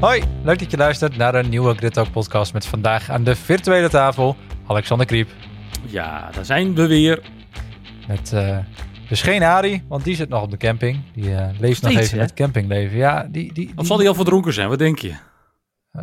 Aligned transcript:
Hoi, 0.00 0.22
leuk 0.42 0.58
dat 0.58 0.70
je 0.70 0.76
luistert 0.76 1.16
naar 1.16 1.34
een 1.34 1.48
nieuwe 1.48 1.74
Grid 1.74 1.92
Talk 1.92 2.10
podcast 2.10 2.52
met 2.52 2.66
vandaag 2.66 3.10
aan 3.10 3.24
de 3.24 3.36
virtuele 3.36 3.88
tafel 3.88 4.36
Alexander 4.66 5.06
Kriep. 5.06 5.28
Ja, 5.86 6.30
daar 6.34 6.44
zijn 6.44 6.74
we 6.74 6.86
weer. 6.86 7.22
Met 8.08 8.32
uh, 8.34 8.58
dus 9.08 9.22
geen 9.22 9.42
Ari, 9.42 9.84
want 9.88 10.04
die 10.04 10.14
zit 10.14 10.28
nog 10.28 10.42
op 10.42 10.50
de 10.50 10.56
camping. 10.56 11.00
Die 11.14 11.30
uh, 11.30 11.46
leeft 11.58 11.82
nog 11.82 11.92
even 11.92 12.16
hè? 12.16 12.22
het 12.22 12.34
campingleven. 12.34 12.96
Ja, 12.96 13.28
die, 13.30 13.52
die, 13.52 13.72
Of 13.76 13.86
zal 13.86 13.96
die 13.96 14.08
al 14.08 14.14
verdronken 14.14 14.52
zijn? 14.52 14.68
Wat 14.68 14.78
denk 14.78 14.98
je? 14.98 15.14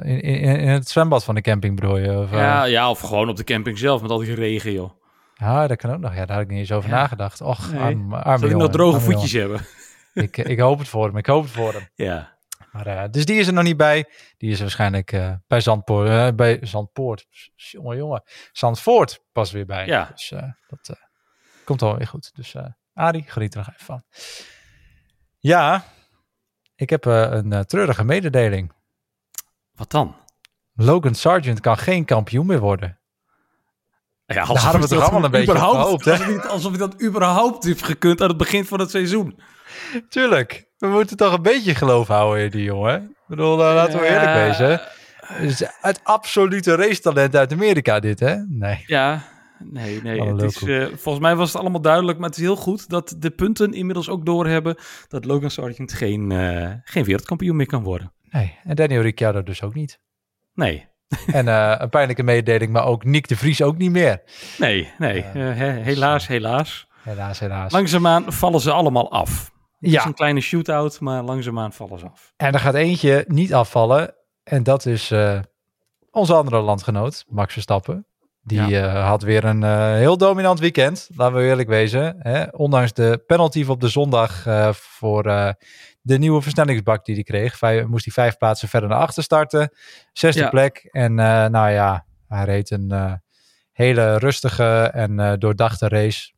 In, 0.02 0.22
in, 0.22 0.60
in 0.60 0.68
het 0.68 0.90
zwembad 0.90 1.24
van 1.24 1.36
de 1.36 1.42
camping 1.42 1.76
bedoel 1.76 1.98
je? 1.98 2.18
Of, 2.18 2.32
ja, 2.32 2.66
uh... 2.66 2.72
ja, 2.72 2.90
of 2.90 3.00
gewoon 3.00 3.30
op 3.30 3.36
de 3.36 3.44
camping 3.44 3.78
zelf 3.78 4.02
met 4.02 4.12
al 4.12 4.18
die 4.18 4.36
regen, 4.36 4.72
joh. 4.72 4.92
Ja, 5.34 5.68
dat 5.68 5.78
kan 5.78 5.92
ook 5.92 6.00
nog. 6.00 6.16
Ja, 6.16 6.26
daar 6.26 6.36
had 6.36 6.46
ik 6.46 6.52
niet 6.52 6.60
eens 6.60 6.72
over 6.72 6.90
ja. 6.90 6.96
nagedacht. 6.96 7.42
Och, 7.42 7.72
nee. 7.72 7.82
arm, 7.82 8.14
arme 8.14 8.50
nog 8.50 8.70
droge 8.70 9.00
voetjes 9.00 9.32
jongen. 9.32 9.50
hebben? 9.50 9.68
Ik, 10.14 10.38
ik 10.38 10.60
hoop 10.60 10.80
het 10.80 10.88
voor 10.88 11.06
hem. 11.06 11.18
Ik 11.18 11.26
hoop 11.26 11.44
het 11.44 11.52
voor 11.52 11.74
hem. 11.74 11.90
Ja. 11.96 12.38
Maar, 12.72 12.88
uh, 12.88 13.04
dus 13.12 13.26
die 13.26 13.40
is 13.40 13.48
er 13.48 13.54
nog 13.54 13.64
niet 13.64 13.78
bij. 13.78 14.10
Die 14.38 14.52
is 14.52 14.60
waarschijnlijk 14.60 15.12
uh, 15.12 15.34
bij 15.48 15.62
Zandpoort. 15.62 16.08
Uh, 16.08 16.28
bij 16.36 16.60
Zandpoort. 16.62 17.28
Jongen, 17.56 17.98
jongen. 17.98 18.24
Zandvoort 18.52 19.24
pas 19.32 19.52
weer 19.52 19.66
bij. 19.66 19.86
Ja. 19.86 20.10
Dus 20.12 20.34
dat 20.68 21.00
komt 21.66 21.82
al 21.82 21.98
weer 21.98 22.08
goed. 22.08 22.32
Dus 22.34 22.56
Arie, 22.94 23.24
geniet 23.28 23.54
er 23.54 23.60
nog 23.60 23.70
even 23.70 23.86
van. 23.86 24.04
Ja, 25.40 25.84
ik 26.76 26.90
heb 26.90 27.06
een 27.06 27.66
treurige 27.66 28.04
mededeling. 28.04 28.72
Wat 29.76 29.92
dan? 29.92 30.16
Logan 30.74 31.16
Sargent 31.16 31.60
kan 31.60 31.78
geen 31.78 32.06
kampioen 32.06 32.46
meer 32.46 32.60
worden. 32.60 33.00
Ja, 34.26 34.46
Daar 34.46 34.58
hadden 34.58 34.82
we 34.82 34.88
toch 34.88 35.02
allemaal 35.02 35.24
een 35.24 35.32
beetje 35.32 35.56
gehoopt, 35.56 36.06
hè? 36.06 36.12
Alsof 36.12 36.26
hij, 36.26 36.40
alsof 36.40 36.70
hij 36.70 36.80
dat 36.80 37.02
überhaupt 37.02 37.64
heeft 37.64 37.84
gekund 37.84 38.22
aan 38.22 38.28
het 38.28 38.38
begin 38.38 38.66
van 38.66 38.80
het 38.80 38.90
seizoen. 38.90 39.40
Tuurlijk. 40.10 40.70
We 40.78 40.88
moeten 40.88 41.18
toch 41.18 41.34
een 41.34 41.42
beetje 41.42 41.76
geloof 41.76 42.08
houden 42.08 42.44
in 42.44 42.50
die 42.50 42.64
jongen. 42.64 43.04
Ik 43.04 43.28
bedoel, 43.28 43.60
uh, 43.60 43.74
laten 43.74 44.00
we 44.00 44.06
eerlijk 44.08 44.34
wezen. 44.34 44.82
Het 45.82 46.00
absolute 46.04 46.76
racetalent 46.76 47.36
uit 47.36 47.52
Amerika 47.52 48.00
dit, 48.00 48.20
hè? 48.20 48.36
Nee. 48.48 48.84
Ja, 48.86 49.24
nee, 49.60 50.02
nee. 50.02 50.22
Het 50.22 50.42
is, 50.42 50.62
uh, 50.62 50.86
volgens 50.86 51.24
mij 51.24 51.36
was 51.36 51.52
het 51.52 51.62
allemaal 51.62 51.82
duidelijk, 51.82 52.18
maar 52.18 52.30
het 52.30 52.38
is 52.38 52.44
heel 52.44 52.56
goed 52.56 52.90
dat 52.90 53.16
de 53.20 53.30
punten 53.30 53.74
inmiddels 53.74 54.10
ook 54.10 54.26
doorhebben 54.26 54.76
dat 55.08 55.26
Logan 55.26 55.52
Sargent 55.52 55.94
geen, 55.94 56.32
uh, 56.32 56.72
geen 56.84 57.04
wereldkampioen 57.04 57.56
meer 57.56 57.66
kan 57.66 57.84
worden. 57.84 58.14
Nee, 58.30 58.58
en 58.64 58.76
Daniel 58.76 59.02
Ricciardo 59.02 59.44
dus 59.44 59.64
ook 59.64 59.74
niet. 59.74 60.00
Nee. 60.54 60.90
en 61.32 61.46
uh, 61.48 61.76
een 61.78 61.90
pijnlijke 61.90 62.24
mededeling, 62.24 62.72
maar 62.72 62.86
ook 62.86 63.04
Nick 63.04 63.28
de 63.28 63.36
Vries 63.36 63.62
ook 63.62 63.78
niet 63.78 63.92
meer. 63.92 64.22
Nee, 64.58 64.92
nee. 64.98 65.22
he 65.22 65.66
helaas, 65.66 66.28
helaas. 66.28 66.88
Helaas, 67.04 67.40
helaas. 67.40 67.72
Langzaamaan 67.72 68.34
vallen 68.34 68.60
ze 68.60 68.72
allemaal 68.72 69.12
af. 69.12 69.52
Het 69.82 69.92
ja. 69.92 70.00
is 70.00 70.06
een 70.06 70.14
kleine 70.14 70.40
shootout, 70.40 71.00
maar 71.00 71.24
langzaamaan 71.24 71.74
vallen 71.74 72.00
ze 72.00 72.06
af. 72.06 72.34
En 72.38 72.54
er 72.54 72.60
gaat 72.60 72.74
eentje 72.74 73.26
niet 73.28 73.54
afvallen. 73.54 74.16
En 74.44 74.64
dat 74.64 74.86
is 74.86 75.12
uh, 75.12 75.40
onze 76.12 76.34
andere 76.34 76.62
landgenoot, 76.62 77.26
Max 77.28 77.54
Verstappen. 77.54 78.06
Die 78.44 78.68
ja. 78.68 78.94
uh, 78.94 79.08
had 79.08 79.22
weer 79.22 79.44
een 79.44 79.62
uh, 79.62 79.94
heel 79.94 80.18
dominant 80.18 80.60
weekend, 80.60 81.10
laten 81.16 81.36
we 81.36 81.44
eerlijk 81.44 81.70
wezen. 81.70 82.16
Hè? 82.20 82.44
Ondanks 82.52 82.94
de 82.94 83.24
penalty 83.28 83.66
op 83.68 83.82
de 83.82 83.88
zondag 83.88 84.44
voor 84.76 85.24
de 86.02 86.18
nieuwe 86.18 86.42
versnellingsbak 86.42 87.06
die 87.06 87.16
hij 87.16 87.24
kreeg. 87.24 87.58
Vijf, 87.58 87.86
moest 87.86 88.06
hij 88.06 88.14
vijf 88.14 88.38
plaatsen 88.38 88.68
verder 88.68 88.90
naar 88.90 89.00
achter 89.00 89.24
starten. 89.24 89.72
Zesde 90.14 90.42
ja. 90.42 90.50
plek. 90.50 90.78
En 90.92 91.14
nou 91.14 91.70
ja, 91.70 92.06
hij 92.28 92.46
reed 92.46 92.72
een 92.72 93.22
hele 93.72 94.18
rustige 94.18 94.90
en 94.94 95.40
doordachte 95.40 95.88
race. 95.88 96.34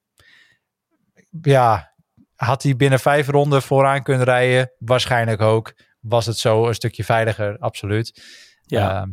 Ja, 1.41 1.92
had 2.35 2.63
hij 2.63 2.75
binnen 2.75 2.99
vijf 2.99 3.27
ronden 3.27 3.61
vooraan 3.61 4.03
kunnen 4.03 4.23
rijden? 4.23 4.71
Waarschijnlijk 4.79 5.41
ook. 5.41 5.73
Was 5.99 6.25
het 6.25 6.37
zo 6.37 6.67
een 6.67 6.73
stukje 6.73 7.03
veiliger? 7.03 7.57
Absoluut. 7.57 8.23
Ja. 8.65 9.05
Uh, 9.05 9.11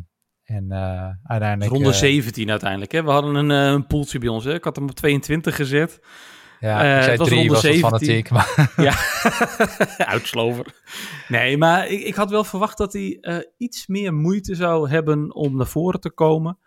en 0.56 0.66
uh, 0.68 1.08
uiteindelijk... 1.22 1.70
Ronde 1.70 1.88
uh, 1.88 1.94
17 1.94 2.50
uiteindelijk. 2.50 2.92
Hè? 2.92 3.02
We 3.02 3.10
hadden 3.10 3.34
een, 3.34 3.50
uh, 3.50 3.72
een 3.72 3.86
poeltje 3.86 4.18
bij 4.18 4.28
ons. 4.28 4.44
Hè? 4.44 4.54
Ik 4.54 4.64
had 4.64 4.76
hem 4.76 4.88
op 4.88 4.94
22 4.94 5.56
gezet. 5.56 6.00
Ja, 6.60 6.96
ik 6.96 7.02
zei 7.02 7.16
was 7.16 7.28
drie, 7.28 7.48
was 7.48 7.60
17. 7.60 7.88
fanatiek. 7.88 8.30
Maar... 8.30 8.72
Ja, 8.76 8.94
uitslover. 10.14 10.66
Nee, 11.28 11.56
maar 11.56 11.88
ik, 11.88 12.00
ik, 12.00 12.14
had 12.14 12.30
wel 12.30 12.44
verwacht 12.44 12.78
dat 12.78 12.92
hij 12.92 13.46
iets 13.56 13.86
meer 13.86 14.14
moeite 14.14 14.54
zou 14.54 14.88
hebben 14.90 15.34
om 15.34 15.56
naar 15.56 15.66
voren 15.66 16.00
te 16.00 16.10
komen. 16.10 16.58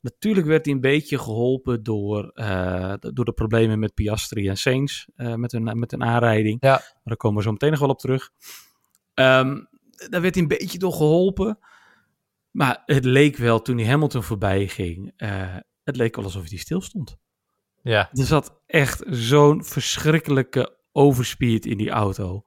Natuurlijk 0.00 0.46
werd 0.46 0.64
hij 0.64 0.74
een 0.74 0.80
beetje 0.80 1.18
geholpen 1.18 1.82
door, 1.82 2.30
uh, 2.34 2.94
door 2.98 3.24
de 3.24 3.32
problemen 3.32 3.78
met 3.78 3.94
Piastri 3.94 4.48
en 4.48 4.56
Sainz. 4.56 5.06
Uh, 5.16 5.34
met, 5.34 5.52
een, 5.52 5.78
met 5.78 5.92
een 5.92 6.04
aanrijding. 6.04 6.56
Ja. 6.60 6.70
Maar 6.70 7.00
daar 7.04 7.16
komen 7.16 7.36
we 7.36 7.42
zo 7.42 7.52
meteen 7.52 7.70
nog 7.70 7.80
wel 7.80 7.88
op 7.88 7.98
terug. 7.98 8.30
Um, 9.14 9.68
daar 10.08 10.20
werd 10.20 10.34
hij 10.34 10.42
een 10.42 10.48
beetje 10.48 10.78
door 10.78 10.92
geholpen. 10.92 11.58
Maar 12.50 12.82
het 12.86 13.04
leek 13.04 13.36
wel 13.36 13.62
toen 13.62 13.78
hij 13.78 13.86
Hamilton 13.86 14.22
voorbij 14.22 14.68
ging. 14.68 15.12
Uh, 15.16 15.56
het 15.84 15.96
leek 15.96 16.16
wel 16.16 16.24
alsof 16.24 16.48
hij 16.48 16.58
stil 16.58 16.80
stond. 16.80 17.16
Ja. 17.82 18.08
Er 18.12 18.24
zat 18.24 18.62
echt 18.66 19.02
zo'n 19.06 19.64
verschrikkelijke 19.64 20.78
overspeed 20.92 21.66
in 21.66 21.76
die 21.76 21.90
auto. 21.90 22.42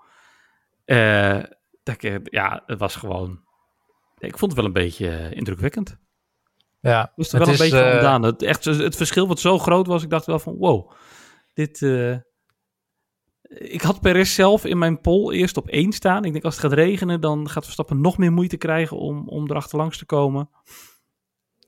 dat 1.84 2.04
ik, 2.04 2.20
ja, 2.24 2.64
het 2.66 2.80
was 2.80 2.96
gewoon. 2.96 3.48
Ik 4.18 4.38
vond 4.38 4.52
het 4.52 4.62
wel 4.62 4.66
een 4.66 4.74
beetje 4.74 5.30
indrukwekkend. 5.34 5.98
Ja, 6.80 7.14
moest 7.16 7.34
er 7.34 7.40
wel 7.40 7.48
een 7.48 7.54
is, 7.54 7.60
beetje 7.60 7.86
uh, 7.86 7.92
vandaan. 7.92 8.24
Het, 8.24 8.42
echt, 8.42 8.66
het 8.66 8.96
verschil 8.96 9.28
wat 9.28 9.40
zo 9.40 9.58
groot 9.58 9.88
was, 9.88 10.04
ik 10.04 10.10
dacht 10.10 10.26
wel 10.26 10.40
van 10.40 10.56
wow, 10.58 10.92
dit... 11.54 11.82
Uh, 11.82 12.18
ik 13.50 13.82
had 13.82 14.02
Perez 14.02 14.34
zelf 14.34 14.66
in 14.66 14.78
mijn 14.78 15.02
poll 15.02 15.34
eerst 15.34 15.58
op 15.58 15.68
één 15.68 15.92
staan. 15.92 16.26
Ik 16.26 16.32
denk 16.32 16.44
als 16.44 16.56
het 16.56 16.64
gaat 16.64 16.74
regenen, 16.74 17.22
dan 17.22 17.50
gaat 17.50 17.64
Verstappen 17.64 18.02
nog 18.02 18.18
meer 18.18 18.32
moeite 18.32 18.58
krijgen 18.58 18.98
om, 18.98 19.28
om 19.28 19.50
erachterlangs 19.50 19.98
te 19.98 20.06
komen. 20.06 20.50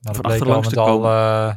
Nou, 0.00 0.16
Van 0.16 0.24
achterlangs 0.24 0.68
te 0.68 0.74
komen. 0.74 1.10
Al, 1.10 1.48
uh, 1.48 1.54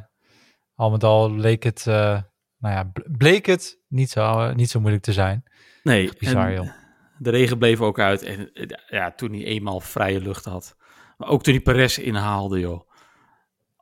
al 0.75 0.91
met 0.91 1.03
al 1.03 1.31
leek 1.31 1.63
het, 1.63 1.85
nou 1.85 2.25
ja, 2.59 2.91
bleek 3.17 3.45
het 3.45 3.79
niet 3.87 4.09
zo, 4.09 4.53
niet 4.53 4.69
zo 4.69 4.79
moeilijk 4.79 5.03
te 5.03 5.13
zijn. 5.13 5.43
Nee, 5.83 6.11
bizar 6.19 6.53
joh. 6.53 6.69
De 7.17 7.29
regen 7.29 7.57
bleef 7.57 7.81
ook 7.81 7.99
uit. 7.99 8.23
En 8.23 8.49
ja, 8.87 9.11
toen 9.11 9.31
hij 9.31 9.43
eenmaal 9.43 9.79
vrije 9.79 10.21
lucht 10.21 10.45
had. 10.45 10.75
Maar 11.17 11.29
ook 11.29 11.43
toen 11.43 11.53
hij 11.53 11.63
Perez 11.63 11.97
inhaalde, 11.97 12.59
joh. 12.59 12.89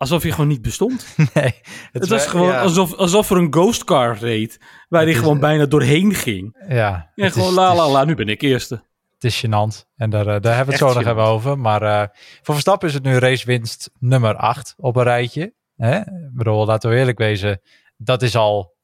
Alsof 0.04 0.24
je 0.24 0.32
gewoon 0.32 0.48
niet 0.48 0.62
bestond. 0.62 1.06
Nee. 1.34 1.54
Het, 1.92 2.02
het 2.02 2.08
was 2.08 2.26
gewoon 2.26 2.48
ja. 2.48 2.62
alsof, 2.62 2.94
alsof 2.94 3.30
er 3.30 3.38
een 3.38 3.54
ghost 3.54 3.84
car 3.84 4.18
reed. 4.18 4.60
Waar 4.90 5.04
hij 5.04 5.14
gewoon 5.14 5.40
bijna 5.40 5.66
doorheen 5.66 6.14
ging. 6.14 6.66
Ja. 6.68 7.12
En 7.16 7.32
gewoon 7.32 7.50
is, 7.50 7.56
la 7.56 7.76
la 7.76 7.90
la, 7.90 8.04
nu 8.04 8.16
ben 8.16 8.28
ik 8.28 8.42
eerste. 8.42 8.84
Het 9.14 9.24
is 9.24 9.46
gênant. 9.46 9.88
En 9.96 10.10
daar, 10.10 10.28
uh, 10.28 10.40
daar 10.40 10.56
hebben 10.56 10.66
we 10.66 10.86
het 10.86 10.92
zo 10.92 11.00
nog 11.00 11.08
even 11.08 11.24
over. 11.24 11.60
Maar 11.60 11.84
uh, 11.84 12.04
voor 12.42 12.54
Verstappen 12.54 12.88
is 12.88 12.94
het 12.94 13.04
nu 13.04 13.18
racewinst 13.18 13.90
nummer 14.00 14.36
8 14.36 14.74
op 14.78 14.96
een 14.96 15.04
rijtje. 15.04 15.54
Hè? 15.76 15.98
Ik 15.98 16.32
bedoel, 16.34 16.66
laten 16.66 16.90
we 16.90 16.96
eerlijk 16.96 17.18
wezen. 17.18 17.62
Dat 17.98 18.22
is 18.22 18.36
al 18.36 18.76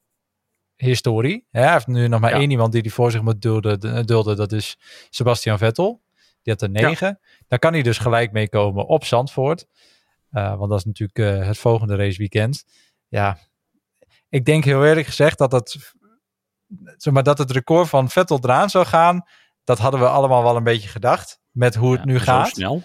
historie. 0.75 1.47
Hè? 1.51 1.61
Hij 1.61 1.71
heeft 1.71 1.87
nu 1.87 2.07
nog 2.07 2.19
maar 2.19 2.31
ja. 2.31 2.37
één 2.37 2.51
iemand 2.51 2.71
die 2.71 2.81
hij 2.81 2.91
voor 2.91 3.11
zich 3.11 3.21
moet 3.21 3.41
dulden, 3.41 4.05
dulden. 4.05 4.35
Dat 4.35 4.51
is 4.51 4.77
Sebastian 5.09 5.57
Vettel. 5.57 6.01
Die 6.41 6.53
had 6.53 6.61
er 6.61 6.69
9. 6.69 7.07
Ja. 7.07 7.19
Daar 7.47 7.59
kan 7.59 7.73
hij 7.73 7.81
dus 7.81 7.97
gelijk 7.97 8.31
mee 8.31 8.49
komen 8.49 8.87
op 8.87 9.05
Zandvoort. 9.05 9.67
Uh, 10.31 10.55
want 10.55 10.69
dat 10.69 10.79
is 10.79 10.85
natuurlijk 10.85 11.19
uh, 11.19 11.47
het 11.47 11.57
volgende 11.57 11.95
raceweekend. 11.95 12.63
Ja, 13.07 13.37
ik 14.29 14.45
denk 14.45 14.63
heel 14.63 14.85
eerlijk 14.85 15.07
gezegd 15.07 15.37
dat, 15.37 15.51
dat, 15.51 15.93
zeg 16.97 17.13
maar, 17.13 17.23
dat 17.23 17.37
het 17.37 17.51
record 17.51 17.89
van 17.89 18.09
Vettel 18.09 18.39
eraan 18.41 18.69
zou 18.69 18.85
gaan. 18.85 19.25
Dat 19.63 19.79
hadden 19.79 19.99
we 19.99 20.07
allemaal 20.07 20.43
wel 20.43 20.55
een 20.55 20.63
beetje 20.63 20.89
gedacht. 20.89 21.39
Met 21.51 21.75
hoe 21.75 21.91
het 21.91 21.99
ja, 21.99 22.05
nu 22.05 22.19
gaat. 22.19 22.47
Zo 22.47 22.53
snel. 22.53 22.83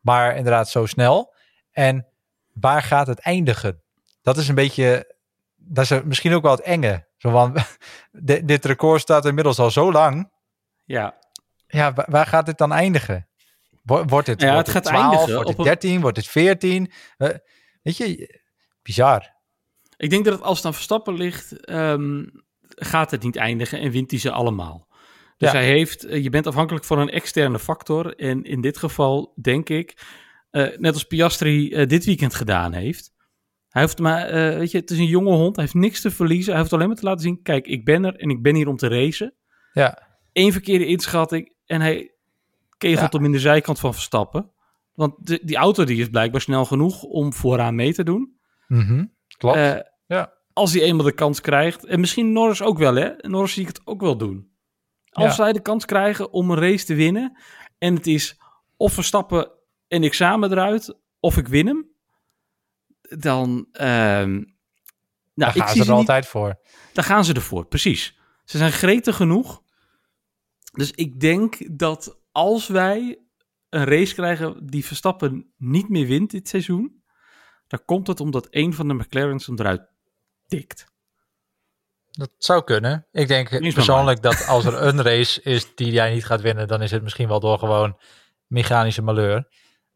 Maar 0.00 0.36
inderdaad 0.36 0.68
zo 0.68 0.86
snel. 0.86 1.34
En 1.70 2.06
waar 2.52 2.82
gaat 2.82 3.06
het 3.06 3.18
eindigen? 3.18 3.82
Dat 4.22 4.36
is 4.36 4.48
een 4.48 4.54
beetje. 4.54 5.14
Dat 5.56 5.90
is 5.90 6.02
misschien 6.02 6.34
ook 6.34 6.42
wel 6.42 6.52
het 6.52 6.60
enge. 6.60 7.06
Zo 7.16 7.30
van, 7.30 7.56
dit 8.44 8.64
record 8.64 9.00
staat 9.00 9.24
inmiddels 9.24 9.58
al 9.58 9.70
zo 9.70 9.92
lang. 9.92 10.30
Ja. 10.84 11.14
Ja, 11.66 11.92
waar 12.06 12.26
gaat 12.26 12.46
dit 12.46 12.58
dan 12.58 12.72
eindigen? 12.72 13.25
Wordt 13.86 14.26
het, 14.26 14.40
ja, 14.40 14.52
wordt 14.52 14.66
het 14.66 14.76
het 14.76 14.86
gaat 14.86 14.94
12, 14.94 15.02
eindigen 15.02 15.34
wordt 15.34 15.48
het 15.48 15.58
op 15.58 15.64
13, 15.64 16.00
wordt 16.00 16.16
het 16.16 16.26
14? 16.26 16.90
Uh, 17.18 17.28
weet 17.82 17.96
je, 17.96 18.40
bizar. 18.82 19.34
Ik 19.96 20.10
denk 20.10 20.24
dat 20.24 20.34
het 20.34 20.42
als 20.42 20.56
het 20.56 20.66
aan 20.66 20.74
Verstappen 20.74 21.14
ligt, 21.14 21.70
um, 21.70 22.30
gaat 22.68 23.10
het 23.10 23.22
niet 23.22 23.36
eindigen 23.36 23.80
en 23.80 23.90
wint 23.90 24.10
hij 24.10 24.20
ze 24.20 24.30
allemaal. 24.30 24.86
Dus 25.36 25.50
Ja. 25.52 25.56
hij 25.56 25.66
heeft, 25.66 26.04
eh, 26.04 26.22
je 26.22 26.30
bent 26.30 26.46
afhankelijk 26.46 26.84
van 26.84 26.98
een 26.98 27.10
externe 27.10 27.58
factor. 27.58 28.16
En 28.16 28.42
in 28.44 28.60
dit 28.60 28.78
geval 28.78 29.32
denk 29.40 29.68
ik, 29.68 30.04
eh, 30.50 30.78
net 30.78 30.92
als 30.92 31.04
Piastri 31.04 31.72
eh, 31.72 31.86
dit 31.86 32.04
weekend 32.04 32.34
gedaan 32.34 32.72
heeft. 32.72 33.14
Hij 33.68 33.82
hoeft 33.82 33.98
maar, 33.98 34.32
weet 34.32 34.70
je, 34.70 34.78
het 34.78 34.90
is 34.90 34.98
een 34.98 35.06
jonge 35.06 35.34
hond. 35.34 35.56
Hij 35.56 35.64
heeft 35.64 35.76
niks 35.76 36.00
te 36.00 36.10
verliezen. 36.10 36.52
Hij 36.52 36.60
hoeft 36.60 36.72
alleen 36.72 36.86
maar 36.86 36.96
te 36.96 37.04
laten 37.04 37.22
zien, 37.22 37.42
kijk, 37.42 37.66
ik 37.66 37.84
ben 37.84 38.04
er 38.04 38.16
en 38.16 38.30
ik 38.30 38.42
ben 38.42 38.54
hier 38.54 38.68
om 38.68 38.76
te 38.76 38.88
racen. 38.88 39.34
Ja, 39.72 40.06
Eén 40.32 40.52
verkeerde 40.52 40.86
inschatting 40.86 41.52
en 41.66 41.80
hij 41.80 42.15
kegelt 42.78 43.12
Ja. 43.12 43.18
hem 43.18 43.26
in 43.26 43.32
de 43.32 43.38
zijkant 43.38 43.78
van 43.78 43.92
Verstappen. 43.94 44.50
Want 44.94 45.26
de, 45.26 45.40
die 45.44 45.56
auto 45.56 45.84
die 45.84 46.00
is 46.00 46.08
blijkbaar 46.08 46.40
snel 46.40 46.64
genoeg 46.64 47.02
om 47.02 47.32
vooraan 47.32 47.74
mee 47.74 47.92
te 47.94 48.02
doen. 48.04 48.38
Mhm, 48.66 49.04
klopt. 49.36 49.56
Eh, 49.56 49.76
ja. 50.06 50.32
Als 50.52 50.72
hij 50.72 50.82
eenmaal 50.82 51.04
de 51.04 51.12
kans 51.12 51.40
krijgt. 51.40 51.84
En 51.84 52.00
misschien 52.00 52.32
Norris 52.32 52.62
ook 52.62 52.78
wel, 52.78 52.94
hè? 52.94 53.10
Norris 53.16 53.52
zie 53.52 53.62
ik 53.62 53.68
het 53.68 53.80
ook 53.84 54.00
wel 54.00 54.16
doen. 54.16 54.50
Als 55.10 55.24
Ja. 55.26 55.32
zij 55.32 55.52
de 55.52 55.60
kans 55.62 55.84
krijgen 55.84 56.32
om 56.32 56.50
een 56.50 56.58
race 56.58 56.84
te 56.84 56.94
winnen. 56.94 57.38
En 57.78 57.94
het 57.94 58.06
is 58.06 58.40
of 58.76 58.92
Verstappen 58.92 59.50
en 59.88 60.02
ik 60.02 60.14
samen 60.14 60.50
eruit. 60.52 60.98
Of 61.20 61.36
ik 61.36 61.48
win 61.48 61.66
hem. 61.66 61.90
Dan, 63.18 63.68
ehm, 63.72 64.32
nou, 64.32 64.44
Daar 65.34 65.56
ik 65.56 65.62
gaan 65.62 65.68
zie 65.68 65.82
ze 65.82 65.88
er 65.90 65.96
niet, 65.96 65.98
altijd 66.08 66.26
voor. 66.26 66.58
daar 66.92 67.04
gaan 67.04 67.24
ze 67.24 67.34
ervoor, 67.34 67.66
precies. 67.66 68.18
Ze 68.44 68.58
zijn 68.58 68.72
gretig 68.72 69.16
genoeg. 69.16 69.62
Dus 70.72 70.90
ik 70.90 71.20
denk 71.20 71.78
dat 71.78 72.18
als 72.36 72.68
wij 72.68 73.18
een 73.68 73.84
race 73.84 74.14
krijgen 74.14 74.66
die 74.66 74.84
Verstappen 74.86 75.52
niet 75.56 75.88
meer 75.88 76.06
wint 76.06 76.30
dit 76.30 76.48
seizoen, 76.48 77.02
dan 77.66 77.84
komt 77.84 78.06
het 78.06 78.20
omdat 78.20 78.46
een 78.50 78.74
van 78.74 78.88
de 78.88 78.94
McLaren's 78.94 79.46
hem 79.46 79.58
eruit 79.58 79.88
tikt. 80.46 80.86
Dat 82.10 82.30
zou 82.38 82.64
kunnen. 82.64 83.06
Ik 83.12 83.28
denk 83.28 83.48
persoonlijk 83.74 84.22
dat 84.22 84.46
als 84.46 84.64
er 84.64 84.82
een 84.82 85.02
race 85.02 85.42
is 85.42 85.74
die 85.74 85.92
jij 85.92 86.12
niet 86.12 86.24
gaat 86.24 86.40
winnen, 86.40 86.68
dan 86.68 86.82
is 86.82 86.90
het 86.90 87.02
misschien 87.02 87.28
wel 87.28 87.40
door 87.40 87.58
gewoon 87.58 87.98
mechanische 88.46 89.02
malheur. 89.02 89.48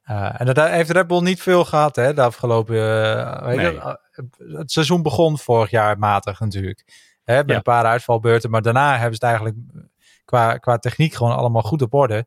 Eh, 0.03 0.41
en 0.41 0.47
dat 0.47 0.57
heeft 0.57 0.91
Red 0.91 1.07
Bull 1.07 1.23
niet 1.23 1.43
veel 1.43 1.65
gehad, 1.65 1.97
hè, 1.97 2.15
de 2.15 2.23
afgelopen... 2.23 2.77
eh, 2.77 3.45
weet 3.47 3.61
je, 3.61 3.71
Nee. 3.71 3.79
eh, 3.81 3.95
het 4.59 4.73
seizoen 4.73 5.03
begon 5.03 5.39
vorig 5.39 5.71
jaar 5.71 5.99
matig 5.99 6.41
natuurlijk. 6.41 6.85
Hè, 7.25 7.37
met 7.37 7.49
Ja. 7.49 7.57
een 7.57 7.63
paar 7.63 7.85
uitvalbeurten, 7.85 8.51
maar 8.51 8.63
daarna 8.63 8.91
hebben 8.99 9.19
ze 9.19 9.27
het 9.27 9.35
eigenlijk 9.35 9.57
qua, 10.31 10.57
qua 10.59 10.79
techniek 10.79 11.15
gewoon 11.15 11.37
allemaal 11.37 11.63
goed 11.63 11.83
op 11.83 11.95
orde. 11.95 12.27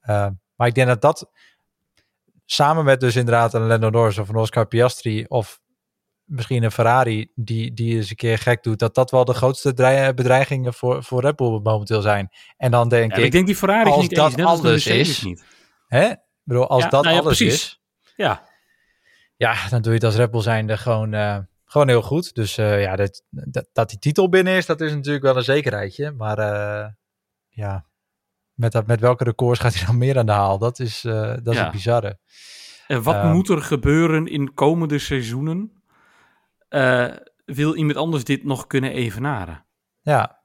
Eh, 0.00 0.28
maar 0.54 0.66
ik 0.66 0.74
denk 0.74 0.86
dat 0.88 1.00
dat 1.00 1.30
samen 2.44 2.84
met 2.84 3.00
dus 3.00 3.16
inderdaad 3.16 3.54
een 3.54 3.66
Lando 3.66 3.90
Norris 3.90 4.18
of 4.18 4.28
een 4.28 4.36
Oscar 4.36 4.66
Piastri 4.66 5.24
of 5.28 5.60
misschien 6.24 6.62
een 6.62 6.70
Ferrari 6.70 7.30
die, 7.34 7.72
die 7.74 7.96
eens 7.96 8.10
een 8.10 8.16
keer 8.16 8.38
gek 8.38 8.62
doet, 8.62 8.78
dat 8.78 8.94
dat 8.94 9.10
wel 9.10 9.24
de 9.24 9.34
grootste 9.34 9.72
drei- 9.74 10.12
bedreigingen 10.12 10.74
voor, 10.74 11.04
voor 11.04 11.20
Red 11.20 11.36
Bull 11.36 11.60
momenteel 11.62 12.00
zijn. 12.00 12.28
En 12.56 12.70
dan 12.70 12.88
denk 12.88 13.10
Ja, 13.12 13.18
ik, 13.18 13.24
ik 13.24 13.32
denk 13.32 13.46
die 13.46 13.56
Ferrari 13.56 13.88
is 13.88 13.94
als 13.94 14.02
niet 14.02 14.14
dat 14.16 14.26
eens, 14.26 14.34
de 14.36 14.44
alles 14.44 14.86
is- 14.86 15.22
niet. 15.22 15.44
hè? 15.86 16.06
Ik 16.10 16.18
bedoel, 16.42 16.68
als 16.68 16.82
Ja, 16.82 16.88
dat 16.88 17.02
nou 17.02 17.14
ja, 17.14 17.20
alles 17.22 17.36
precies. 17.36 17.54
is, 17.62 17.80
Ja, 18.16 18.48
ja, 19.36 19.68
dan 19.68 19.82
doe 19.82 19.90
je 19.92 19.98
het 19.98 20.04
als 20.06 20.16
Red 20.16 20.30
Bull 20.30 20.40
zijnde 20.42 20.76
gewoon, 20.76 21.14
eh, 21.14 21.38
gewoon 21.64 21.88
heel 21.88 22.02
goed. 22.02 22.34
Dus 22.34 22.58
eh, 22.58 22.82
ja, 22.82 22.96
dat, 22.96 23.22
dat, 23.30 23.66
dat 23.72 23.88
die 23.88 23.98
titel 23.98 24.28
binnen 24.28 24.54
is, 24.56 24.66
dat 24.66 24.80
is 24.80 24.92
natuurlijk 24.94 25.24
wel 25.24 25.36
een 25.36 25.42
zekerheidje. 25.42 26.10
Maar 26.12 26.38
eh, 26.38 26.86
ja, 27.56 27.84
met, 28.54 28.72
dat, 28.72 28.86
met 28.86 29.00
welke 29.00 29.24
records 29.24 29.60
gaat 29.60 29.74
hij 29.74 29.86
dan 29.86 29.98
meer 29.98 30.18
aan 30.18 30.26
de 30.26 30.32
haal? 30.32 30.58
Dat 30.58 30.78
is, 30.78 31.04
eh, 31.04 31.34
dat 31.42 31.54
is 31.54 31.60
Ja. 31.60 31.70
bizarre. 31.70 32.18
En 32.86 33.02
wat 33.02 33.14
Ehm. 33.14 33.32
moet 33.32 33.48
er 33.48 33.62
gebeuren 33.62 34.26
in 34.26 34.54
komende 34.54 34.98
seizoenen? 34.98 35.82
Eh, 36.68 37.06
wil 37.44 37.74
iemand 37.76 37.96
anders 37.96 38.24
dit 38.24 38.44
nog 38.44 38.66
kunnen 38.66 38.92
evenaren? 38.92 39.66
Ja. 40.00 40.44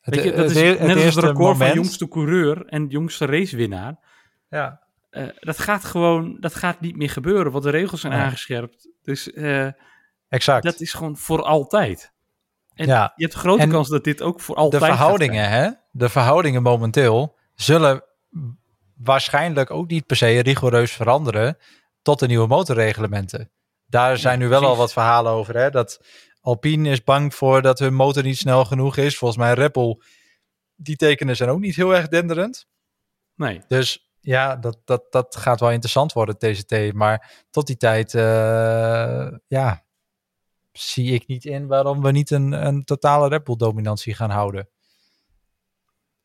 Het, 0.00 0.14
Weet 0.14 0.24
je, 0.24 0.30
dat 0.30 0.38
het 0.38 0.50
is 0.50 0.56
e- 0.62 0.66
het 0.68 0.80
net 0.80 1.04
als 1.04 1.14
het 1.14 1.24
record 1.24 1.56
van 1.56 1.72
jongste 1.74 2.08
coureur 2.08 2.66
en 2.66 2.86
jongste 2.86 3.24
racewinnaar. 3.26 3.96
Ja, 4.48 4.80
Eh, 5.10 5.28
dat 5.40 5.58
gaat 5.58 5.84
gewoon, 5.84 6.36
dat 6.40 6.54
gaat 6.54 6.80
niet 6.80 6.96
meer 6.96 7.10
gebeuren, 7.10 7.52
want 7.52 7.64
de 7.64 7.70
regels 7.70 8.00
zijn 8.00 8.12
aangescherpt. 8.12 8.88
Dus 9.02 9.32
exact. 10.28 10.64
dat 10.64 10.80
is 10.80 10.92
gewoon 10.92 11.16
voor 11.16 11.42
altijd. 11.42 12.12
En 12.74 12.86
ja. 12.86 13.12
je 13.16 13.22
hebt 13.24 13.36
grote 13.36 13.62
En 13.62 13.68
kans 13.70 13.88
dat 13.88 14.04
dit 14.04 14.22
ook 14.22 14.40
voor 14.40 14.54
de 14.54 14.60
altijd 14.60 14.82
gaat 14.84 14.92
verhoudingen, 14.92 15.48
hè? 15.48 15.70
De 15.94 16.08
verhoudingen 16.08 16.62
momenteel 16.62 17.38
zullen 17.54 18.04
waarschijnlijk 18.96 19.70
ook 19.70 19.88
niet 19.88 20.06
per 20.06 20.16
se 20.16 20.42
rigoureus 20.42 20.92
veranderen 20.92 21.58
tot 22.02 22.18
de 22.18 22.26
nieuwe 22.26 22.46
motorreglementen. 22.46 23.50
Daar 23.86 24.18
zijn 24.18 24.38
nu 24.38 24.48
wel 24.48 24.64
al 24.64 24.76
wat 24.76 24.92
verhalen 24.92 25.32
over, 25.32 25.56
hè? 25.56 25.70
Dat 25.70 26.00
Alpine 26.40 26.90
is 26.90 27.04
bang 27.04 27.34
voor 27.34 27.62
dat 27.62 27.78
hun 27.78 27.94
motor 27.94 28.22
niet 28.22 28.38
snel 28.38 28.64
genoeg 28.64 28.96
is. 28.96 29.18
Volgens 29.18 29.40
mij 29.40 29.52
Red 29.52 29.72
Bull, 29.72 30.00
die 30.74 30.96
tekenen 30.96 31.36
zijn 31.36 31.50
ook 31.50 31.60
niet 31.60 31.76
heel 31.76 31.94
erg 31.94 32.08
denderend. 32.08 32.66
Nee. 33.34 33.60
Dus 33.68 34.12
ja, 34.20 34.56
dat, 34.56 34.78
dat, 34.84 35.12
dat 35.12 35.36
gaat 35.36 35.60
wel 35.60 35.70
interessant 35.70 36.12
worden, 36.12 36.38
TCT. 36.38 36.92
Maar 36.92 37.44
tot 37.50 37.66
die 37.66 37.76
tijd, 37.76 38.14
eh, 38.14 39.28
ja, 39.46 39.84
zie 40.72 41.12
ik 41.12 41.26
niet 41.26 41.44
in 41.44 41.66
waarom 41.66 42.02
we 42.02 42.10
niet 42.10 42.30
een, 42.30 42.52
een 42.66 42.84
totale 42.84 43.28
Red 43.28 43.44
Bull 43.44 43.56
dominantie 43.56 44.14
gaan 44.14 44.30
houden. 44.30 44.68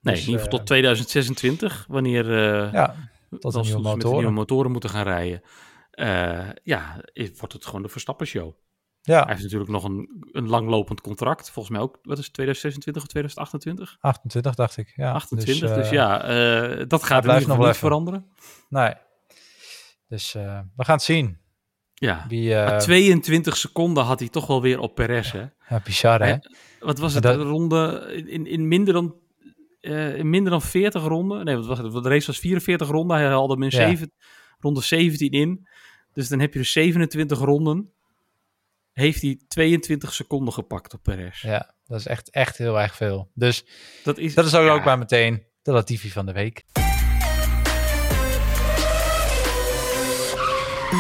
Nee, 0.08 0.16
Dus, 0.16 0.24
in 0.26 0.30
ieder 0.32 0.44
geval 0.44 0.60
eh, 0.60 0.66
tot 0.66 0.68
2026, 0.68 1.86
wanneer 1.88 2.26
uh, 2.26 2.74
Ja, 2.74 2.96
tot 3.30 3.44
als 3.56 3.56
nieuwe 3.56 3.70
we 3.70 3.74
met 3.74 3.84
de 3.84 3.90
motoren. 3.98 4.18
nieuwe 4.18 4.34
motoren 4.34 4.72
moeten 4.72 4.90
gaan 4.90 5.04
rijden. 5.04 5.42
Eh, 5.92 6.48
ja, 6.64 7.02
is- 7.14 7.32
wordt 7.40 7.54
het 7.54 7.66
gewoon 7.66 7.82
de 7.82 7.90
Verstappen-show. 7.90 8.54
Ja, 9.02 9.20
Hij 9.20 9.32
heeft 9.32 9.44
natuurlijk 9.44 9.70
nog 9.72 9.84
een, 9.84 10.28
een 10.32 10.48
langlopend 10.50 11.02
contract. 11.02 11.52
Volgens 11.52 11.76
mij 11.76 11.84
ook, 11.86 12.00
wat 12.04 12.18
is 12.18 12.24
het, 12.26 12.34
2026 12.34 13.02
of 13.04 13.08
2028? 13.10 13.98
28 14.00 14.56
dacht 14.56 14.78
ik. 14.78 14.94
Ja, 14.96 15.12
28, 15.12 15.76
dus, 15.76 15.86
eh, 15.86 15.92
ja, 15.92 16.24
eh, 16.24 16.84
dat 16.88 17.04
gaat 17.04 17.26
in 17.26 17.34
ieder 17.34 17.48
nog 17.58 17.66
niet 17.66 17.78
veranderen. 17.78 18.26
Nee. 18.70 18.94
Dus 20.08 20.36
eh, 20.36 20.60
we 20.76 20.84
gaan 20.86 20.96
het 20.96 21.04
zien. 21.04 21.38
Ja, 21.94 22.26
Wie, 22.28 22.56
eh, 22.56 22.66
maar 22.66 22.80
22 22.80 23.58
seconden 23.58 24.04
had 24.04 24.20
hij 24.20 24.30
toch 24.30 24.48
wel 24.48 24.62
weer 24.62 24.80
op 24.80 24.96
Perez, 24.96 25.32
hè? 25.32 25.46
ja, 25.70 25.82
bizar 25.84 26.22
hè? 26.26 26.36
Wat 26.80 26.98
was 27.00 27.14
het, 27.14 27.24
Dat- 27.24 27.42
ronde 27.42 28.12
in, 28.28 28.46
in, 28.46 28.68
minder 28.68 28.94
dan, 28.94 29.16
eh, 29.80 30.16
in 30.18 30.30
minder 30.30 30.52
dan 30.52 30.62
40 30.62 31.04
ronden? 31.04 31.46
Nee, 31.46 31.56
wat 31.56 31.66
was 31.66 31.78
het? 31.78 31.92
De 32.04 32.10
race 32.10 32.28
was 32.28 32.40
44 32.40 32.88
ronden. 32.88 33.18
Hij 33.18 33.26
haalde 33.26 33.54
hem 33.54 33.64
in 33.64 33.70
Ja. 33.70 33.96
ronde 34.60 34.82
17 34.82 35.32
in. 35.32 35.68
Dus 36.14 36.28
dan 36.28 36.40
heb 36.40 36.54
je 36.54 36.60
dus 36.60 36.72
27 36.72 37.40
ronden. 37.40 37.92
Heeft 38.94 39.22
hij 39.22 39.40
22 39.48 40.14
seconden 40.14 40.54
gepakt 40.54 40.94
op 40.94 41.04
Perez. 41.04 41.42
Ja, 41.42 41.74
dat 41.86 42.00
is 42.00 42.06
echt, 42.08 42.30
echt 42.30 42.58
heel 42.58 42.80
erg 42.80 42.96
veel. 42.96 43.32
Dus 43.34 43.66
Dat 44.04 44.18
is, 44.18 44.34
dat 44.34 44.46
is 44.46 44.56
ook, 44.56 44.66
ja, 44.66 44.74
ook 44.74 44.84
maar 44.86 44.98
meteen 44.98 45.44
de 45.62 45.72
Latifi 45.72 46.10
van 46.12 46.26
de 46.26 46.32
week. 46.34 46.64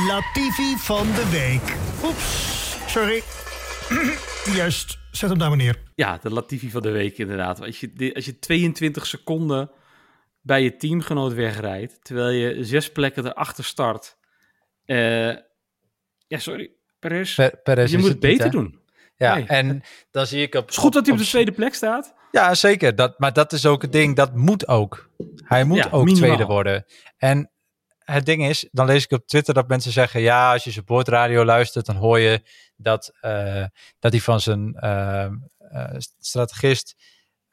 Latifi 0.08 0.78
van 0.78 1.08
de 1.12 1.30
week. 1.32 1.76
Oeps, 2.04 2.78
sorry. 2.88 3.24
Juist, 4.56 4.98
zet 5.12 5.30
hem 5.30 5.40
daar 5.40 5.48
maar 5.50 5.58
neer. 5.58 5.82
Ja, 5.96 6.18
de 6.22 6.30
Latifi 6.32 6.72
van 6.72 6.82
de 6.82 6.92
week 6.92 7.18
inderdaad. 7.18 7.62
Als 7.62 7.80
je, 7.80 8.12
als 8.16 8.26
je 8.26 8.40
22 8.40 9.06
seconden 9.06 9.72
bij 10.42 10.64
je 10.64 10.76
teamgenoot 10.76 11.34
wegrijdt, 11.34 12.00
terwijl 12.04 12.30
je 12.30 12.64
zes 12.64 12.92
plekken 12.92 13.26
erachter 13.26 13.64
start. 13.64 14.18
Eh, 14.86 15.28
ja, 16.28 16.38
sorry, 16.38 16.72
Perez. 17.00 17.36
Per, 17.36 17.58
Perez 17.64 17.92
je 17.92 17.98
moet 17.98 18.10
het 18.10 18.20
beter 18.20 18.52
doen. 18.52 18.80
Ja, 19.16 19.36
Nee. 19.36 19.46
en 19.46 19.82
dan 20.12 20.28
zie 20.28 20.42
ik 20.42 20.56
op... 20.56 20.62
Het 20.62 20.72
is 20.72 20.78
goed 20.78 20.94
dat 20.94 21.06
hij 21.06 21.14
op 21.16 21.20
de 21.22 21.26
tweede 21.28 21.52
plek 21.52 21.74
staat. 21.74 22.14
Ja, 22.32 22.54
zeker. 22.56 22.96
Dat, 22.96 23.20
maar 23.20 23.34
dat 23.34 23.54
is 23.54 23.66
ook 23.66 23.82
het 23.82 23.92
ding. 23.92 24.16
Dat 24.16 24.36
moet 24.36 24.68
ook. 24.68 25.10
Hij 25.36 25.64
moet 25.64 25.78
Ja, 25.78 25.90
ook 25.92 26.06
minimaal. 26.06 26.28
tweede 26.28 26.46
worden. 26.46 26.86
En 27.18 27.52
het 28.12 28.26
ding 28.26 28.46
is, 28.46 28.68
dan 28.72 28.86
lees 28.86 29.04
ik 29.04 29.12
op 29.12 29.28
Twitter 29.28 29.54
dat 29.54 29.68
mensen 29.68 29.92
zeggen... 29.92 30.22
ja, 30.22 30.52
als 30.54 30.64
je 30.64 30.72
supportradio 30.72 31.46
luistert, 31.46 31.86
dan 31.86 31.96
hoor 31.96 32.20
je 32.20 32.42
dat, 32.76 33.12
eh, 33.22 33.66
dat 34.00 34.12
hij 34.12 34.22
van 34.22 34.40
zijn 34.40 34.74
eh, 34.74 35.24
eh, 35.58 35.96
strategist 36.20 36.96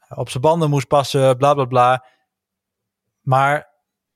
op 0.09 0.31
zijn 0.31 0.43
banden 0.43 0.71
moest 0.71 0.87
passen, 0.87 1.37
bla 1.37 1.55
bla 1.55 1.65
bla. 1.65 2.05
Maar 3.21 3.69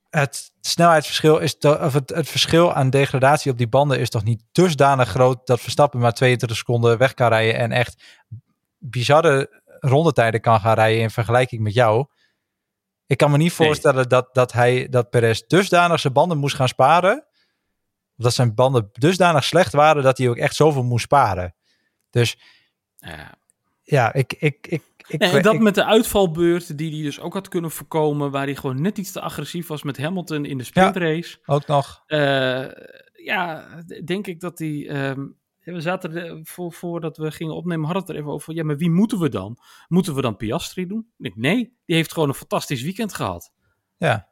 het 0.09 0.51
snelheidsverschil 0.61 1.37
is 1.37 1.57
to- 1.57 1.85
of 1.85 1.93
het, 1.93 2.09
het 2.09 2.29
verschil 2.29 2.73
aan 2.73 2.89
degradatie 2.89 3.51
op 3.51 3.57
die 3.57 3.67
banden 3.67 3.99
is 3.99 4.09
toch 4.09 4.23
niet 4.23 4.43
dusdanig 4.51 5.09
groot 5.09 5.47
dat 5.47 5.61
Verstappen 5.61 5.99
maar 5.99 6.13
22 6.13 6.57
seconden 6.57 6.97
weg 6.97 7.13
kan 7.13 7.27
rijden 7.27 7.55
en 7.55 7.71
echt 7.71 8.03
bizarre 8.77 9.61
rondetijden 9.79 10.41
kan 10.41 10.59
gaan 10.59 10.73
rijden 10.73 11.01
in 11.01 11.09
vergelijking 11.09 11.61
met 11.61 11.73
jou. 11.73 12.07
Ik 13.09 13.17
kan 13.17 13.31
me 13.31 13.37
niet 13.37 13.57
Nee. 13.57 13.67
voorstellen 13.67 14.09
dat, 14.09 14.29
dat 14.33 14.51
hij 14.51 14.87
dat 14.89 15.09
Perez 15.09 15.41
dusdanig 15.47 15.99
zijn 15.99 16.13
banden 16.13 16.37
moest 16.37 16.55
gaan 16.55 16.67
sparen. 16.67 17.25
Of 18.17 18.23
dat 18.23 18.33
zijn 18.33 18.55
banden 18.55 18.89
dusdanig 18.93 19.43
slecht 19.43 19.73
waren 19.73 20.03
dat 20.03 20.17
hij 20.17 20.29
ook 20.29 20.37
echt 20.37 20.55
zoveel 20.55 20.83
moest 20.83 21.03
sparen. 21.03 21.55
Dus 22.09 22.37
Ja. 22.97 23.33
ja, 23.83 24.13
ik. 24.13 24.33
ik, 24.33 24.67
ik, 24.69 24.81
ik, 25.07 25.21
En 25.21 25.41
dat 25.41 25.53
ik- 25.53 25.59
met 25.59 25.75
de 25.75 25.85
uitvalbeurt 25.85 26.77
die 26.77 26.93
hij 26.93 27.03
dus 27.03 27.19
ook 27.19 27.33
had 27.33 27.47
kunnen 27.47 27.71
voorkomen, 27.71 28.31
waar 28.31 28.45
hij 28.45 28.55
gewoon 28.55 28.81
net 28.81 28.97
iets 28.97 29.11
te 29.11 29.21
agressief 29.21 29.67
was 29.67 29.83
met 29.83 29.97
Hamilton 29.97 30.45
in 30.45 30.57
de 30.57 30.63
sprintrace. 30.63 31.37
ook 31.45 31.67
nog. 31.67 32.03
Eh, 32.05 32.65
ja, 33.13 33.65
denk 34.05 34.27
ik 34.27 34.39
dat 34.39 34.59
hij. 34.59 34.87
ehm, 34.89 35.25
we 35.63 35.81
zaten 35.81 36.15
er, 36.15 36.39
voor, 36.43 36.73
voordat 36.73 37.17
we 37.17 37.31
gingen 37.31 37.55
opnemen, 37.55 37.85
hadden 37.85 38.01
we 38.01 38.07
het 38.07 38.17
er 38.17 38.23
even 38.23 38.33
over. 38.35 38.53
Ja, 38.53 38.63
maar 38.63 38.77
wie 38.77 38.89
moeten 38.89 39.19
we 39.19 39.29
dan? 39.29 39.57
Moeten 39.87 40.15
we 40.15 40.21
dan 40.21 40.35
Piastri 40.37 40.85
doen? 40.87 41.11
Nee, 41.17 41.73
die 41.85 41.95
heeft 41.95 42.13
gewoon 42.13 42.27
een 42.29 42.35
fantastisch 42.35 42.81
weekend 42.81 43.13
gehad. 43.13 43.51
Ja. 43.97 44.27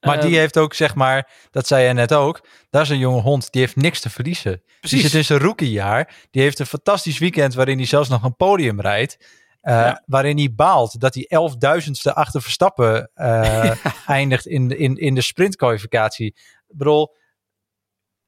Maar 0.00 0.20
die 0.20 0.30
Ehm, 0.30 0.38
heeft 0.38 0.58
ook, 0.58 0.74
zeg 0.74 0.94
maar, 0.94 1.30
dat 1.50 1.66
zei 1.66 1.86
je 1.86 1.92
net 1.92 2.12
ook, 2.14 2.46
dat 2.70 2.82
is 2.82 2.88
een 2.88 2.98
jonge 2.98 3.20
hond, 3.20 3.52
die 3.52 3.60
heeft 3.60 3.76
niks 3.76 4.00
te 4.00 4.10
verliezen. 4.10 4.62
Precies. 4.80 5.00
Die 5.00 5.08
zit 5.08 5.18
in 5.18 5.24
zijn 5.24 5.38
rookiejaar, 5.40 6.26
die 6.30 6.42
heeft 6.42 6.58
een 6.58 6.66
fantastisch 6.66 7.18
weekend 7.18 7.54
waarin 7.54 7.76
hij 7.76 7.86
zelfs 7.86 8.08
nog 8.08 8.22
een 8.22 8.36
podium 8.36 8.80
rijdt. 8.80 9.16
eh, 9.60 9.74
Ja. 9.74 10.02
Waarin 10.06 10.36
hij 10.36 10.54
baalt 10.54 11.00
dat 11.00 11.14
hij 11.14 11.24
elfduizendste 11.28 12.14
achter 12.14 12.42
Verstappen 12.42 13.10
eh, 13.14 13.84
eindigt 14.06 14.46
in, 14.46 14.68
de- 14.68 14.76
in, 14.76 14.96
in 14.96 15.14
de 15.14 15.20
sprintkwalificatie. 15.20 16.26
Ik 16.68 16.76
bedoel, 16.76 17.16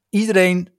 iedereen 0.09 0.69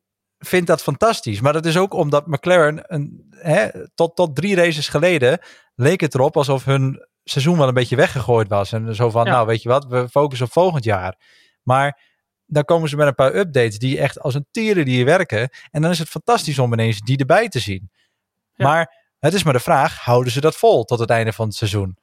vindt 0.40 0.66
dat 0.66 0.82
fantastisch. 0.82 1.40
Maar 1.40 1.52
dat 1.52 1.66
is 1.66 1.76
ook 1.76 1.94
omdat 1.94 2.26
McLaren, 2.26 2.94
een, 2.94 3.26
hè, 3.30 3.68
tot, 3.94 4.16
tot 4.16 4.36
drie 4.36 4.54
races 4.54 4.88
geleden, 4.88 5.38
leek 5.74 6.00
het 6.00 6.14
erop 6.14 6.36
alsof 6.36 6.64
hun 6.64 7.06
seizoen 7.24 7.58
wel 7.58 7.68
een 7.68 7.74
beetje 7.74 7.96
weggegooid 7.96 8.48
was. 8.48 8.72
En 8.72 8.94
zo 8.94 9.10
van, 9.10 9.24
Ja. 9.24 9.30
nou 9.30 9.46
weet 9.46 9.62
je 9.62 9.68
wat, 9.68 9.86
we 9.86 10.08
focussen 10.08 10.46
op 10.46 10.52
volgend 10.52 10.84
jaar. 10.84 11.16
Maar 11.62 11.98
dan 12.46 12.64
komen 12.64 12.88
ze 12.88 12.96
met 12.96 13.06
een 13.06 13.14
paar 13.14 13.34
updates 13.34 13.78
die 13.78 13.98
echt 14.00 14.20
als 14.20 14.34
een 14.34 14.46
tieren 14.50 14.84
die 14.84 15.04
werken. 15.04 15.48
En 15.70 15.82
dan 15.82 15.90
is 15.90 15.98
het 15.98 16.08
fantastisch 16.08 16.58
om 16.58 16.72
ineens 16.72 17.00
die 17.00 17.18
erbij 17.18 17.48
te 17.48 17.58
zien. 17.58 17.90
Ja. 18.54 18.66
Maar 18.66 18.94
het 19.18 19.34
is 19.34 19.42
maar 19.42 19.52
de 19.52 19.60
vraag, 19.60 19.98
houden 19.98 20.32
ze 20.32 20.40
dat 20.40 20.56
vol 20.56 20.84
tot 20.84 20.98
het 20.98 21.10
einde 21.10 21.32
van 21.32 21.46
het 21.46 21.56
seizoen? 21.56 21.96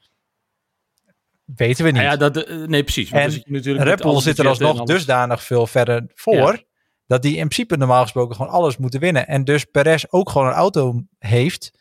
Weten 1.56 1.86
we 1.86 1.91
niet. 1.91 2.01
Nou 2.01 2.12
ja, 2.13 2.29
dat, 2.29 2.38
eh, 2.38 2.56
nee, 2.58 2.84
precies. 2.84 3.12
En 3.12 3.44
natuurlijk 3.46 3.86
Red 3.86 4.01
Bull 4.01 4.22
zit 4.22 4.39
er 4.39 4.48
alsnog 4.48 4.84
dusdanig 4.84 5.44
veel 5.44 5.67
verder 5.67 6.03
voor. 6.13 6.65
Dat 7.07 7.21
die 7.21 7.31
in 7.31 7.47
principe 7.47 7.77
normaal 7.77 8.01
gesproken 8.01 8.35
gewoon 8.35 8.51
alles 8.51 8.77
moeten 8.77 8.99
winnen. 8.99 9.27
En 9.27 9.43
dus 9.43 9.65
Perez 9.65 10.05
ook 10.09 10.29
gewoon 10.29 10.47
een 10.47 10.53
auto 10.53 11.01
heeft 11.19 11.71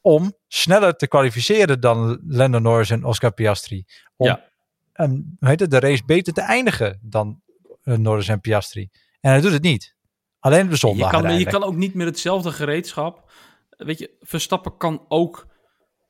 om 0.00 0.32
sneller 0.48 0.96
te 0.96 1.08
kwalificeren 1.08 1.80
dan 1.80 2.20
Lando 2.26 2.58
Norris 2.58 2.90
en 2.90 3.04
Oscar 3.04 3.32
Piastri. 3.32 3.84
Om 4.16 4.26
Ja. 4.26 4.44
een, 4.92 5.36
hoe 5.38 5.48
heet 5.48 5.60
het, 5.60 5.70
de 5.70 5.80
race 5.80 6.02
beter 6.06 6.32
te 6.32 6.40
eindigen 6.40 6.98
dan 7.02 7.40
eh, 7.82 7.96
Norris 7.96 8.28
en 8.28 8.40
Piastri. 8.40 8.88
En 9.20 9.30
hij 9.30 9.40
doet 9.40 9.52
het 9.52 9.62
niet. 9.62 9.94
Alleen 10.38 10.64
op 10.64 10.70
de 10.80 10.94
Je 10.96 11.08
kan, 11.08 11.38
je 11.38 11.44
kan 11.44 11.62
ook 11.62 11.76
niet 11.76 11.94
met 11.94 12.06
hetzelfde 12.06 12.52
gereedschap. 12.52 13.30
Weet 13.70 13.98
je, 13.98 14.16
Verstappen 14.20 14.76
kan 14.76 15.04
ook 15.08 15.46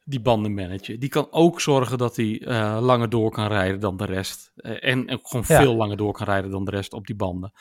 die 0.04 0.20
banden 0.20 0.54
managen. 0.54 1.00
Die 1.00 1.08
kan 1.08 1.26
ook 1.30 1.60
zorgen 1.60 1.98
dat 1.98 2.16
hij 2.16 2.40
eh, 2.44 2.78
langer 2.80 3.08
door 3.08 3.30
kan 3.30 3.46
rijden 3.46 3.80
dan 3.80 3.96
de 3.96 4.04
rest. 4.04 4.52
Eh, 4.56 4.70
en, 4.90 5.06
en 5.06 5.18
gewoon 5.22 5.44
Ja. 5.48 5.60
veel 5.60 5.74
langer 5.74 5.96
door 5.96 6.12
kan 6.12 6.26
rijden 6.26 6.50
dan 6.50 6.64
de 6.64 6.70
rest 6.70 6.92
op 6.92 7.06
die 7.06 7.16
banden. 7.16 7.52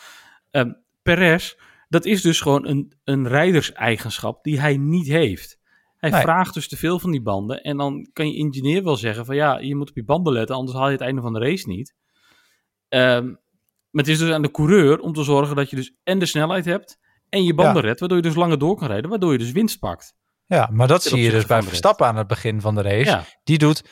Ehm 0.51 0.72
Perez, 1.01 1.55
dat 1.89 2.05
is 2.05 2.22
dus 2.22 2.41
gewoon 2.41 2.67
een, 2.67 2.93
een 3.03 3.27
rijderseigenschap 3.27 4.43
die 4.43 4.60
hij 4.60 4.77
niet 4.77 5.08
heeft. 5.08 5.60
Hij 5.98 6.10
Nee. 6.10 6.22
vraagt 6.22 6.53
dus 6.53 6.67
te 6.67 6.77
veel 6.77 7.00
van 7.00 7.12
die 7.12 7.22
banden. 7.22 7.62
En 7.62 7.77
dan 7.77 8.10
kan 8.13 8.31
je 8.31 8.43
engineer 8.43 8.84
wel 8.84 8.96
zeggen 8.96 9.25
van 9.25 9.36
ja, 9.36 9.58
je 9.60 9.75
moet 9.75 9.89
op 9.89 9.96
je 9.96 10.03
banden 10.03 10.34
letten, 10.34 10.55
anders 10.55 10.77
haal 10.77 10.86
je 10.88 10.91
het 10.91 11.01
einde 11.01 11.22
van 11.22 11.34
de 11.34 11.39
race 11.39 11.67
niet. 11.70 11.96
Ehm, 12.89 13.25
maar 13.89 14.03
het 14.03 14.08
is 14.08 14.17
dus 14.20 14.31
aan 14.31 14.41
de 14.41 14.51
coureur 14.51 15.00
om 15.00 15.13
te 15.13 15.24
zorgen 15.24 15.55
dat 15.55 15.70
je 15.70 15.75
dus 15.75 15.93
en 16.03 16.20
de 16.20 16.25
snelheid 16.25 16.65
hebt 16.65 17.00
en 17.29 17.43
je 17.43 17.53
banden 17.53 17.81
redt, 17.81 18.00
waardoor 18.00 18.17
je 18.17 18.24
dus 18.24 18.36
langer 18.36 18.58
door 18.60 18.75
kan 18.75 18.88
rijden, 18.88 19.10
waardoor 19.10 19.31
je 19.31 19.38
dus 19.38 19.51
winst 19.51 19.79
pakt. 19.79 20.13
Ja, 20.46 20.70
maar 20.72 20.88
dat 20.88 21.03
zie 21.03 21.22
je 21.22 21.31
dus 21.31 21.46
bij. 21.46 21.62
Verstappen 21.63 22.05
aan 22.08 22.15
het 22.15 22.27
begin 22.27 22.62
van 22.62 22.75
de 22.75 22.81
race. 22.81 23.10
Ja, 23.10 23.25
die 23.43 23.58
doet 23.58 23.84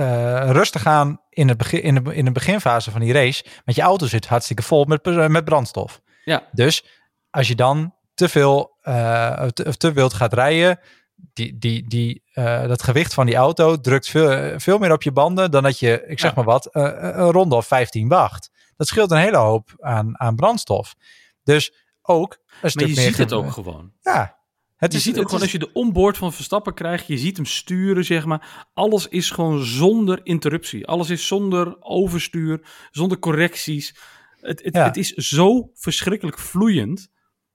eh, 0.00 0.50
rustig 0.50 0.86
aan 0.86 1.20
in, 1.28 1.48
het 1.48 1.58
begin, 1.58 1.82
in, 1.82 1.94
de, 2.04 2.14
in 2.14 2.24
de 2.24 2.32
beginfase 2.32 2.90
van 2.90 3.00
die 3.00 3.12
race. 3.12 3.44
Want 3.64 3.76
je 3.76 3.82
auto 3.82 4.06
zit 4.06 4.26
hartstikke 4.26 4.62
vol 4.62 4.84
met, 4.84 5.28
met 5.28 5.44
brandstof. 5.44 6.00
ja, 6.24 6.48
Dus 6.52 6.84
als 7.30 7.48
je 7.48 7.54
dan 7.54 7.94
te 8.14 8.28
veel 8.28 8.76
eh, 8.82 9.46
te, 9.46 9.64
of 9.64 9.76
te 9.76 9.92
wild 9.92 10.14
gaat 10.14 10.32
rijden, 10.32 10.78
die, 11.14 11.58
die, 11.58 11.88
die, 11.88 12.22
eh, 12.32 12.66
dat 12.66 12.82
gewicht 12.82 13.14
van 13.14 13.26
die 13.26 13.34
auto 13.36 13.80
drukt 13.80 14.08
veel, 14.08 14.58
veel 14.60 14.78
meer 14.78 14.92
op 14.92 15.02
je 15.02 15.12
banden 15.12 15.50
dan 15.50 15.62
dat 15.62 15.78
je, 15.78 16.04
ik 16.06 16.18
zeg 16.18 16.30
Ja. 16.30 16.36
maar 16.36 16.44
wat, 16.44 16.66
eh, 16.66 16.82
een 17.00 17.30
ronde 17.30 17.54
of 17.54 17.66
15 17.66 18.08
wacht. 18.08 18.50
Dat 18.76 18.86
scheelt 18.86 19.10
een 19.10 19.16
hele 19.18 19.36
hoop 19.36 19.70
aan, 19.78 20.20
aan 20.20 20.36
brandstof. 20.36 20.94
Dus 21.42 21.72
ook 22.02 22.32
een 22.32 22.58
maar 22.62 22.70
stuk 22.70 22.86
je 22.88 22.94
meer 22.94 23.04
ziet 23.04 23.16
het 23.18 23.32
ook 23.32 23.50
gewoon. 23.50 23.92
Ja. 24.00 24.38
Het 24.80 24.92
Je 24.92 24.98
is, 24.98 25.04
ziet 25.04 25.18
ook 25.18 25.24
gewoon 25.24 25.36
is- 25.36 25.42
als 25.42 25.52
je 25.52 25.58
de 25.58 25.72
onboard 25.72 26.16
van 26.16 26.32
Verstappen 26.32 26.74
krijgt, 26.74 27.06
je 27.06 27.18
ziet 27.18 27.36
hem 27.36 27.46
sturen, 27.46 28.04
zeg 28.04 28.24
maar. 28.24 28.68
Alles 28.74 29.08
is 29.08 29.30
gewoon 29.30 29.64
zonder 29.64 30.20
interruptie. 30.22 30.86
Alles 30.86 31.10
is 31.10 31.26
zonder 31.26 31.76
overstuur, 31.82 32.60
zonder 32.90 33.18
correcties. 33.18 33.96
Het, 34.40 34.62
het, 34.64 34.74
Ja. 34.74 34.84
het 34.84 34.96
is 34.96 35.12
zo 35.12 35.70
verschrikkelijk 35.74 36.38
vloeiend, 36.38 37.10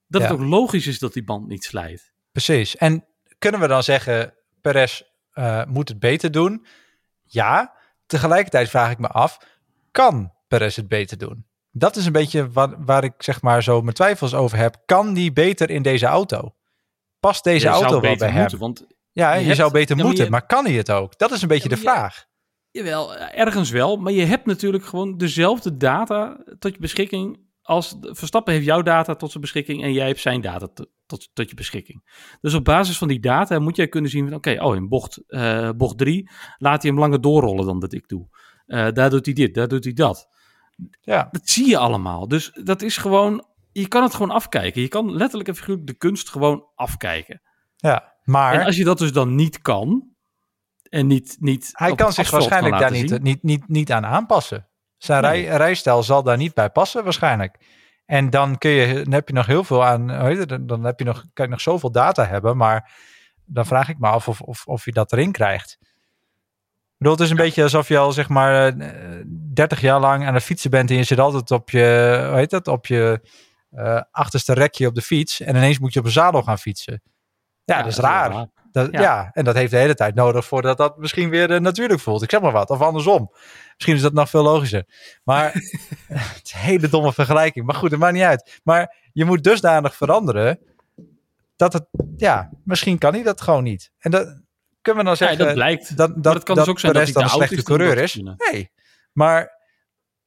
dat 0.08 0.22
Ja. 0.22 0.28
het 0.28 0.38
ook 0.40 0.46
logisch 0.46 0.88
is 0.88 1.00
dat 1.00 1.14
die 1.14 1.24
band 1.24 1.48
niet 1.48 1.64
slijt. 1.64 2.14
Precies. 2.32 2.76
En 2.78 3.06
kunnen 3.40 3.60
we 3.62 3.68
dan 3.68 3.84
zeggen, 3.84 4.34
Perez 4.62 5.02
eh, 5.32 5.66
moet 5.66 5.90
het 5.90 6.00
beter 6.00 6.32
doen? 6.32 6.66
Ja. 7.24 7.74
Tegelijkertijd 8.06 8.70
vraag 8.70 8.92
ik 8.92 8.98
me 9.00 9.08
af, 9.08 9.38
kan 9.92 10.32
Perez 10.48 10.76
het 10.76 10.88
beter 10.88 11.18
doen? 11.18 11.46
Dat 11.72 11.96
is 11.96 12.06
een 12.06 12.12
beetje 12.12 12.50
waar, 12.52 12.86
waar 12.86 13.04
ik 13.04 13.14
zeg 13.18 13.42
maar 13.42 13.64
zo 13.64 13.82
mijn 13.82 13.96
twijfels 13.96 14.34
over 14.34 14.58
heb. 14.58 14.82
Kan 14.86 15.14
die 15.14 15.34
beter 15.34 15.70
in 15.70 15.82
deze 15.82 16.06
auto? 16.06 16.56
Past 17.26 17.44
deze 17.44 17.66
Je 17.68 17.72
auto 17.74 18.00
wel 18.02 18.16
bij 18.18 18.30
hem? 18.30 18.40
moeten, 18.40 18.60
want 18.60 18.86
Ja, 19.12 19.34
je 19.34 19.40
je, 19.40 19.46
hebt- 19.46 19.58
zou 19.58 19.72
beter 19.72 19.96
moeten, 19.98 20.24
je- 20.24 20.30
maar 20.30 20.46
kan 20.46 20.66
hij 20.66 20.74
het 20.74 20.92
ook? 20.92 21.18
Dat 21.18 21.32
is 21.32 21.42
een 21.42 21.48
beetje 21.48 21.70
de 21.70 21.78
vraag. 21.78 22.26
Jawel, 22.72 23.16
ergens 23.18 23.70
wel. 23.70 23.98
Maar 23.98 24.12
je 24.12 24.26
hebt 24.26 24.46
natuurlijk 24.46 24.86
gewoon 24.86 25.18
dezelfde 25.18 25.78
data 25.78 26.38
tot 26.60 26.74
je 26.74 26.80
beschikking. 26.80 27.44
Als 27.62 27.96
Verstappen 28.02 28.54
heeft 28.54 28.66
jouw 28.66 28.82
data 28.82 29.16
tot 29.16 29.30
zijn 29.30 29.42
beschikking 29.44 29.84
en 29.84 29.94
jij 29.94 30.08
hebt 30.08 30.20
zijn 30.20 30.42
data 30.42 30.68
tot, 31.06 31.30
tot 31.34 31.50
je 31.50 31.56
beschikking. 31.56 32.28
Dus 32.42 32.54
op 32.54 32.64
basis 32.64 32.98
van 32.98 33.08
die 33.08 33.20
data 33.20 33.60
moet 33.60 33.76
jij 33.76 33.88
kunnen 33.88 34.10
zien 34.12 34.26
van 34.28 34.38
oké, 34.38 34.64
oh 34.64 34.76
in 34.76 34.88
bocht, 34.90 35.24
eh 35.28 35.70
bocht 35.78 35.98
3 35.98 36.30
laat 36.58 36.82
hij 36.82 36.92
hem 36.92 37.00
langer 37.00 37.22
doorrollen 37.22 37.66
dan 37.66 37.80
dat 37.80 37.94
ik 37.94 38.08
doe. 38.08 38.28
Eh, 38.66 38.88
daar 38.92 39.10
doet 39.10 39.26
hij 39.26 39.34
dit, 39.36 39.54
daar 39.54 39.68
doet 39.68 39.84
hij 39.84 39.94
dat. 39.94 40.28
Ja, 41.02 41.28
Dat 41.32 41.48
zie 41.50 41.68
je 41.70 41.78
allemaal. 41.78 42.28
Dus 42.28 42.52
dat 42.64 42.82
is 42.82 42.98
gewoon, 42.98 43.46
je 43.82 43.88
kan 43.88 44.04
het 44.04 44.14
gewoon 44.14 44.32
afkijken. 44.32 44.82
Je 44.82 44.88
kan 44.88 45.16
letterlijk 45.16 45.50
en 45.50 45.56
figuurlijk 45.56 45.88
de 45.88 45.94
kunst 45.94 46.30
gewoon 46.30 46.66
afkijken. 46.76 47.42
ja. 47.76 48.14
maar 48.24 48.54
En 48.54 48.66
als 48.66 48.76
je 48.76 48.84
dat 48.84 48.98
dus 48.98 49.12
dan 49.12 49.36
niet 49.36 49.62
kan 49.62 50.10
en 50.90 51.08
niet, 51.08 51.38
niet 51.40 51.70
hij 51.74 51.96
kan 51.96 52.14
zich 52.14 52.30
waarschijnlijk 52.30 52.80
daar 52.80 52.92
niet, 52.92 53.22
niet, 53.22 53.44
niet, 53.44 53.68
niet 53.68 53.92
aan 53.92 54.06
aanpassen. 54.06 54.68
Zijn 54.98 55.22
Nee. 55.22 55.46
rij, 55.46 55.58
rijstijl 55.58 56.04
zal 56.04 56.24
daar 56.24 56.38
niet 56.38 56.54
bij 56.54 56.70
passen 56.70 57.04
waarschijnlijk. 57.04 57.58
En 58.06 58.30
dan, 58.30 58.58
kun 58.58 58.70
je, 58.72 59.04
dan 59.04 59.14
heb 59.14 59.28
je 59.28 59.34
nog 59.34 59.46
heel 59.46 59.64
veel 59.64 59.86
aan, 59.86 60.08
dan- 60.66 60.84
heb 60.84 61.00
je 61.00 61.06
nog, 61.06 61.26
kan 61.34 61.46
je 61.46 61.52
nog 61.52 61.62
zoveel 61.62 61.92
data 61.92 62.26
hebben, 62.26 62.58
maar 62.58 62.92
dan 63.46 63.66
vraag 63.66 63.90
ik 63.90 64.00
me 64.00 64.08
af 64.08 64.28
of, 64.28 64.42
of, 64.42 64.66
of 64.66 64.86
je 64.86 64.92
dat 64.92 65.12
erin 65.14 65.32
krijgt. 65.32 65.78
Ik 65.82 65.88
bedoel, 66.98 67.14
het 67.14 67.24
is 67.24 67.30
een 67.30 67.36
beetje 67.46 67.64
alsof 67.64 67.88
je 67.88 67.98
al 67.98 68.12
zeg 68.12 68.30
maar 68.30 68.78
eh, 68.78 69.22
30 69.54 69.82
jaar 69.82 70.00
lang 70.00 70.26
aan 70.28 70.34
het 70.34 70.44
fietsen 70.44 70.70
bent 70.70 70.90
en 70.90 70.96
je 70.96 71.04
zit 71.04 71.20
altijd 71.20 71.52
op 71.52 71.70
je, 71.70 72.26
hoe 72.28 72.38
heet 72.38 72.50
dat, 72.50 72.68
op 72.68 72.86
je 72.86 73.22
eh, 73.76 74.02
achterste 74.12 74.54
rekje 74.54 74.88
op 74.88 74.96
de 74.96 75.02
fiets 75.02 75.40
en 75.42 75.56
ineens 75.56 75.80
moet 75.80 75.94
je 75.94 76.00
op 76.00 76.06
een 76.06 76.12
zadel 76.12 76.44
gaan 76.44 76.60
fietsen. 76.60 77.02
Ja, 77.64 77.78
dat 77.78 77.92
is 77.92 77.98
raar. 77.98 78.48
Dat, 78.72 78.92
ja. 78.92 79.02
Ja. 79.02 79.30
en 79.34 79.44
dat 79.44 79.56
heeft 79.56 79.72
de 79.72 79.78
hele 79.78 79.96
tijd 79.96 80.16
nodig 80.16 80.46
voordat 80.46 80.78
dat 80.78 80.98
misschien 80.98 81.30
weer 81.30 81.52
eh, 81.52 81.60
natuurlijk 81.60 82.00
voelt. 82.00 82.24
Ik 82.24 82.30
zeg 82.30 82.42
maar 82.42 82.52
wat, 82.52 82.70
of 82.70 82.82
andersom. 82.82 83.32
Misschien 83.74 83.96
is 83.96 84.02
dat 84.02 84.14
nog 84.14 84.30
veel 84.30 84.44
logischer. 84.44 84.86
Maar 85.24 85.52
het 86.08 86.42
is 86.44 86.54
een 86.54 86.60
hele 86.60 86.90
domme 86.90 87.14
vergelijking. 87.14 87.66
Maar 87.66 87.76
goed, 87.76 87.92
het 87.92 88.00
maakt 88.00 88.14
niet 88.14 88.24
uit. 88.24 88.60
Maar 88.64 88.96
je 89.14 89.26
moet 89.26 89.44
dusdanig 89.44 89.96
veranderen 89.96 90.60
dat 91.56 91.74
het, 91.74 91.86
ja, 92.18 92.50
misschien 92.64 92.98
kan 92.98 93.14
hij 93.14 93.24
dat 93.24 93.42
gewoon 93.42 93.64
niet. 93.64 93.92
En 94.00 94.12
dat 94.12 94.26
kunnen 94.82 95.04
we 95.04 95.10
dan 95.10 95.28
Ja, 95.28 95.28
zeggen. 95.28 95.38
dat 95.46 95.54
blijkt. 95.54 95.98
dat, 95.98 96.24
dat, 96.24 96.34
het 96.34 96.44
kan 96.44 96.56
dus 96.56 96.68
ook 96.68 96.80
zijn 96.80 96.94
dat 96.94 97.04
hij 97.04 97.14
dan 97.14 97.24
een 97.24 97.30
slechte 97.30 97.64
coureur 97.64 97.96
dat 97.96 98.04
is. 98.04 98.16
Nee, 98.52 98.72
maar 99.12 99.52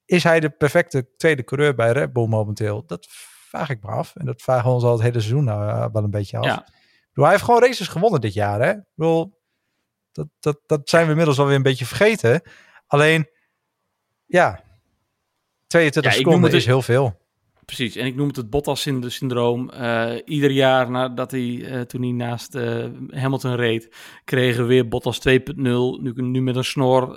is 0.05 0.23
hij 0.23 0.41
de 0.41 0.51
perfecte 0.51 1.09
tweede 1.17 1.45
coureur 1.45 1.75
bij 1.75 1.93
Red 1.93 2.13
Bull 2.13 2.27
momenteel? 2.27 2.87
Dat 2.87 3.09
vraag 3.49 3.71
ik 3.71 3.83
me 3.83 3.91
af. 3.91 4.17
En 4.17 4.27
dat 4.27 4.43
vragen 4.43 4.69
we 4.69 4.75
ons 4.75 4.85
al 4.85 4.93
het 4.93 5.03
hele 5.03 5.21
seizoen 5.21 5.49
eh, 5.49 5.87
wel 5.93 6.05
een 6.05 6.11
beetje 6.11 6.39
af. 6.39 6.45
Ja. 6.45 6.67
Bedoel, 7.09 7.25
hij 7.25 7.33
heeft 7.33 7.45
gewoon 7.45 7.63
races 7.63 7.89
gewonnen 7.89 8.21
dit 8.21 8.35
jaar. 8.35 8.61
Hè? 8.61 8.71
Ik 8.71 8.85
bedoel, 8.95 9.41
dat, 10.13 10.27
dat, 10.41 10.61
dat 10.67 10.89
zijn 10.89 11.05
we 11.05 11.11
inmiddels 11.11 11.39
alweer 11.39 11.57
een 11.57 11.63
beetje 11.63 11.87
vergeten. 11.87 12.43
Alleen, 12.87 13.29
ja, 14.27 14.63
22 15.67 16.13
Ja, 16.13 16.19
seconden 16.19 16.53
is 16.53 16.67
heel 16.67 16.83
veel. 16.83 17.27
Precies, 17.75 17.97
en 17.97 18.07
ik 18.07 18.15
noem 18.15 18.27
het 18.27 18.37
het 18.37 18.51
Bottas-syndroom. 18.51 19.71
Eh, 19.71 20.15
ieder 20.25 20.51
jaar 20.51 20.91
nadat 20.91 21.31
hij, 21.31 21.65
eh, 21.65 21.81
toen 21.81 22.03
hij 22.03 22.11
naast 22.11 22.55
eh, 22.55 22.87
Hamilton 23.11 23.55
reed, 23.55 23.95
kregen 24.25 24.63
we 24.63 24.69
weer 24.69 24.89
Bottas 24.89 25.19
2.0. 25.19 26.01
Nu, 26.01 26.13
nu 26.15 26.43
met 26.43 26.57
een 26.57 26.65
snor, 26.65 27.15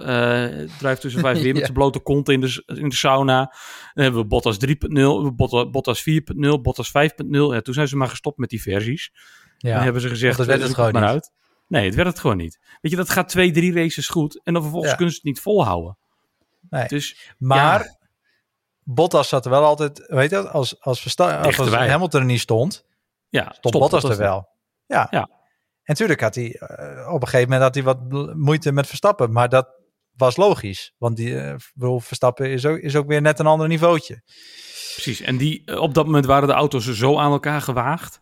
drijft 0.79 1.01
tussen 1.01 1.21
vijf 1.21 1.41
weer 1.41 1.53
met 1.53 1.61
zijn 1.61 1.73
blote 1.73 1.99
kont 1.99 2.29
in 2.29 2.41
de, 2.41 2.63
in 2.65 2.89
de 2.89 2.95
sauna. 2.95 3.53
Dan 3.93 4.03
hebben 4.03 4.21
we 4.21 4.27
Bottas 4.27 4.57
3.0, 4.65 5.35
Bottas, 5.35 5.69
Bottas 5.69 6.03
4.0, 6.09 6.61
Bottas 6.61 6.87
5.0. 6.89 6.93
Ja, 7.29 7.61
toen 7.61 7.73
zijn 7.73 7.87
ze 7.87 7.97
maar 7.97 8.09
gestopt 8.09 8.37
met 8.37 8.49
die 8.49 8.61
versies. 8.61 9.11
Ja. 9.57 9.73
Dan 9.73 9.83
hebben 9.83 10.01
ze 10.01 10.09
gezegd, 10.09 10.37
het 10.37 10.47
werd 10.47 10.61
het 10.61 10.73
gewoon 10.73 10.91
maar 10.91 11.01
niet. 11.01 11.11
uit. 11.11 11.31
Nee, 11.67 11.85
het 11.85 11.95
werd 11.95 12.07
het 12.07 12.19
gewoon 12.19 12.37
niet. 12.37 12.59
Weet 12.81 12.91
je, 12.91 12.97
dat 12.97 13.09
gaat 13.09 13.29
twee, 13.29 13.51
drie 13.51 13.73
races 13.73 14.07
goed 14.07 14.41
en 14.43 14.53
dan 14.53 14.61
vervolgens 14.61 14.91
Ja. 14.91 14.97
kunnen 14.97 15.13
ze 15.15 15.19
het 15.23 15.29
niet 15.33 15.41
volhouden. 15.43 15.97
Nee. 16.69 16.87
Dus 16.87 17.33
Maar. 17.37 17.99
Bottas 18.93 19.29
zat 19.29 19.45
er 19.45 19.51
wel 19.51 19.63
altijd, 19.63 20.03
weet 20.07 20.29
je, 20.29 20.49
als, 20.49 20.81
als, 20.81 21.01
Versta- 21.01 21.41
als. 21.41 21.55
Hamilton 21.73 22.19
er 22.19 22.25
niet 22.25 22.39
stond, 22.39 22.85
ja, 23.29 23.53
stond 23.57 23.77
Bottas 23.77 24.03
er 24.03 24.17
wel. 24.17 24.49
Ja. 24.85 25.07
Ja. 25.11 25.21
En 25.21 25.97
natuurlijk 25.97 26.21
had 26.21 26.35
hij, 26.35 26.51
eh, 26.53 27.13
op 27.13 27.21
een 27.21 27.27
gegeven 27.27 27.49
moment 27.49 27.61
had 27.61 27.73
hij 27.73 27.83
wat 27.83 28.33
moeite 28.35 28.71
met 28.71 28.87
Verstappen, 28.87 29.31
maar 29.31 29.49
dat 29.49 29.69
was 30.15 30.37
logisch. 30.37 30.93
Want 30.97 31.15
die, 31.15 31.55
bedoel, 31.73 31.99
Verstappen 31.99 32.49
is 32.49 32.65
ook, 32.65 32.77
is 32.77 32.95
ook 32.95 33.07
weer 33.07 33.21
net 33.21 33.39
een 33.39 33.47
ander 33.47 33.67
niveautje. 33.67 34.21
Precies, 34.93 35.21
en 35.21 35.37
die, 35.37 35.61
eh, 35.65 35.81
op 35.81 35.93
dat 35.93 36.05
moment 36.05 36.25
waren 36.25 36.47
de 36.47 36.53
auto's 36.53 36.85
zo 36.85 37.17
aan 37.17 37.31
elkaar 37.31 37.61
gewaagd. 37.61 38.21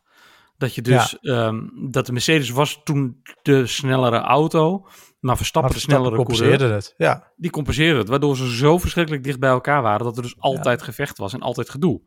Dat 0.57 0.75
je 0.75 0.81
dus, 0.81 1.19
ehm, 1.19 1.59
dat 1.89 2.05
de 2.05 2.11
Mercedes 2.11 2.49
was 2.49 2.81
toen 2.83 3.21
de 3.41 3.67
snellere 3.67 4.17
auto. 4.19 4.87
Maar 5.19 5.37
Verstappen, 5.37 5.71
Maar 5.71 5.79
de 5.79 5.85
Verstappen 5.85 6.11
snellere 6.11 6.15
coureur, 6.15 6.57
compenseerde 6.57 6.73
het. 6.73 6.93
Ja, 6.97 7.31
die 7.35 7.51
compenseerde 7.51 7.99
het. 7.99 8.07
Waardoor 8.07 8.37
ze 8.37 8.55
zo 8.55 8.77
verschrikkelijk 8.77 9.23
dicht 9.23 9.39
bij 9.39 9.49
elkaar 9.49 9.81
waren. 9.81 10.05
Dat 10.05 10.17
er 10.17 10.23
dus 10.23 10.35
altijd 10.39 10.81
gevecht 10.81 11.17
was 11.17 11.33
en 11.33 11.41
altijd 11.41 11.69
gedoe. 11.69 12.01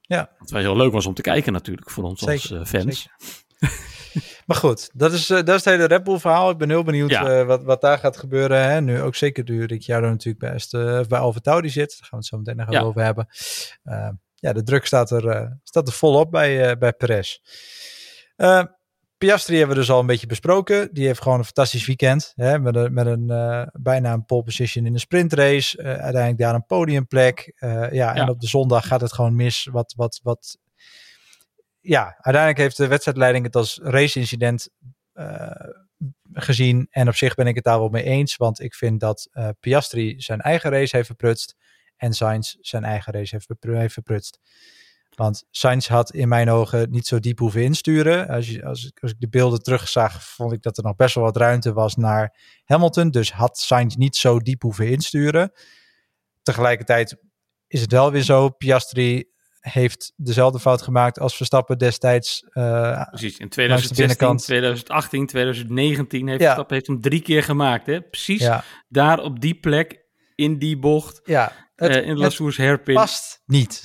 Ja. 0.00 0.30
Wat 0.38 0.50
wel 0.50 0.60
heel 0.60 0.76
leuk 0.76 0.92
was 0.92 1.06
om 1.06 1.14
te 1.14 1.22
kijken 1.22 1.52
natuurlijk 1.52 1.90
voor 1.90 2.04
ons 2.04 2.26
als 2.26 2.42
Zeker, 2.42 2.60
eh, 2.60 2.66
fans. 2.66 3.08
Maar 4.46 4.56
goed, 4.56 4.90
dat 4.92 5.12
is, 5.12 5.30
eh, 5.30 5.36
dat 5.36 5.48
is 5.48 5.54
het 5.54 5.64
hele 5.64 5.84
Red 5.84 6.04
Bull 6.04 6.18
verhaal. 6.18 6.50
Ik 6.50 6.58
ben 6.58 6.68
heel 6.68 6.82
benieuwd 6.82 7.10
Ja. 7.10 7.40
eh, 7.40 7.46
wat, 7.46 7.62
wat 7.62 7.80
daar 7.80 7.98
gaat 7.98 8.16
gebeuren. 8.16 8.62
Hè? 8.70 8.80
Nu 8.80 9.00
ook 9.00 9.14
zeker 9.14 9.44
nu 9.44 9.64
Ricciardo 9.64 10.08
natuurlijk 10.08 10.52
best 10.52 10.74
eh 10.74 11.00
bij 11.08 11.18
Alfa 11.18 11.40
Tauri 11.40 11.68
zit. 11.68 11.88
Daar 11.90 11.98
gaan 12.08 12.08
we 12.10 12.16
het 12.16 12.26
zo 12.26 12.36
meteen 12.38 12.56
nog 12.56 12.70
Ja. 12.70 12.80
over 12.80 13.02
hebben. 13.02 13.26
Ja, 14.34 14.52
de 14.52 14.62
druk 14.62 14.86
staat 14.86 15.10
er, 15.10 15.58
staat 15.62 15.86
er 15.88 15.92
volop 15.94 16.30
bij, 16.30 16.78
bij 16.78 16.92
Perez. 16.92 17.38
Piastri 19.18 19.56
hebben 19.56 19.74
we 19.74 19.80
dus 19.80 19.90
al 19.90 20.00
een 20.00 20.06
beetje 20.06 20.26
besproken. 20.26 20.94
Die 20.94 21.06
heeft 21.06 21.22
gewoon 21.22 21.38
een 21.38 21.44
fantastisch 21.44 21.86
weekend. 21.86 22.32
Hè? 22.34 22.58
Met 22.58 22.76
een, 22.76 22.92
met 22.92 23.06
een 23.06 23.30
eh, 23.30 23.66
bijna 23.72 24.12
een 24.12 24.24
pole 24.24 24.42
position 24.42 24.86
in 24.86 24.92
de 24.92 24.98
sprintrace. 24.98 25.78
Eh, 25.78 25.84
uiteindelijk 25.84 26.38
daar 26.38 26.54
een 26.54 26.66
podiumplek. 26.66 27.52
Eh, 27.54 27.92
ja, 27.92 28.14
en 28.14 28.28
op 28.28 28.40
de 28.40 28.46
zondag 28.46 28.86
gaat 28.86 29.00
het 29.00 29.12
gewoon 29.12 29.34
mis. 29.34 29.68
Wat, 29.72 29.94
wat, 29.96 30.20
wat... 30.22 30.58
Ja, 31.80 32.02
uiteindelijk 32.04 32.58
heeft 32.58 32.76
de 32.76 32.86
wedstrijdleiding 32.86 33.44
het 33.44 33.56
als 33.56 33.80
race-incident 33.82 34.68
gezien. 36.32 36.86
En 36.90 37.08
op 37.08 37.14
zich 37.14 37.34
ben 37.34 37.46
ik 37.46 37.54
het 37.54 37.64
daar 37.64 37.78
wel 37.78 37.88
mee 37.88 38.02
eens. 38.02 38.36
Want 38.36 38.60
ik 38.60 38.74
vind 38.74 39.00
dat 39.00 39.30
Piastri 39.60 40.20
zijn 40.20 40.40
eigen 40.40 40.70
race 40.70 40.96
heeft 40.96 41.06
verprutst. 41.06 41.56
En 41.96 42.12
Sainz 42.12 42.54
zijn 42.60 42.84
eigen 42.84 43.12
race 43.12 43.34
heeft 43.34 43.92
verprutst. 43.92 44.40
Want 45.18 45.44
Sainz 45.50 45.88
had 45.88 46.10
in 46.12 46.28
mijn 46.28 46.50
ogen 46.50 46.90
niet 46.90 47.06
zo 47.06 47.18
diep 47.18 47.38
hoeven 47.38 47.62
insturen. 47.62 48.28
Als, 48.28 48.48
je, 48.48 48.64
als, 48.64 48.84
ik- 48.86 48.98
als 49.02 49.10
ik 49.10 49.20
de 49.20 49.28
beelden 49.28 49.62
terugzag, 49.62 50.22
vond 50.24 50.52
ik 50.52 50.62
dat 50.62 50.76
er 50.76 50.82
nog 50.84 50.96
best 50.96 51.14
wel 51.14 51.24
wat 51.24 51.36
ruimte 51.36 51.72
was 51.72 51.96
naar 51.96 52.36
Hamilton. 52.64 53.10
Dus 53.10 53.32
had 53.32 53.58
Sainz 53.58 53.94
niet 53.94 54.16
zo 54.16 54.38
diep 54.38 54.62
hoeven 54.62 54.88
insturen. 54.88 55.52
Tegelijkertijd 56.42 57.16
is 57.66 57.80
het 57.80 57.92
wel 57.92 58.12
weer 58.12 58.22
zo. 58.22 58.48
Piastri 58.48 59.24
heeft 59.60 60.12
dezelfde 60.16 60.58
fout 60.58 60.82
gemaakt 60.82 61.18
als 61.20 61.36
Verstappen 61.36 61.78
destijds. 61.78 62.44
eh, 62.52 63.02
Precies, 63.08 63.38
in 63.38 63.38
Langs 63.38 63.38
de 63.38 63.48
2016, 63.48 63.96
binnenkant. 63.96 64.44
2018, 64.44 65.26
2019 65.26 66.26
heeft 66.28 66.38
Ja. 66.40 66.44
Verstappen 66.44 66.74
heeft 66.76 66.86
hem 66.88 67.00
drie 67.00 67.20
keer 67.22 67.42
gemaakt. 67.42 67.86
Hè? 67.86 68.02
Precies 68.02 68.40
ja, 68.40 68.64
daar 68.88 69.18
op 69.22 69.40
die 69.40 69.54
plek, 69.54 70.04
in 70.34 70.58
die 70.58 70.78
bocht, 70.78 71.20
ja, 71.24 71.52
het, 71.76 71.90
eh, 71.90 72.06
in 72.06 72.16
Lassours 72.18 72.56
hairpin. 72.56 72.94
past 72.94 73.42
niet. 73.46 73.82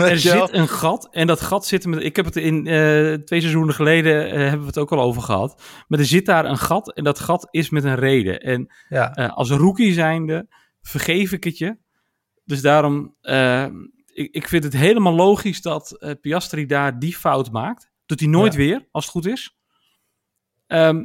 Er 0.10 0.18
zit 0.18 0.52
een 0.52 0.68
gat 0.68 1.08
en 1.10 1.26
dat 1.26 1.40
gat 1.40 1.66
zit 1.66 1.86
met. 1.86 2.02
Ik 2.02 2.16
heb 2.16 2.24
het 2.24 2.36
in 2.36 2.66
eh, 2.66 3.14
twee 3.14 3.40
seizoenen 3.40 3.74
geleden 3.74 4.30
eh, 4.30 4.38
hebben 4.38 4.60
we 4.60 4.66
het 4.66 4.78
ook 4.78 4.92
al 4.92 5.00
over 5.00 5.22
gehad. 5.22 5.62
Maar 5.88 5.98
er 5.98 6.04
zit 6.04 6.26
daar 6.26 6.44
een 6.44 6.58
gat 6.58 6.92
en 6.94 7.04
dat 7.04 7.18
gat 7.20 7.48
is 7.50 7.70
met 7.70 7.84
een 7.84 7.94
reden. 7.94 8.40
En 8.40 8.72
Ja, 8.88 9.14
eh, 9.14 9.36
als 9.36 9.50
rookie 9.50 9.92
zijnde 9.92 10.46
vergeef 10.82 11.32
ik 11.32 11.44
het 11.44 11.58
je. 11.58 11.76
Dus 12.44 12.60
daarom, 12.60 13.14
ik, 14.06 14.34
ik 14.34 14.48
vind 14.48 14.64
het 14.64 14.72
helemaal 14.76 15.14
logisch 15.14 15.62
dat 15.62 16.16
Piastri 16.20 16.66
daar 16.66 16.98
die 16.98 17.16
fout 17.16 17.50
maakt. 17.50 17.90
Doet 18.06 18.20
hij 18.20 18.28
nooit 18.28 18.52
Ja. 18.52 18.58
weer, 18.58 18.88
als 18.90 19.04
het 19.04 19.12
goed 19.12 19.26
is. 19.26 19.56
Ehm, 20.66 21.04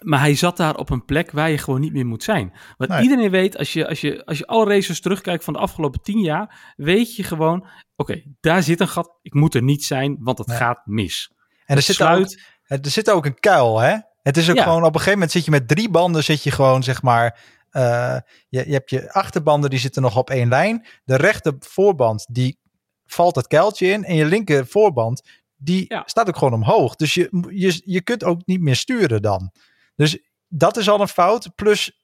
maar 0.00 0.20
hij 0.20 0.34
zat 0.34 0.56
daar 0.56 0.76
op 0.76 0.90
een 0.90 1.04
plek 1.04 1.30
waar 1.30 1.50
je 1.50 1.58
gewoon 1.58 1.80
niet 1.80 1.92
meer 1.92 2.06
moet 2.06 2.22
zijn. 2.22 2.52
Want 2.76 2.90
Nee. 2.90 3.02
iedereen 3.02 3.30
weet, 3.30 3.56
als 3.58 3.72
je, 3.72 3.88
als, 3.88 4.00
je, 4.00 4.24
als 4.24 4.38
je 4.38 4.46
alle 4.46 4.66
races 4.74 5.00
terugkijkt 5.00 5.44
van 5.44 5.52
de 5.52 5.58
afgelopen 5.58 6.00
tien 6.02 6.20
jaar, 6.20 6.72
weet 6.76 7.16
je 7.16 7.22
gewoon, 7.22 7.66
oké, 7.96 8.22
daar 8.40 8.62
zit 8.62 8.80
een 8.80 8.88
gat. 8.88 9.18
Ik 9.22 9.34
moet 9.34 9.54
er 9.54 9.62
niet 9.62 9.84
zijn, 9.84 10.16
want 10.20 10.38
het 10.38 10.46
Nee. 10.46 10.56
gaat 10.56 10.86
mis. 10.86 11.32
en 11.66 11.76
er 11.76 11.82
zit, 11.82 12.02
ook, 12.02 12.26
er 12.66 12.78
zit 12.90 13.10
ook 13.10 13.24
een 13.26 13.40
kuil, 13.40 13.78
hè? 13.80 13.96
Het 14.22 14.36
is 14.36 14.50
ook 14.50 14.56
Ja. 14.56 14.62
gewoon, 14.62 14.78
op 14.80 14.86
een 14.86 14.92
gegeven 14.92 15.12
moment 15.12 15.30
zit 15.30 15.44
je 15.44 15.50
met 15.50 15.68
drie 15.68 15.90
banden, 15.90 16.24
zit 16.24 16.42
je 16.42 16.50
gewoon, 16.50 16.82
zeg 16.82 17.02
maar, 17.02 17.38
eh, 17.70 18.16
je, 18.48 18.64
je 18.66 18.72
hebt 18.72 18.90
je 18.90 19.12
achterbanden, 19.12 19.70
die 19.70 19.78
zitten 19.78 20.02
nog 20.02 20.16
op 20.16 20.30
één 20.30 20.48
lijn. 20.48 20.86
De 21.04 21.16
rechter 21.16 21.54
voorband, 21.58 22.26
die 22.30 22.58
valt 23.06 23.36
het 23.36 23.46
kuiltje 23.46 23.86
in. 23.86 24.04
En 24.04 24.14
je 24.14 24.24
linker 24.24 24.66
voorband, 24.66 25.22
die 25.56 25.84
Ja. 25.88 26.02
staat 26.06 26.28
ook 26.28 26.36
gewoon 26.36 26.54
omhoog. 26.54 26.96
Dus 26.96 27.14
je, 27.14 27.46
je, 27.50 27.82
je 27.84 28.00
kunt 28.02 28.24
ook 28.24 28.46
niet 28.46 28.60
meer 28.60 28.76
sturen 28.76 29.22
dan. 29.22 29.52
Dus 30.00 30.18
dat 30.48 30.76
is 30.76 30.88
al 30.88 31.00
een 31.00 31.08
fout. 31.08 31.54
Plus, 31.54 32.00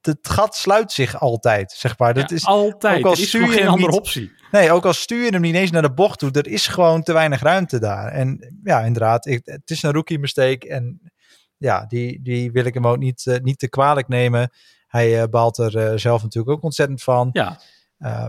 het 0.00 0.18
gat 0.28 0.54
sluit 0.56 0.92
zich 0.92 1.20
altijd, 1.20 1.72
zeg 1.72 1.98
maar. 1.98 2.14
Dat 2.14 2.30
ja, 2.30 2.36
is, 2.36 2.46
altijd. 2.46 2.98
ook 2.98 3.04
al 3.04 3.12
er 3.12 3.18
is 3.18 3.28
stuur 3.28 3.46
je 3.46 3.52
geen 3.52 3.68
andere 3.68 3.90
niet- 3.90 3.98
optie. 3.98 4.32
Nee, 4.50 4.72
ook 4.72 4.84
al 4.84 4.92
stuur 4.92 5.24
je 5.24 5.30
hem 5.30 5.40
niet 5.40 5.54
eens 5.54 5.70
naar 5.70 5.82
de 5.82 5.92
bocht 5.92 6.18
toe, 6.18 6.30
er 6.30 6.46
is 6.46 6.66
gewoon 6.66 7.02
te 7.02 7.12
weinig 7.12 7.40
ruimte 7.40 7.78
daar. 7.78 8.12
En 8.12 8.58
ja, 8.64 8.80
inderdaad, 8.80 9.26
ik, 9.26 9.40
het 9.44 9.70
is 9.70 9.82
een 9.82 9.92
rookie 9.92 10.18
mistake. 10.18 10.68
En 10.68 11.12
ja, 11.56 11.86
die, 11.86 12.22
die 12.22 12.52
wil 12.52 12.64
ik 12.64 12.74
hem 12.74 12.86
ook 12.86 12.98
niet, 12.98 13.26
eh, 13.26 13.40
niet 13.40 13.58
te 13.58 13.68
kwalijk 13.68 14.08
nemen. 14.08 14.50
Hij 14.86 15.22
eh, 15.22 15.28
baalt 15.28 15.58
er 15.58 15.78
eh, 15.78 15.98
zelf 15.98 16.22
natuurlijk 16.22 16.56
ook 16.56 16.62
ontzettend 16.62 17.02
van. 17.02 17.28
Ja, 17.32 17.60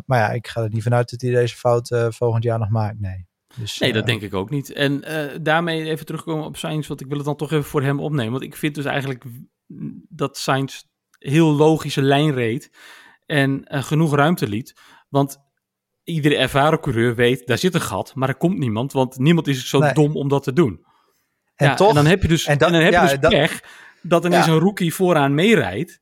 maar 0.06 0.20
ja, 0.20 0.30
ik 0.30 0.48
ga 0.48 0.62
er 0.62 0.70
niet 0.70 0.84
vanuit 0.84 1.10
dat 1.10 1.22
hij 1.22 1.32
deze 1.32 1.56
fout 1.56 1.96
volgend 2.10 2.44
jaar 2.44 2.60
nog 2.60 2.70
maakt. 2.70 3.00
Nee, 3.00 3.28
dus, 3.60 3.78
Nee, 3.78 3.94
dat 3.94 4.02
eh, 4.02 4.08
denk 4.08 4.22
ik 4.22 4.34
ook 4.34 4.50
niet. 4.50 4.72
En 4.74 5.04
eh, 5.04 5.38
daarmee 5.42 5.84
even 5.90 6.06
terugkomen 6.06 6.46
op 6.46 6.58
Sainz, 6.58 6.88
want 6.88 7.02
ik 7.02 7.08
wil 7.08 7.18
het 7.18 7.26
dan 7.26 7.36
toch 7.36 7.52
even 7.52 7.64
voor 7.64 7.82
hem 7.84 8.00
opnemen. 8.00 8.32
Want 8.32 8.44
ik 8.44 8.56
vind 8.56 8.76
dus 8.76 8.86
eigenlijk 8.86 9.24
dat 10.10 10.38
Sainz 10.38 10.82
heel 11.20 11.48
logische 11.52 12.02
lijn 12.02 12.34
reed 12.34 12.72
en 13.26 13.64
eh, 13.64 13.84
genoeg 13.84 14.16
ruimte 14.16 14.48
liet. 14.48 14.74
Want 15.10 15.38
iedere 16.04 16.36
ervaren 16.38 16.80
coureur 16.80 17.16
weet, 17.16 17.48
daar 17.48 17.58
zit 17.58 17.74
een 17.74 17.82
gat, 17.82 18.16
maar 18.16 18.30
er 18.30 18.36
komt 18.38 18.58
niemand, 18.58 18.92
want 18.94 19.18
niemand 19.18 19.48
is 19.48 19.70
zo 19.70 19.80
Nee. 19.80 19.94
dom 19.94 20.16
om 20.16 20.28
dat 20.28 20.44
te 20.44 20.54
doen. 20.54 20.86
En 21.56 21.68
ja, 21.68 21.76
toch, 21.76 21.90
en 21.90 21.96
dan 21.96 22.06
heb 22.06 22.22
je 22.22 22.28
dus, 22.28 22.46
en 22.46 22.52
en 22.52 22.58
dat- 22.58 22.72
dan 22.72 22.82
heb 22.82 22.92
ja, 22.94 23.04
je 23.04 23.10
dus 23.10 23.20
dat- 23.20 23.32
pech 23.32 23.62
dat 24.02 24.26
ineens 24.26 24.46
Ja. 24.46 24.52
een 24.52 24.60
rookie 24.60 24.94
vooraan 24.94 25.34
meerijdt. 25.34 26.00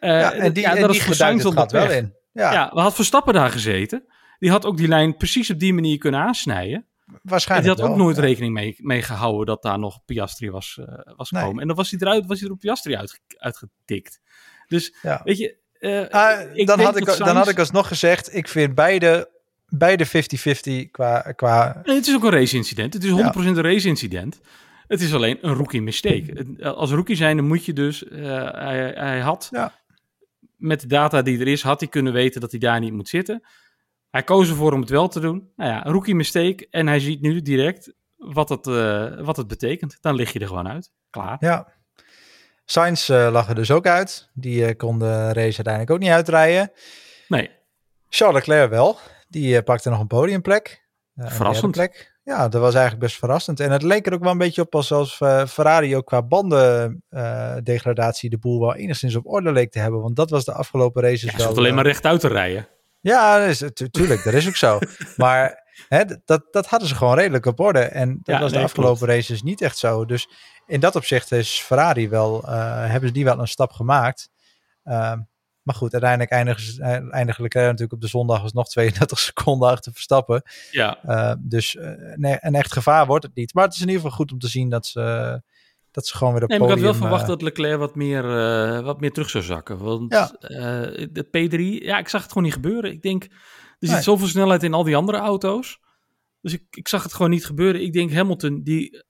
Ja, 0.00 0.32
en 0.32 0.52
die, 0.52 0.62
ja, 0.62 0.74
en 0.74 0.80
dat 0.80 0.90
die 0.90 0.98
is 0.98 1.04
voor 1.06 1.14
geduikt 1.14 1.40
Sainz 1.42 1.70
wel 1.72 1.90
in. 1.90 2.14
Ja, 2.32 2.52
Ja, 2.52 2.70
we 2.74 2.80
had 2.80 2.94
Verstappen 2.94 3.34
daar 3.34 3.50
gezeten. 3.50 4.04
Die 4.38 4.50
had 4.50 4.64
ook 4.64 4.76
die 4.76 4.88
lijn 4.88 5.16
precies 5.16 5.50
op 5.50 5.58
die 5.58 5.74
manier 5.74 5.98
kunnen 5.98 6.20
aansnijden. 6.20 6.86
En 7.06 7.18
waarschijnlijk 7.22 7.68
die 7.68 7.76
had 7.82 7.90
ook 7.92 7.96
wel, 7.96 8.04
nooit 8.06 8.16
ja. 8.16 8.22
rekening 8.22 8.52
mee, 8.54 8.74
mee 8.78 9.02
gehouden 9.02 9.46
dat 9.46 9.62
daar 9.62 9.78
nog 9.78 10.04
Piastri 10.04 10.50
was, 10.50 10.78
eh, 10.80 11.14
was 11.16 11.30
Nee. 11.30 11.40
gekomen. 11.42 11.60
En 11.62 11.66
dan 11.68 11.76
was 11.76 11.90
hij 11.90 12.00
eruit, 12.00 12.26
was 12.26 12.38
hij 12.38 12.48
er 12.48 12.54
op 12.54 12.60
Piastri 12.60 12.96
uit, 12.96 13.20
uitgetikt. 13.38 14.20
Dus 14.66 14.94
Ja. 15.02 15.20
weet 15.24 15.38
je, 15.38 15.56
eh, 15.78 16.08
Ah, 16.08 16.40
ik 16.56 16.66
dan, 16.66 16.80
had 16.80 16.96
ik, 16.96 17.04
dan 17.18 17.36
had 17.36 17.48
ik 17.48 17.58
alsnog 17.58 17.88
gezegd, 17.88 18.34
ik 18.34 18.48
vind 18.48 18.74
beide, 18.74 19.30
beide 19.68 20.06
50-50 20.06 20.90
qua, 20.90 21.20
qua 21.20 21.80
het 21.82 22.06
is 22.06 22.14
ook 22.14 22.24
een 22.24 22.30
race-incident. 22.30 22.94
Het 22.94 23.04
is 23.04 23.10
100% 23.10 23.56
een 23.56 23.62
race-incident. 23.62 24.40
Het 24.86 25.00
is 25.00 25.14
alleen 25.14 25.38
een 25.40 25.54
rookie 25.54 25.82
mistake. 25.82 26.24
Het- 26.34 26.62
Als 26.62 26.90
rookie 26.90 27.16
zijnde 27.16 27.42
moet 27.42 27.64
je 27.64 27.72
dus... 27.72 28.08
eh, 28.08 28.20
hij, 28.52 28.92
hij 28.96 29.20
had, 29.20 29.48
Ja. 29.52 29.72
met 30.56 30.80
de 30.80 30.86
data 30.86 31.22
die 31.22 31.40
er 31.40 31.48
is, 31.48 31.62
had 31.62 31.80
hij 31.80 31.88
kunnen 31.88 32.12
weten 32.12 32.40
dat 32.40 32.50
hij 32.50 32.60
daar 32.60 32.80
niet 32.80 32.92
moet 32.92 33.08
zitten. 33.08 33.42
Hij 34.16 34.24
koos 34.24 34.48
ervoor 34.48 34.72
om 34.72 34.80
het 34.80 34.90
wel 34.90 35.08
te 35.08 35.20
doen. 35.20 35.52
Nou 35.56 35.70
ja, 35.70 35.82
rookie 35.82 36.14
mistake. 36.14 36.66
En 36.70 36.86
hij 36.86 37.00
ziet 37.00 37.20
nu 37.20 37.42
direct 37.42 37.92
wat 38.16 38.48
het, 38.48 38.66
eh, 38.66 39.24
wat 39.24 39.36
het 39.36 39.46
betekent. 39.46 39.98
Dan 40.00 40.14
lig 40.14 40.32
je 40.32 40.38
er 40.38 40.46
gewoon 40.46 40.68
uit. 40.68 40.90
Klaar. 41.10 41.36
Ja. 41.40 41.68
Sainz 42.64 43.10
eh, 43.10 43.28
lag 43.32 43.48
er 43.48 43.54
dus 43.54 43.70
ook 43.70 43.86
uit. 43.86 44.30
Die 44.34 44.66
eh, 44.66 44.76
kon 44.76 44.98
de 44.98 45.26
race 45.26 45.56
uiteindelijk 45.56 45.90
ook 45.90 45.98
niet 45.98 46.10
uitrijden. 46.10 46.72
Nee, 47.28 47.50
Charles 48.08 48.36
Leclerc 48.36 48.70
wel. 48.70 48.98
Die 49.28 49.62
pakte 49.62 49.90
nog 49.90 50.00
een 50.00 50.06
podiumplek. 50.06 50.84
Verrassend. 51.16 51.72
Plek. 51.72 52.16
Ja, 52.26 52.48
dat 52.48 52.60
was 52.60 52.74
eigenlijk 52.74 53.04
best 53.04 53.18
verrassend. 53.18 53.60
En 53.60 53.70
het 53.70 53.82
leek 53.82 54.06
er 54.06 54.12
ook 54.12 54.22
wel 54.22 54.32
een 54.32 54.38
beetje 54.38 54.62
op 54.62 54.74
als, 54.74 54.92
als 54.92 55.20
eh, 55.20 55.46
Ferrari 55.46 55.96
ook 55.96 56.06
qua 56.06 56.22
bandendegradatie 56.22 58.30
de 58.30 58.38
boel 58.38 58.60
wel 58.60 58.74
enigszins 58.74 59.14
op 59.14 59.26
orde 59.26 59.52
leek 59.52 59.70
te 59.70 59.78
hebben. 59.78 60.00
Want 60.00 60.16
dat 60.16 60.30
was 60.30 60.44
de 60.44 60.52
afgelopen 60.52 61.02
races 61.02 61.22
ja, 61.22 61.30
ze 61.30 61.36
wel... 61.36 61.56
alleen 61.56 61.74
maar 61.74 61.84
rechtuit 61.84 62.20
te 62.20 62.28
rijden. 62.28 62.68
Ja, 63.06 63.38
dat 63.38 63.48
is, 63.48 63.58
tu- 63.74 63.88
tuurlijk, 63.90 64.24
dat 64.24 64.34
is 64.34 64.48
ook 64.48 64.56
zo. 64.56 64.78
Maar 65.16 65.64
hè, 65.88 66.02
dat, 66.24 66.42
dat 66.50 66.66
hadden 66.66 66.88
ze 66.88 66.94
gewoon 66.94 67.14
redelijk 67.14 67.46
op 67.46 67.60
orde. 67.60 67.78
En 67.80 68.08
dat 68.22 68.34
Ja, 68.34 68.40
was 68.40 68.50
de 68.50 68.56
nee, 68.56 68.64
afgelopen 68.64 69.06
races 69.08 69.42
niet 69.42 69.60
echt 69.60 69.78
zo. 69.78 70.04
Dus 70.04 70.28
in 70.66 70.80
dat 70.80 70.96
opzicht 70.96 71.32
is 71.32 71.60
Ferrari 71.60 72.08
wel, 72.08 72.44
eh, 72.44 72.86
hebben 72.90 73.08
ze 73.08 73.14
die 73.14 73.24
wel 73.24 73.38
een 73.38 73.48
stap 73.48 73.72
gemaakt. 73.72 74.30
Ehm, 74.84 75.20
maar 75.62 75.74
goed, 75.74 75.92
uiteindelijk 75.92 76.30
eindigen 76.30 76.62
ze- 76.62 76.82
eh, 76.82 77.14
eindigen 77.14 77.42
Leclerc 77.42 77.66
natuurlijk 77.66 77.92
op 77.92 78.00
de 78.00 78.08
zondag 78.08 78.52
nog 78.52 78.68
32 78.68 79.18
seconden 79.28 79.68
achter 79.70 79.92
Verstappen. 79.92 80.42
Ja, 80.70 80.98
Eh, 81.02 81.32
dus 81.38 81.76
eh, 81.76 81.90
nee, 82.14 82.36
een 82.40 82.54
echt 82.54 82.72
gevaar 82.72 83.06
wordt 83.06 83.24
het 83.24 83.34
niet. 83.34 83.54
Maar 83.54 83.64
het 83.64 83.74
is 83.74 83.80
in 83.80 83.86
ieder 83.86 84.02
geval 84.02 84.16
goed 84.16 84.32
om 84.32 84.38
te 84.38 84.48
zien 84.48 84.68
dat 84.70 84.86
ze, 84.86 85.42
dat 85.96 86.06
ze 86.06 86.16
gewoon 86.16 86.32
weer 86.32 86.42
op 86.42 86.48
nee, 86.48 86.58
maar 86.58 86.68
ik 86.68 86.74
had 86.74 86.82
podium... 86.82 87.00
wel 87.00 87.08
verwacht 87.08 87.30
eh, 87.30 87.36
dat 87.38 87.42
Leclerc 87.42 87.78
wat 87.78 87.94
meer, 87.94 88.24
eh, 88.38 88.84
wat 88.84 89.00
meer 89.00 89.12
terug 89.12 89.30
zou 89.30 89.44
zakken. 89.44 89.78
Want 89.78 90.12
Ja. 90.12 90.30
eh, 90.40 91.06
de 91.12 91.24
P3, 91.26 91.84
ja, 91.84 91.98
ik 91.98 92.08
zag 92.08 92.20
het 92.22 92.28
gewoon 92.28 92.44
niet 92.44 92.52
gebeuren. 92.52 92.90
Ik 92.92 93.02
denk, 93.02 93.22
er 93.24 93.28
zit 93.78 93.90
Nee. 93.90 94.02
zoveel 94.02 94.26
snelheid 94.26 94.62
in 94.62 94.74
al 94.74 94.84
die 94.84 94.96
andere 94.96 95.18
auto's. 95.18 95.78
Dus 96.40 96.52
ik, 96.52 96.62
ik 96.70 96.88
zag 96.88 97.02
het 97.02 97.12
gewoon 97.14 97.30
niet 97.30 97.46
gebeuren. 97.46 97.82
Ik 97.82 97.92
denk 97.92 98.12
Hamilton, 98.12 98.62
die, 98.62 99.04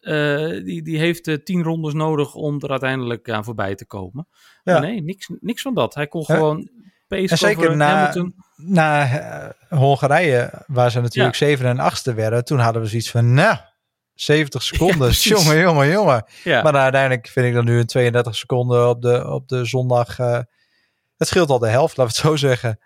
die, 0.65 0.83
die 0.83 0.99
heeft 0.99 1.45
tien 1.45 1.63
rondes 1.63 1.93
nodig 1.95 2.35
om 2.35 2.61
er 2.63 2.71
uiteindelijk 2.71 3.31
aan 3.31 3.45
voorbij 3.45 3.75
te 3.75 3.87
komen. 3.87 4.29
Ja. 4.63 4.79
Nee, 4.79 5.03
niks, 5.03 5.31
niks 5.41 5.63
van 5.63 5.75
dat. 5.75 5.95
Hij 5.95 6.07
kon 6.07 6.25
Ja. 6.27 6.35
gewoon 6.35 6.69
pace 7.09 7.29
En 7.31 7.39
zeker 7.39 7.77
na- 7.77 7.95
Hamilton. 7.95 8.35
na 8.57 9.55
Hongarije, 9.69 10.65
waar 10.67 10.91
ze 10.91 11.01
natuurlijk. 11.01 11.35
7 11.35 11.67
en 11.67 11.79
8 11.79 12.15
werden, 12.15 12.45
toen 12.45 12.59
hadden 12.59 12.83
we 12.83 12.89
zoiets 12.89 13.11
van, 13.11 13.35
nou, 13.35 13.57
70 14.17 14.63
seconden. 14.73 15.11
jongen, 15.11 15.59
jongen, 15.59 15.89
jongen. 15.89 16.25
Ja. 16.45 16.63
Maar 16.63 16.75
uiteindelijk 16.75 17.27
vind 17.29 17.47
ik 17.47 17.55
dan 17.55 17.65
nu 17.65 17.79
een 17.79 17.87
32 17.87 18.37
seconden 18.37 18.89
op 18.89 19.03
de, 19.03 19.29
op 19.31 19.49
de 19.49 19.65
zondag. 19.65 20.19
eh, 20.19 20.41
het 21.17 21.29
scheelt 21.29 21.51
al 21.51 21.59
de 21.59 21.69
helft, 21.69 21.97
laten 21.97 22.15
we 22.15 22.19
het 22.21 22.29
zo 22.29 22.47
zeggen. 22.49 22.79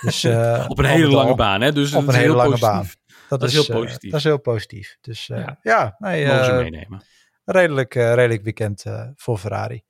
Dus, 0.00 0.24
eh, 0.34 0.64
op 0.68 0.78
een 0.78 0.84
hele 0.84 1.06
al, 1.06 1.12
lange 1.12 1.34
baan, 1.34 1.60
hè? 1.60 1.72
Dus 1.72 1.92
Op 1.92 2.08
een 2.08 2.14
hele 2.14 2.34
lange 2.34 2.58
positief. 2.58 2.96
Dat, 3.28 3.40
Dat 3.40 3.48
is 3.48 3.54
heel 3.54 3.64
eh, 3.64 3.82
positief. 3.82 4.10
dat 4.10 4.18
is 4.18 4.24
heel 4.24 4.40
positief. 4.40 4.96
Dus 5.00 5.26
ja. 5.26 5.58
Ja. 5.62 5.94
nee, 5.98 6.26
ze 6.44 6.52
meenemen. 6.52 7.02
redelijk, 7.44 7.94
redelijk 7.94 8.42
weekend 8.42 8.84
voor 9.16 9.38
Ferrari. 9.38 9.82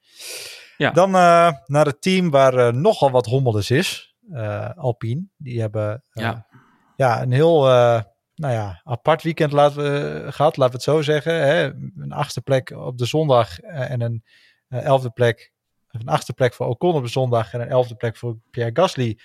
Ja. 0.76 0.90
Dan 0.90 1.11
naar 1.11 1.87
het 1.87 2.00
team 2.00 2.31
waar 2.31 2.74
nogal 2.74 3.11
wat 3.11 3.26
hommeles 3.26 3.70
is. 3.70 4.14
Alpine. 4.76 5.22
Die 5.37 5.61
hebben 5.61 6.03
ja. 6.12 6.46
ja, 6.96 7.22
een 7.22 7.33
heel 7.33 7.68
nou 8.40 8.53
ja, 8.55 8.81
apart 8.85 9.22
weekend 9.22 9.53
laten 9.53 9.83
we, 9.83 10.33
gehad, 10.33 10.57
laten 10.57 10.79
we 10.79 10.85
het 10.85 10.94
zo 10.96 11.03
zeggen. 11.03 11.33
Hè? 11.35 11.64
Een 11.96 12.12
achtste 12.12 12.40
plek 12.40 12.70
op 12.70 12.98
de 12.98 13.05
zondag 13.07 13.61
en 13.61 14.00
een 14.00 14.24
elfde 14.68 15.11
plek. 15.11 15.53
Een 15.88 16.09
achtste 16.09 16.33
plek 16.33 16.55
voor 16.55 16.66
Ocon 16.66 16.94
op 16.94 17.03
de 17.03 17.09
zondag 17.09 17.53
en 17.53 17.61
een 17.61 17.68
elfde 17.68 17.94
plek 17.94 18.16
voor 18.16 18.37
Pierre 18.50 18.76
Gasly. 18.81 19.18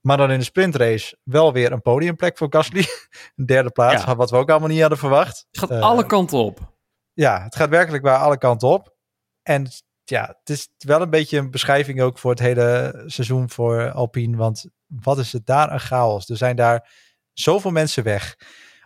Maar 0.00 0.16
dan 0.16 0.30
in 0.30 0.38
de 0.38 0.44
sprintrace 0.44 1.18
wel 1.22 1.52
weer 1.52 1.72
een 1.72 1.82
podiumplek 1.82 2.38
voor 2.38 2.46
Gasly. 2.50 2.84
een 3.36 3.46
derde 3.46 3.70
plaats, 3.70 4.04
Ja. 4.04 4.16
wat 4.16 4.30
we 4.30 4.36
ook 4.36 4.50
allemaal 4.50 4.68
niet 4.68 4.80
hadden 4.80 4.98
verwacht. 4.98 5.46
Het 5.50 5.60
gaat 5.60 5.70
Eh, 5.70 5.80
alle 5.80 6.06
kanten 6.06 6.38
op. 6.38 6.72
Ja, 7.12 7.42
het 7.42 7.56
gaat 7.56 7.68
werkelijk 7.68 8.02
bij 8.02 8.14
alle 8.14 8.38
kanten 8.38 8.68
op. 8.68 8.94
En 9.42 9.68
ja, 10.04 10.26
het 10.38 10.50
is 10.50 10.68
wel 10.78 11.00
een 11.00 11.10
beetje 11.10 11.38
een 11.38 11.50
beschrijving 11.50 12.00
ook 12.00 12.18
voor 12.18 12.30
het 12.30 12.40
hele 12.40 13.02
seizoen 13.06 13.50
voor 13.50 13.90
Alpine. 13.90 14.36
Want 14.36 14.64
wat 14.86 15.18
is 15.18 15.32
het 15.32 15.46
daar 15.46 15.72
een 15.72 15.80
chaos. 15.80 16.28
Er 16.28 16.36
zijn 16.36 16.56
daar 16.56 16.90
zoveel 17.40 17.70
mensen 17.70 18.04
weg. 18.04 18.36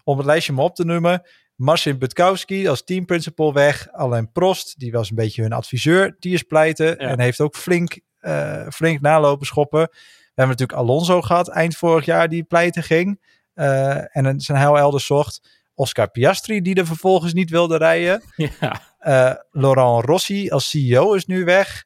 Om 0.05 0.17
het 0.17 0.27
lijstje 0.27 0.53
maar 0.53 0.65
op 0.65 0.75
te 0.75 0.85
noemen. 0.85 1.23
Marcin 1.55 1.99
Butkowski 1.99 2.69
als 2.69 2.85
teamprincipal 2.85 3.53
weg. 3.53 3.89
Alain 3.93 4.33
Prost, 4.33 4.79
die 4.79 4.93
was 4.93 5.11
een 5.11 5.17
beetje 5.17 5.43
hun 5.43 5.53
adviseur. 5.53 6.17
Die 6.19 6.35
is 6.35 6.43
pleiten 6.43 6.99
en 6.99 7.21
heeft 7.21 7.41
ook 7.41 7.57
flink, 7.57 8.01
eh, 8.19 8.67
flink 8.69 9.01
nalopen 9.01 9.47
schoppen. 9.47 9.81
We 9.91 10.41
hebben 10.43 10.57
natuurlijk 10.57 10.79
Alonso 10.89 11.21
gehad 11.23 11.49
eind 11.49 11.77
vorig 11.77 12.05
jaar 12.05 12.29
die 12.29 12.43
pleiten 12.45 12.83
ging. 12.83 13.21
eh, 13.55 14.17
en 14.17 14.25
een- 14.25 14.41
zijn 14.41 14.59
heil 14.59 14.79
elders 14.79 15.07
zocht. 15.07 15.63
Oscar 15.75 16.11
Piastri 16.11 16.61
die 16.61 16.75
er 16.75 16.87
vervolgens 16.87 17.33
niet 17.33 17.51
wilde 17.51 17.77
rijden. 17.77 18.23
Ja. 18.61 18.81
Eh, 18.99 19.35
Laurent 19.51 20.05
Rossi 20.05 20.51
als 20.51 20.71
CEO 20.71 21.13
is 21.15 21.27
nu 21.27 21.45
weg. 21.45 21.85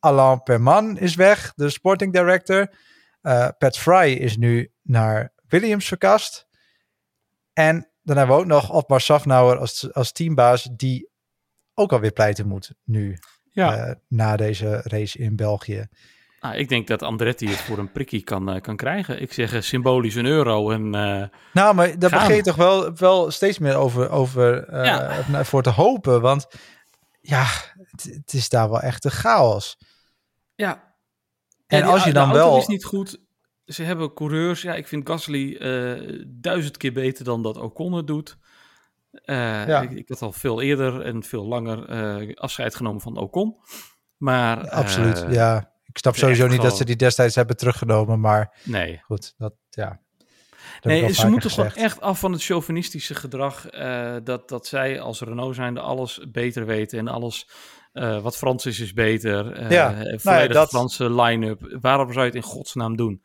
Alain 0.00 0.42
Perman 0.42 0.98
is 0.98 1.14
weg, 1.14 1.52
de 1.56 1.68
sporting 1.70 2.12
director. 2.12 2.68
Pat 3.58 3.78
Fry 3.78 4.12
is 4.12 4.36
nu 4.36 4.70
naar 4.84 5.32
Williams 5.48 5.86
verkast. 5.88 6.46
En 7.52 7.90
dan 8.02 8.16
hebben 8.16 8.36
we 8.36 8.42
ook 8.42 8.48
nog 8.48 8.70
Otmar 8.70 9.00
Safnauer 9.00 9.58
als, 9.58 9.92
als 9.92 10.12
teambaas, 10.12 10.68
die 10.72 11.10
ook 11.74 11.92
alweer 11.92 12.12
pleiten 12.12 12.46
moet 12.48 12.72
nu. 12.84 13.18
Ja. 13.50 13.76
eh, 13.86 13.94
na 14.08 14.36
deze 14.36 14.80
race 14.84 15.18
in 15.18 15.36
België. 15.36 15.86
Nou, 16.40 16.56
ik 16.56 16.68
denk 16.68 16.86
dat 16.86 17.02
Andretti 17.02 17.48
het 17.48 17.56
voor 17.60 17.78
een 17.78 17.92
prikkie 17.92 18.22
kan, 18.24 18.50
eh, 18.50 18.60
kan 18.60 18.76
krijgen. 18.76 19.20
Ik 19.20 19.32
zeg 19.32 19.52
eh, 19.52 19.60
symbolisch 19.60 20.14
een 20.14 20.26
euro 20.26 20.70
en... 20.70 20.94
eh, 20.94 21.24
Nou, 21.52 21.74
maar 21.74 21.98
daar 21.98 22.10
begin 22.10 22.34
je 22.34 22.42
toch 22.42 22.56
wel, 22.56 22.94
wel 22.94 23.30
steeds 23.30 23.58
meer 23.58 23.74
over, 23.76 24.10
over 24.10 24.68
eh, 24.68 24.84
Ja. 24.84 25.44
voor 25.44 25.62
te 25.62 25.70
hopen. 25.70 26.20
Want 26.20 26.46
ja, 27.20 27.44
het, 27.90 28.04
het 28.04 28.32
is 28.32 28.48
daar 28.48 28.70
wel 28.70 28.80
echt 28.80 29.04
een 29.04 29.10
chaos. 29.10 29.78
Ja. 30.54 30.94
En 31.66 31.82
die- 31.82 31.90
als 31.90 32.00
je 32.04 32.08
de 32.12 32.14
dan 32.14 32.24
auto 32.30 32.38
wel- 32.50 32.58
is 32.58 32.66
niet 32.66 32.84
goed. 32.84 33.18
Ze 33.66 33.82
hebben 33.82 34.14
coureurs. 34.14 34.62
Ja, 34.62 34.74
ik 34.74 34.86
vind 34.88 35.08
Gasly 35.08 35.56
eh, 35.56 36.22
duizend 36.26 36.76
keer 36.76 36.92
beter 36.92 37.24
dan 37.24 37.42
dat 37.42 37.56
Ocon 37.56 37.92
het 37.92 38.06
doet. 38.06 38.36
Eh, 39.12 39.36
Ja. 39.66 39.80
ik, 39.80 39.90
ik 39.90 40.08
had 40.08 40.22
al 40.22 40.32
veel 40.32 40.60
eerder 40.62 41.00
en 41.00 41.22
veel 41.22 41.44
langer 41.46 41.84
eh, 41.88 42.34
afscheid 42.36 42.74
genomen 42.74 43.00
van 43.00 43.16
Ocon. 43.16 43.56
Maar 44.16 44.68
Absoluut, 44.70 45.24
ja. 45.30 45.72
Ik 45.84 45.98
snap 45.98 46.16
sowieso 46.16 46.46
niet 46.46 46.62
dat 46.62 46.76
ze 46.76 46.84
die 46.84 46.96
destijds 46.96 47.34
hebben 47.34 47.56
teruggenomen, 47.56 48.20
maar 48.20 48.60
nee. 48.64 49.00
goed, 49.04 49.34
dat 49.38 49.54
ja. 49.70 50.00
Dat 50.80 50.92
Nee, 50.92 51.12
ze 51.12 51.28
moeten 51.28 51.50
gewoon 51.50 51.72
echt 51.72 52.00
af 52.00 52.18
van 52.18 52.32
het 52.32 52.42
chauvinistische 52.44 53.14
gedrag. 53.14 53.66
dat, 54.24 54.48
dat 54.48 54.66
zij 54.66 55.00
als 55.00 55.20
Renault 55.20 55.54
zijnde 55.54 55.80
alles 55.80 56.20
beter 56.30 56.66
weten 56.66 56.98
en 56.98 57.08
alles 57.08 57.48
wat 58.22 58.36
Frans 58.36 58.66
is, 58.66 58.80
is 58.80 58.92
beter. 58.92 59.52
eh 59.52 59.70
Ja, 59.70 59.90
eh, 59.90 59.96
nou 59.96 60.10
ja, 60.10 60.18
Volledig 60.18 60.52
dat- 60.52 60.68
Franse 60.68 61.10
line-up. 61.22 61.76
Waarom 61.80 62.06
zou 62.12 62.20
je 62.20 62.26
het 62.26 62.34
in 62.44 62.50
godsnaam 62.50 62.96
doen? 62.96 63.22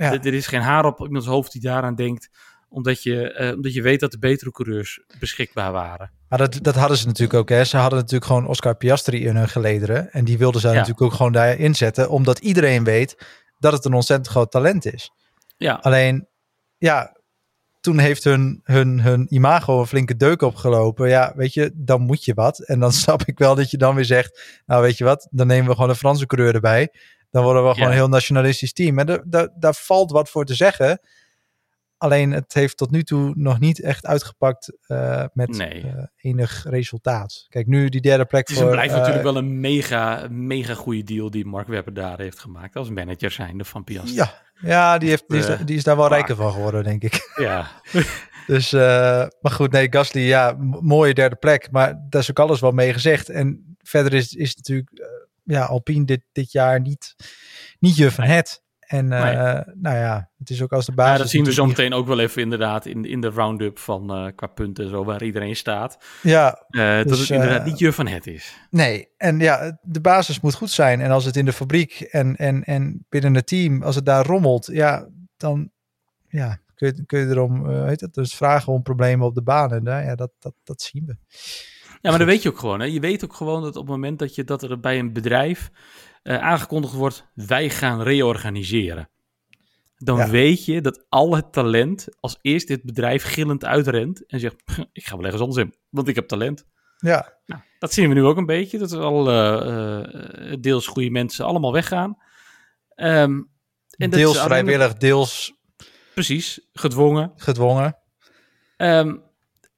Ja. 0.00 0.12
Er, 0.12 0.26
er 0.26 0.34
is 0.34 0.46
geen 0.46 0.60
haar 0.60 0.84
op 0.84 1.00
iemands 1.00 1.26
hoofd 1.26 1.52
die 1.52 1.60
daaraan 1.60 1.94
denkt, 1.94 2.28
omdat 2.68 3.02
je, 3.02 3.32
eh, 3.32 3.54
omdat 3.54 3.72
je 3.72 3.82
weet 3.82 4.00
dat 4.00 4.10
de 4.10 4.18
betere 4.18 4.50
coureurs 4.50 5.00
beschikbaar 5.18 5.72
waren. 5.72 6.12
Maar 6.28 6.38
dat, 6.38 6.58
dat 6.62 6.74
hadden 6.74 6.96
ze 6.96 7.06
natuurlijk 7.06 7.38
ook. 7.38 7.48
Hè. 7.48 7.64
Ze 7.64 7.76
hadden 7.76 7.98
natuurlijk 7.98 8.24
gewoon 8.24 8.46
Oscar 8.46 8.76
Piastri 8.76 9.24
in 9.26 9.36
hun 9.36 9.48
gelederen. 9.48 10.12
En 10.12 10.24
die 10.24 10.38
wilden 10.38 10.60
ze 10.60 10.66
Ja. 10.68 10.72
natuurlijk 10.72 11.00
ook 11.02 11.12
gewoon 11.12 11.32
daar 11.32 11.58
inzetten. 11.58 12.10
Omdat 12.10 12.38
iedereen 12.38 12.84
weet 12.84 13.24
dat 13.58 13.72
het 13.72 13.84
een 13.84 13.94
ontzettend 13.94 14.28
groot 14.28 14.50
talent 14.50 14.92
is. 14.92 15.10
Ja, 15.56 15.74
Alleen, 15.74 16.28
ja, 16.78 17.16
toen 17.80 17.98
heeft 17.98 18.24
hun, 18.24 18.60
hun, 18.64 19.00
hun 19.00 19.26
imago 19.34 19.80
een 19.80 19.86
flinke 19.86 20.16
deuk 20.16 20.42
opgelopen. 20.42 21.08
Ja, 21.08 21.32
weet 21.36 21.54
je, 21.54 21.70
dan 21.74 22.00
moet 22.00 22.24
je 22.24 22.34
wat. 22.34 22.58
En 22.58 22.80
dan 22.80 22.92
snap 23.02 23.22
ik 23.24 23.38
wel 23.38 23.54
dat 23.54 23.70
je 23.70 23.76
dan 23.76 23.94
weer 23.94 24.04
zegt... 24.04 24.60
Nou, 24.66 24.82
weet 24.82 24.98
je 24.98 25.04
wat, 25.04 25.28
dan 25.30 25.46
nemen 25.46 25.68
we 25.68 25.74
gewoon 25.74 25.90
een 25.90 25.96
Franse 25.96 26.26
coureur 26.26 26.54
erbij. 26.54 26.92
Dan 27.30 27.42
worden 27.44 27.62
we 27.62 27.68
gewoon 27.68 27.84
Ja. 27.84 27.88
een 27.92 27.98
heel 28.00 28.08
nationalistisch 28.08 28.72
team. 28.72 28.98
En 28.98 29.22
daar- 29.56 29.74
valt 29.74 30.10
wat 30.10 30.30
voor 30.30 30.44
te 30.44 30.54
zeggen. 30.54 31.00
Alleen, 31.96 32.30
het 32.32 32.54
heeft 32.54 32.76
tot 32.76 32.90
nu 32.90 33.02
toe 33.02 33.32
nog 33.36 33.58
niet 33.58 33.80
echt 33.80 34.06
uitgepakt 34.06 34.76
eh, 34.86 35.24
met 35.32 35.48
Nee. 35.48 35.82
eh, 35.82 36.04
enig 36.16 36.64
resultaat. 36.68 37.46
Kijk, 37.48 37.66
nu 37.66 37.88
die 37.88 38.00
derde 38.00 38.24
plek 38.24 38.40
het 38.48 38.50
is 38.50 38.56
voor... 38.56 38.66
en 38.66 38.72
blijft 38.72 38.92
eh, 38.92 38.98
natuurlijk 38.98 39.24
wel 39.24 39.36
een 39.36 39.60
mega, 39.60 40.26
mega 40.30 40.74
goede 40.74 41.02
deal 41.02 41.30
die 41.30 41.44
Mark 41.46 41.66
Webber 41.68 41.94
daar 41.94 42.18
heeft 42.18 42.38
gemaakt 42.38 42.76
als 42.76 42.90
manager 42.90 43.30
zijnde 43.30 43.64
van 43.64 43.84
Piastri. 43.84 44.14
Ja, 44.14 44.32
ja 44.60 44.98
die, 44.98 45.08
heeft, 45.08 45.24
die, 45.28 45.38
is, 45.38 45.46
Eh, 45.48 45.58
die 45.64 45.76
is 45.76 45.84
daar 45.84 45.96
wel 45.96 46.08
rijker 46.08 46.36
van 46.36 46.52
geworden, 46.52 46.84
denk 46.84 47.02
ik. 47.02 47.30
ja. 47.36 47.66
Dus, 48.46 48.72
eh, 48.72 49.26
maar 49.40 49.52
goed, 49.52 49.72
nee, 49.72 49.86
Gasly, 49.90 50.20
ja, 50.20 50.56
mooie 50.80 51.14
derde 51.14 51.36
plek. 51.36 51.68
Maar 51.70 52.06
daar 52.08 52.20
is 52.20 52.30
ook 52.30 52.38
alles 52.38 52.60
wel 52.60 52.70
mee 52.70 52.92
gezegd. 52.92 53.28
En 53.28 53.76
verder 53.82 54.14
is, 54.14 54.34
is 54.34 54.56
natuurlijk, 54.56 54.90
eh, 54.92 55.06
ja, 55.50 55.64
Alpine 55.64 56.04
dit, 56.04 56.22
dit 56.32 56.52
jaar 56.52 56.80
niet, 56.80 57.14
niet 57.78 57.96
je 57.96 58.10
van 58.10 58.24
het. 58.24 58.62
En 58.80 59.12
eh, 59.12 59.22
Nee. 59.22 59.62
nou 59.74 59.96
ja, 59.96 60.30
het 60.38 60.50
is 60.50 60.62
ook 60.62 60.72
als 60.72 60.86
de 60.86 60.92
basis. 60.92 61.12
Ja, 61.12 61.18
dat 61.18 61.30
zien 61.30 61.44
we 61.44 61.52
zo 61.52 61.66
meteen 61.66 61.92
ook 61.92 62.06
wel 62.06 62.18
even 62.20 62.42
inderdaad 62.42 62.86
in, 62.86 63.04
in 63.04 63.20
de 63.20 63.28
round-up 63.30 63.78
van 63.78 64.10
eh, 64.14 64.26
qua 64.34 64.46
punten 64.46 64.88
zo 64.88 65.04
waar 65.04 65.22
iedereen 65.22 65.56
staat. 65.56 65.98
Ja, 66.22 66.64
Eh, 66.68 66.96
dat 66.96 67.08
Dus, 67.08 67.18
het 67.20 67.30
inderdaad 67.30 67.64
niet 67.64 67.78
je 67.78 67.92
van 67.92 68.06
het 68.06 68.26
is. 68.26 68.56
nee. 68.70 69.08
En 69.16 69.38
ja, 69.38 69.78
de 69.82 70.00
basis 70.00 70.40
moet 70.40 70.54
goed 70.54 70.70
zijn. 70.70 71.00
En 71.00 71.10
als 71.10 71.24
het 71.24 71.36
in 71.36 71.44
de 71.44 71.52
fabriek 71.52 72.00
en, 72.00 72.36
en, 72.36 72.64
en 72.64 73.06
binnen 73.08 73.34
het 73.34 73.46
team, 73.46 73.82
als 73.82 73.94
het 73.94 74.06
daar 74.06 74.26
rommelt, 74.26 74.66
ja, 74.72 75.08
dan 75.36 75.70
ja, 76.28 76.58
kun, 76.74 76.92
je, 76.96 77.04
kun 77.06 77.20
je 77.20 77.26
erom, 77.26 77.68
heet 77.86 78.00
het, 78.00 78.14
dus 78.14 78.34
vragen 78.34 78.72
om 78.72 78.82
problemen 78.82 79.26
op 79.26 79.34
de 79.34 79.42
baan. 79.42 79.72
En 79.72 79.84
daar, 79.84 80.04
ja, 80.04 80.14
dat, 80.14 80.30
dat, 80.38 80.54
dat 80.64 80.82
zien 80.82 81.04
we. 81.06 81.16
Ja, 82.00 82.10
maar 82.10 82.18
dat 82.18 82.28
weet 82.28 82.42
je 82.42 82.48
ook 82.48 82.58
gewoon. 82.58 82.80
Hè? 82.80 82.86
Je 82.86 83.00
weet 83.00 83.24
ook 83.24 83.34
gewoon 83.34 83.62
dat 83.62 83.76
op 83.76 83.82
het 83.82 83.90
moment 83.90 84.18
dat, 84.18 84.34
je, 84.34 84.44
dat 84.44 84.62
er 84.62 84.80
bij 84.80 84.98
een 84.98 85.12
bedrijf 85.12 85.70
eh, 86.22 86.38
aangekondigd 86.38 86.94
wordt, 86.94 87.26
wij 87.34 87.70
gaan 87.70 88.02
reorganiseren. 88.02 89.10
Dan 89.96 90.16
Ja. 90.18 90.28
weet 90.30 90.64
je 90.64 90.80
dat 90.80 91.04
al 91.08 91.36
het 91.36 91.52
talent 91.52 92.08
als 92.20 92.38
eerst 92.42 92.68
dit 92.68 92.82
bedrijf 92.82 93.22
gillend 93.24 93.64
uitrent 93.64 94.26
en 94.26 94.40
zegt, 94.40 94.62
ik 94.92 95.04
ga 95.06 95.16
wel 95.16 95.24
ergens 95.24 95.42
anders 95.42 95.64
in, 95.64 95.74
want 95.88 96.08
ik 96.08 96.14
heb 96.14 96.28
talent. 96.28 96.66
Ja, 96.96 97.38
Nou, 97.46 97.60
dat 97.78 97.92
zien 97.92 98.08
we 98.08 98.14
nu 98.14 98.24
ook 98.24 98.36
een 98.36 98.46
beetje, 98.46 98.78
dat 98.78 98.92
er 98.92 99.00
al 99.00 99.28
eh, 99.28 100.52
eh, 100.52 100.60
deels 100.60 100.86
goede 100.86 101.10
mensen 101.10 101.44
allemaal 101.44 101.72
weggaan. 101.72 102.16
Ehm, 102.94 103.40
en 103.96 104.10
deels 104.10 104.38
vrijwillig, 104.42 104.94
deels 104.94 105.52
Precies, 106.14 106.68
gedwongen. 106.72 107.32
gedwongen. 107.36 107.96
Ehm, 108.76 109.16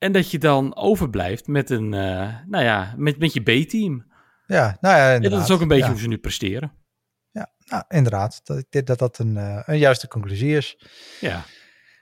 en 0.02 0.12
dat 0.12 0.30
je 0.30 0.38
dan 0.38 0.76
overblijft 0.76 1.46
met 1.46 1.70
een, 1.70 1.94
eh, 1.94 2.28
nou 2.46 2.64
ja, 2.64 2.94
met, 2.96 3.18
met 3.18 3.32
je 3.32 3.40
B-team. 3.40 4.10
Ja, 4.46 4.76
nou 4.80 4.96
ja, 4.96 5.12
En 5.14 5.22
dat 5.22 5.42
is 5.42 5.50
ook 5.50 5.60
een 5.60 5.68
beetje 5.68 5.84
Ja. 5.84 5.90
hoe 5.90 6.00
ze 6.00 6.08
nu 6.08 6.18
presteren. 6.18 6.72
Nou, 7.64 7.84
inderdaad. 7.88 8.40
Dat, 8.44 8.64
denk 8.70 8.86
dat 8.86 8.98
dat 8.98 9.18
een, 9.18 9.36
eh, 9.36 9.62
een 9.66 9.78
juiste 9.78 10.08
conclusie 10.08 10.56
is. 10.56 10.76
Ja, 11.20 11.42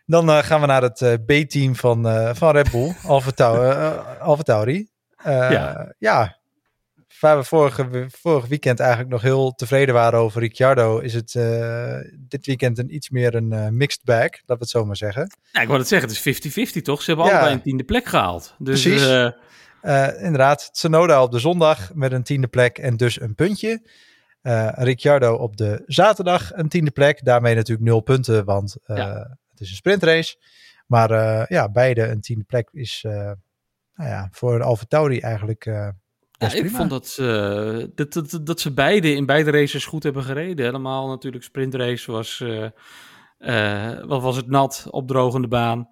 Dan 0.06 0.28
eh, 0.28 0.38
gaan 0.38 0.60
we 0.60 0.66
naar 0.66 0.82
het 0.82 1.24
B-team 1.26 1.76
van, 1.76 2.02
van 2.36 2.50
Red 2.52 2.70
Bull, 2.70 2.94
Alfa 3.06 3.30
Tau- 3.30 4.18
Alfa 4.20 4.42
Tauri. 4.42 4.88
Ja. 5.24 5.94
ja, 5.98 6.39
waar 7.20 7.36
we 7.38 7.44
vorige, 7.44 8.06
vorig 8.08 8.46
weekend 8.46 8.80
eigenlijk 8.80 9.10
nog 9.10 9.22
heel 9.22 9.52
tevreden 9.54 9.94
waren 9.94 10.18
over 10.18 10.40
Ricciardo, 10.40 10.98
is 10.98 11.14
het 11.14 11.34
eh, 11.34 11.96
dit 12.18 12.46
weekend 12.46 12.78
een 12.78 12.94
iets 12.94 13.10
meer 13.10 13.34
een 13.34 13.52
eh, 13.52 13.68
mixed 13.68 14.04
bag, 14.04 14.18
laten 14.18 14.42
we 14.46 14.54
het 14.58 14.68
zo 14.68 14.84
maar 14.84 14.96
zeggen. 14.96 15.30
Ja, 15.52 15.60
ik 15.60 15.66
wou 15.66 15.78
het 15.78 15.88
zeggen, 15.88 16.08
het 16.08 16.26
is 16.26 16.78
50-50 16.78 16.82
toch? 16.82 17.02
Ze 17.02 17.10
hebben 17.10 17.28
Ja. 17.28 17.32
allebei 17.32 17.54
een 17.54 17.62
tiende 17.62 17.84
plek 17.84 18.06
gehaald. 18.06 18.54
Dus, 18.58 18.82
Precies. 18.82 19.06
eh, 19.80 20.22
inderdaad, 20.22 20.68
Tsunoda 20.72 21.22
op 21.22 21.30
de 21.32 21.38
zondag 21.38 21.94
met 21.94 22.12
een 22.12 22.22
tiende 22.22 22.48
plek 22.48 22.78
en 22.78 22.96
dus 22.96 23.20
een 23.20 23.34
puntje. 23.34 23.88
Ricciardo 24.74 25.34
op 25.34 25.56
de 25.56 25.82
zaterdag 25.86 26.52
een 26.54 26.68
tiende 26.68 26.90
plek. 26.90 27.24
Daarmee 27.24 27.54
natuurlijk 27.54 27.88
nul 27.88 28.00
punten, 28.00 28.44
want 28.44 28.76
Ja. 28.86 29.36
het 29.50 29.60
is 29.60 29.70
een 29.70 29.76
sprintrace. 29.76 30.36
Maar 30.86 31.10
ja, 31.52 31.68
beide 31.68 32.02
een 32.06 32.20
tiende 32.20 32.44
plek 32.44 32.68
is 32.72 33.00
nou 33.94 34.10
ja, 34.10 34.28
voor 34.30 34.62
Alfa 34.62 34.84
Tauri 34.88 35.20
eigenlijk 35.20 35.92
ja, 36.40 36.52
ik 36.52 36.70
vond 36.70 36.90
dat, 36.90 37.06
ze- 37.08 37.90
dat, 37.94 38.12
dat, 38.12 38.40
dat 38.42 38.60
ze 38.60 38.72
beide 38.74 39.14
in 39.14 39.26
beide 39.26 39.50
races 39.50 39.84
goed 39.84 40.02
hebben 40.02 40.22
gereden. 40.22 40.64
Helemaal 40.64 41.08
natuurlijk, 41.08 41.44
sprintrace 41.44 42.12
was, 42.12 42.40
eh, 42.40 42.68
eh, 43.38 44.04
wat 44.04 44.22
was 44.22 44.36
het 44.36 44.46
nat, 44.46 44.86
opdrogende 44.90 45.48
baan. 45.48 45.88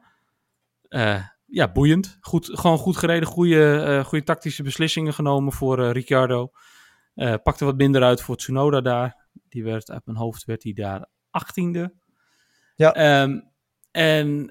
Eh, 0.89 1.23
ja, 1.47 1.73
boeiend. 1.73 2.17
Goed, 2.21 2.49
gewoon 2.53 2.79
goed 2.79 2.97
gereden, 2.97 3.29
goede, 3.29 4.03
goede 4.07 4.25
tactische 4.25 4.63
beslissingen 4.63 5.15
genomen 5.15 5.53
voor 5.53 5.91
Ricciardo. 5.91 6.51
Pakte 7.43 7.65
wat 7.65 7.77
minder 7.77 8.03
uit 8.03 8.23
voor 8.23 8.37
Tsunoda 8.37 8.81
daar. 8.81 9.29
Die 9.49 9.65
werd 9.65 9.91
uit 9.91 10.07
mijn 10.07 10.19
hoofd 10.19 10.45
werd 10.45 10.63
hij 10.63 10.73
daar 10.73 11.07
achttiende. 11.31 11.95
Ja. 12.75 12.95
Ehm, 12.95 13.41
en 13.91 14.51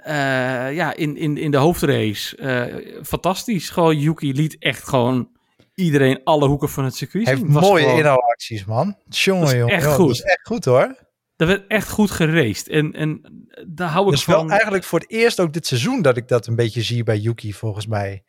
ja, 0.73 0.93
in, 0.93 1.17
in, 1.17 1.37
in 1.37 1.51
de 1.51 1.57
hoofdrace, 1.57 2.99
fantastisch. 3.03 3.69
Gewoon 3.69 3.97
Yuki 3.99 4.33
liet 4.33 4.57
echt 4.59 4.87
gewoon 4.87 5.36
iedereen 5.77 6.21
alle 6.23 6.47
hoeken 6.47 6.69
van 6.69 6.83
het 6.85 6.95
circuit 6.95 7.27
heeft 7.27 7.43
mooie 7.47 7.83
gewoon- 7.83 7.97
inhaalacties, 7.99 8.65
man. 8.65 8.95
Jongen, 9.09 9.41
Dat 9.41 9.51
is 9.53 9.57
jongen. 9.59 9.73
echt 9.73 9.83
jongen, 9.83 9.97
goed. 9.97 10.07
Dat 10.07 10.15
is 10.15 10.21
echt 10.21 10.47
goed, 10.47 10.65
hoor. 10.65 11.05
Dat 11.35 11.47
werd 11.47 11.67
echt 11.67 11.89
goed 11.89 12.11
geraced. 12.11 12.67
En, 12.67 12.91
en 12.93 13.21
daar 13.67 13.89
hou 13.89 14.13
ik 14.15 14.25
wel 14.25 14.39
van. 14.39 14.51
eigenlijk 14.51 14.83
voor 14.83 14.99
het 14.99 15.09
eerst 15.11 15.39
ook 15.39 15.53
dit 15.53 15.67
seizoen 15.67 16.01
dat 16.01 16.17
ik 16.17 16.27
dat 16.27 16.47
een 16.47 16.55
beetje 16.55 16.81
zie 16.81 17.03
bij 17.03 17.17
Yuki, 17.17 17.53
volgens 17.53 17.87
mij. 17.87 18.23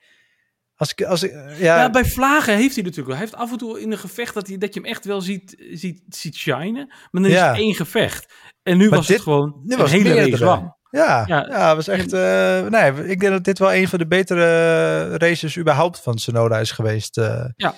Als 0.74 0.90
ik, 0.90 1.02
als 1.02 1.22
ik, 1.22 1.30
ja, 1.32 1.50
Ja, 1.82 1.90
bij 1.90 2.04
Vlagen 2.04 2.54
heeft 2.56 2.74
hij 2.74 2.82
natuurlijk 2.84 3.06
wel. 3.08 3.16
Hij 3.16 3.24
heeft 3.26 3.34
af 3.38 3.50
en 3.52 3.58
toe 3.58 3.80
in 3.80 3.92
een 3.92 3.98
gevecht 3.98 4.34
dat, 4.34 4.46
hij, 4.46 4.58
dat 4.58 4.74
je 4.74 4.80
hem 4.80 4.88
echt 4.88 5.04
wel 5.04 5.20
ziet, 5.20 5.56
ziet, 5.72 6.02
ziet 6.08 6.34
shinen. 6.36 6.86
Maar 6.86 7.08
dan 7.22 7.24
is 7.26 7.32
Ja. 7.32 7.48
het 7.48 7.56
één 7.58 7.74
gevecht. 7.74 8.32
En 8.62 8.76
nu 8.76 8.88
Maar 8.88 8.98
was 8.98 9.06
dit- 9.06 9.16
het 9.16 9.24
gewoon 9.24 9.62
een 9.66 9.78
was 9.78 9.90
hele 9.90 10.02
meerdere. 10.02 10.30
race 10.30 10.44
lang. 10.44 10.76
Ja, 10.90 11.24
Ja. 11.26 11.74
was 11.76 11.88
echt. 11.88 12.12
eh, 12.12 12.66
nee, 12.66 12.92
ik 13.08 13.20
denk 13.20 13.32
dat 13.32 13.44
dit 13.44 13.58
wel 13.58 13.74
een 13.74 13.88
van 13.88 13.98
de 13.98 14.06
betere 14.06 15.16
races 15.18 15.58
überhaupt 15.58 16.00
van 16.00 16.18
Sonoda 16.18 16.58
is 16.58 16.70
geweest. 16.72 17.18
eh, 17.18 17.44
Ja. 17.56 17.74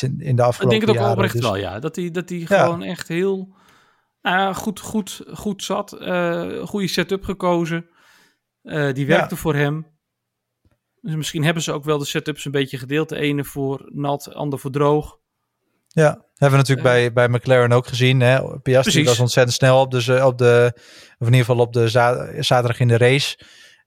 in 0.00 0.16
de 0.18 0.24
Ik 0.24 0.40
afgelopen 0.40 0.68
denk 0.68 0.80
het 0.80 0.90
ook 0.90 0.96
jaren. 0.96 1.12
oprecht 1.12 1.32
Dus- 1.32 1.42
wel, 1.42 1.56
ja. 1.56 1.78
Dat 1.78 1.96
hij, 1.96 2.10
dat 2.10 2.30
Ja. 2.30 2.46
gewoon 2.46 2.82
echt 2.82 3.08
heel 3.08 3.56
nou 4.22 4.54
goed, 4.54 4.80
goed, 4.80 5.22
goed 5.32 5.64
zat. 5.64 5.92
eh 5.92 6.62
goede 6.66 6.86
setup 6.88 7.24
gekozen. 7.24 7.86
Die 8.92 9.06
werkte 9.06 9.36
voor 9.36 9.54
hem. 9.54 9.86
Dus 11.00 11.14
misschien 11.14 11.44
hebben 11.44 11.62
ze 11.62 11.72
ook 11.72 11.84
wel 11.84 11.98
de 11.98 12.04
setups 12.04 12.44
een 12.44 12.52
beetje 12.52 12.78
gedeeld. 12.78 13.08
De 13.08 13.16
ene 13.18 13.44
voor 13.44 13.90
nat, 13.94 14.22
de 14.22 14.34
ander 14.34 14.58
voor 14.58 14.70
droog. 14.70 15.18
Ja, 15.88 16.10
hebben 16.34 16.58
we 16.60 16.64
natuurlijk 16.66 16.88
bij, 16.88 17.12
bij 17.12 17.28
McLaren 17.28 17.72
ook 17.72 17.86
gezien. 17.86 18.20
Hè? 18.20 18.60
Piastri 18.60 19.04
was 19.04 19.20
ontzettend 19.20 19.56
snel 19.56 19.80
op 19.80 19.90
de, 19.90 20.20
op 20.24 20.38
de, 20.38 20.72
of 21.18 21.26
in 21.26 21.32
ieder 21.32 21.38
geval 21.38 21.58
op 21.58 21.72
de 21.72 21.88
za- 21.88 22.42
zaterdag 22.42 22.80
in 22.80 22.88
de 22.88 22.96
race. 22.96 23.38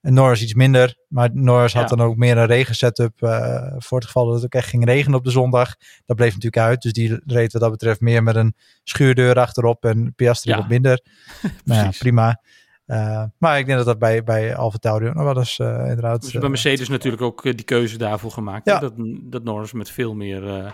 En 0.01 0.13
Norris 0.13 0.41
iets 0.41 0.53
minder, 0.53 0.95
maar 1.07 1.29
Norris 1.33 1.73
had 1.73 1.89
Ja. 1.89 1.95
dan 1.95 2.05
ook 2.05 2.15
meer 2.15 2.37
een 2.37 2.45
regensetup 2.45 3.21
uh, 3.21 3.73
voor 3.77 3.97
het 3.97 4.07
geval 4.07 4.25
dat 4.25 4.35
het 4.35 4.43
ook 4.43 4.53
echt 4.53 4.67
ging 4.69 4.85
regenen 4.85 5.17
op 5.17 5.23
de 5.23 5.31
zondag. 5.31 5.75
Dat 6.05 6.15
bleef 6.15 6.33
natuurlijk 6.33 6.63
uit, 6.67 6.81
dus 6.81 6.93
die 6.93 7.21
reed 7.25 7.51
wat 7.53 7.61
dat 7.61 7.71
betreft 7.71 7.99
meer 8.01 8.23
met 8.23 8.35
een 8.35 8.55
schuurdeur 8.83 9.39
achterop 9.39 9.85
en 9.85 10.13
Piastri 10.15 10.51
Ja. 10.51 10.57
wat 10.57 10.67
minder. 10.67 11.01
nou 11.65 11.83
ja, 11.83 11.91
prima. 11.99 12.41
Uh, 12.87 13.23
maar 13.37 13.59
ik 13.59 13.65
denk 13.65 13.77
dat 13.77 13.87
dat 13.87 13.99
bij, 13.99 14.23
bij 14.23 14.55
Alfa 14.55 14.77
Tauri 14.77 15.07
ook 15.07 15.13
nog 15.13 15.23
wel 15.23 15.37
eens 15.37 15.59
uh, 15.59 15.67
inderdaad... 15.67 16.21
Dus 16.21 16.31
bij 16.31 16.49
Mercedes 16.49 16.89
natuurlijk 16.89 17.21
ook 17.21 17.43
die 17.43 17.63
keuze 17.63 17.97
daarvoor 17.97 18.31
gemaakt. 18.31 18.65
Ja. 18.65 18.79
Dat, 18.79 18.93
dat 19.21 19.43
Norris 19.43 19.71
met 19.73 19.89
veel 19.89 20.13
meer, 20.15 20.73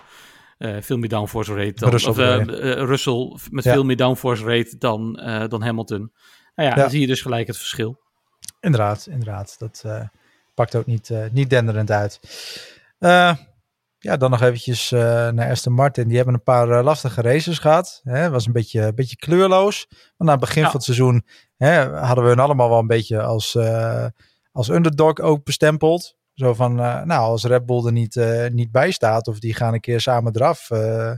veel 0.57 0.97
meer 0.97 1.09
downforce 1.09 1.53
reed 1.53 1.79
dan... 1.79 1.89
Russell 1.89 2.09
of, 2.11 2.17
uh, 2.17 2.43
Russell 2.73 3.37
met 3.49 3.63
Ja. 3.63 3.73
veel 3.73 3.83
meer 3.83 3.97
downforce 3.97 4.43
reed 4.43 4.79
dan, 4.79 5.13
dan 5.47 5.61
Hamilton. 5.61 5.99
Nou 6.55 6.69
ja, 6.69 6.75
Ja. 6.75 6.81
dan 6.81 6.89
zie 6.89 7.01
je 7.01 7.07
dus 7.07 7.21
gelijk 7.21 7.47
het 7.47 7.57
verschil. 7.57 7.99
Inderdaad, 8.59 9.07
inderdaad. 9.09 9.55
Dat 9.59 9.83
pakt 10.53 10.75
ook 10.75 10.85
niet, 10.85 11.11
niet 11.31 11.49
denderend 11.49 11.91
uit. 11.91 12.19
Ja, 13.99 14.17
dan 14.17 14.29
nog 14.31 14.41
eventjes 14.41 14.91
uh, 14.91 14.99
naar 15.29 15.49
Aston 15.49 15.73
Martin. 15.73 16.07
Die 16.07 16.15
hebben 16.15 16.33
een 16.35 16.43
paar 16.43 16.83
lastige 16.83 17.21
races 17.21 17.59
gehad. 17.59 18.01
Het 18.03 18.31
was 18.31 18.45
een 18.45 18.51
beetje, 18.51 18.81
een 18.81 18.95
beetje 18.95 19.15
kleurloos. 19.15 19.85
Maar 19.89 20.27
na 20.27 20.31
het 20.31 20.39
begin 20.39 20.61
Ja. 20.61 20.67
van 20.67 20.75
het 20.75 20.83
seizoen 20.85 21.25
hè, 21.57 21.89
hadden 21.99 22.23
we 22.23 22.29
hun 22.29 22.39
allemaal 22.39 22.69
wel 22.69 22.79
een 22.79 22.87
beetje 22.87 23.21
als, 23.21 23.55
uh, 23.55 24.05
als 24.51 24.69
underdog 24.69 25.19
ook 25.19 25.43
bestempeld. 25.43 26.15
Zo 26.37 26.53
van, 26.53 26.75
nou, 26.75 27.09
als 27.09 27.43
Red 27.43 27.65
Bull 27.65 27.85
er 27.85 27.91
niet, 27.91 28.15
uh, 28.15 28.47
niet 28.47 28.71
bij 28.71 28.91
staat 28.91 29.27
of 29.27 29.39
die 29.39 29.53
gaan 29.53 29.73
een 29.73 29.79
keer 29.79 30.01
samen 30.01 30.35
eraf. 30.35 30.69
Uh, 30.69 31.11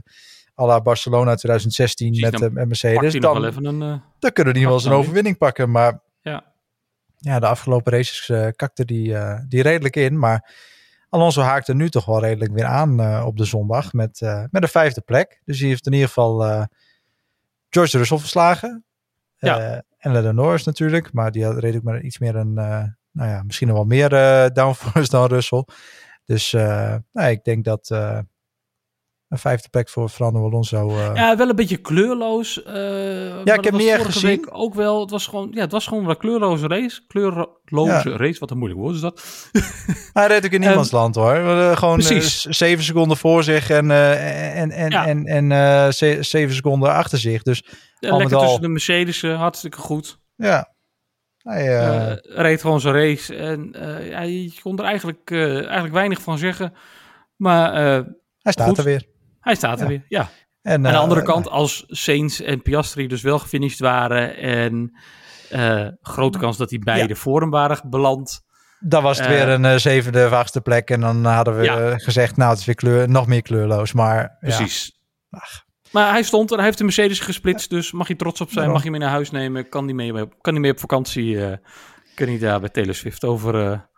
à 0.60 0.66
la 0.66 0.80
Barcelona 0.80 1.34
2016 1.34 2.10
Precies, 2.10 2.40
met, 2.40 2.52
met 2.52 2.66
Mercedes. 2.66 3.14
Dan, 3.14 3.44
een, 3.44 3.82
uh, 3.82 3.94
dan 4.18 4.32
kunnen 4.32 4.54
die 4.54 4.64
wel 4.64 4.74
eens 4.74 4.84
een 4.84 4.92
overwinning 4.92 5.38
pakken. 5.38 5.70
Maar 5.70 6.00
ja. 6.20 6.44
ja, 7.16 7.38
de 7.38 7.46
afgelopen 7.46 7.92
races 7.92 8.28
uh, 8.28 8.48
kakte 8.56 8.84
die, 8.84 9.08
uh, 9.08 9.38
die 9.48 9.62
redelijk 9.62 9.96
in. 9.96 10.18
Maar 10.18 10.54
Alonso 11.08 11.40
haakte 11.40 11.74
nu 11.74 11.90
toch 11.90 12.04
wel 12.04 12.20
redelijk 12.20 12.52
weer 12.52 12.64
aan 12.64 13.24
op 13.24 13.36
de 13.36 13.44
zondag 13.44 13.92
met, 13.92 14.20
met 14.50 14.62
een 14.62 14.68
vijfde 14.68 15.00
plek. 15.00 15.40
Dus 15.44 15.58
hij 15.58 15.68
heeft 15.68 15.86
in 15.86 15.92
ieder 15.92 16.08
geval 16.08 16.66
George 17.68 17.98
Russell 17.98 18.18
verslagen. 18.18 18.84
Ja. 19.36 19.82
en 19.98 20.12
Lennon 20.12 20.34
Norris 20.34 20.64
natuurlijk. 20.64 21.12
Maar 21.12 21.30
die 21.30 21.44
had 21.44 21.58
redelijk 21.58 21.84
maar 21.84 22.00
iets 22.00 22.18
meer 22.18 22.36
een, 22.36 22.58
nou 23.12 23.30
ja, 23.30 23.42
misschien 23.42 23.66
nog 23.68 23.76
wel 23.76 23.86
meer 23.86 24.12
uh, 24.12 24.46
downforce 24.52 25.10
dan 25.10 25.26
Russell. 25.26 25.64
Dus 26.24 26.52
uh, 26.52 26.94
nou, 27.12 27.30
ik 27.30 27.44
denk 27.44 27.64
dat 27.64 27.90
uh, 27.92 28.18
een 29.28 29.38
vijfde 29.38 29.68
plek 29.68 29.88
voor 29.88 30.08
Fernando 30.08 30.44
Alonso. 30.44 30.90
Uh, 30.90 31.10
ja, 31.14 31.36
wel 31.36 31.48
een 31.48 31.56
beetje 31.56 31.76
kleurloos. 31.76 32.62
Uh, 32.66 33.44
ja, 33.44 33.54
ik 33.54 33.64
heb 33.64 33.74
meer 33.74 33.98
gezien. 33.98 34.28
Week 34.28 34.48
ook 34.50 34.74
wel. 34.74 35.00
Het 35.00 35.10
was 35.10 35.26
gewoon, 35.26 35.48
ja, 35.52 35.60
het 35.60 35.72
was 35.72 35.86
gewoon 35.86 36.08
een 36.08 36.16
kleurloze 36.16 36.66
race. 36.66 37.00
Kleurloze 37.06 38.10
ja. 38.10 38.16
race, 38.16 38.38
wat 38.38 38.50
een 38.50 38.58
moeilijk 38.58 38.80
woord 38.80 38.94
is 38.94 39.00
dat. 39.00 39.22
Hij 40.12 40.26
reed 40.26 40.44
ook 40.44 40.50
in 40.50 40.60
niemands 40.60 40.92
um, 40.92 40.98
land 40.98 41.14
hoor. 41.14 41.36
Uh, 41.36 41.76
gewoon 41.76 41.96
precies. 41.96 42.40
Zeven 42.40 42.84
seconden 42.84 43.16
voor 43.16 43.44
zich 43.44 43.70
en, 43.70 43.90
en, 43.90 44.70
en, 44.70 44.90
ja. 44.90 45.06
en, 45.06 45.26
en 45.26 45.94
ze 45.94 46.18
zeven 46.20 46.54
seconden 46.54 46.92
achter 46.92 47.18
zich. 47.18 47.42
Dus 47.42 47.64
ja, 47.98 48.16
lekker 48.16 48.36
al... 48.36 48.42
tussen 48.42 48.62
de 48.62 48.68
Mercedes, 48.68 49.22
hartstikke 49.22 49.78
goed. 49.78 50.18
Ja. 50.36 50.74
Hij, 51.42 51.80
uh, 52.10 52.12
reed 52.22 52.60
gewoon 52.60 52.80
zijn 52.80 52.94
race. 52.94 53.34
En 53.36 53.74
ja, 54.10 54.20
je 54.20 54.52
kon 54.62 54.78
er 54.78 54.84
eigenlijk, 54.84 55.30
eigenlijk 55.30 55.92
weinig 55.92 56.20
van 56.22 56.38
zeggen. 56.38 56.72
Maar 57.36 57.72
hij 58.38 58.52
staat 58.52 58.68
goed. 58.68 58.78
er 58.78 58.84
weer. 58.84 59.06
Hij 59.40 59.54
staat 59.54 59.76
er 59.80 59.82
Ja. 59.82 59.88
weer, 59.88 60.04
ja. 60.08 60.28
En, 60.62 60.74
Aan 60.74 60.82
de 60.82 60.88
eh, 60.88 60.98
andere 61.00 61.22
kant, 61.22 61.48
als 61.48 61.84
Sainz 61.88 62.40
en 62.40 62.62
Piastri 62.62 63.06
dus 63.06 63.22
wel 63.22 63.38
gefinished 63.38 63.78
waren 63.78 64.36
en 64.36 64.98
eh, 65.50 65.86
grote 66.00 66.38
kans 66.38 66.56
dat 66.56 66.68
die 66.68 66.78
beide 66.78 67.16
voor 67.16 67.40
hem 67.40 67.50
waren 67.50 67.90
beland. 67.90 68.40
Dan 68.80 69.02
was 69.02 69.18
het 69.18 69.26
Eh, 69.26 69.32
weer 69.32 69.48
een 69.48 69.64
eh, 69.64 69.76
zevende 69.76 70.26
of 70.26 70.32
achtste 70.32 70.60
plek. 70.60 70.90
En 70.90 71.00
dan 71.00 71.24
hadden 71.24 71.56
we 71.58 71.64
Ja. 71.64 71.78
eh, 71.90 71.94
gezegd, 71.96 72.36
nou, 72.36 72.50
het 72.50 72.58
is 72.58 72.64
weer 72.64 72.74
kleur, 72.74 73.08
nog 73.08 73.26
meer 73.26 73.42
kleurloos. 73.42 73.92
Maar 73.92 74.36
Precies. 74.40 74.98
Ach. 75.30 75.64
Maar 75.92 76.10
hij 76.10 76.22
stond 76.22 76.50
er, 76.50 76.56
hij 76.56 76.64
heeft 76.64 76.78
de 76.78 76.84
Mercedes 76.84 77.20
gesplitst, 77.20 77.70
dus 77.70 77.92
mag 77.92 78.08
je 78.08 78.16
trots 78.16 78.40
op 78.40 78.50
zijn, 78.50 78.70
mag 78.70 78.82
je 78.84 78.90
mee 78.90 79.00
naar 79.00 79.10
huis 79.10 79.30
nemen, 79.30 79.68
kan 79.68 79.86
die 79.86 79.94
mee, 79.94 80.12
kan 80.40 80.52
die 80.52 80.60
mee 80.62 80.70
op 80.70 80.80
vakantie, 80.80 81.44
eh 81.46 81.56
kun 82.14 82.30
je 82.32 82.38
daar 82.38 82.60
bij 82.60 82.68
Taylor 82.68 82.94
Swift 82.94 83.24
over, 83.24 83.54
ja, 83.58 83.88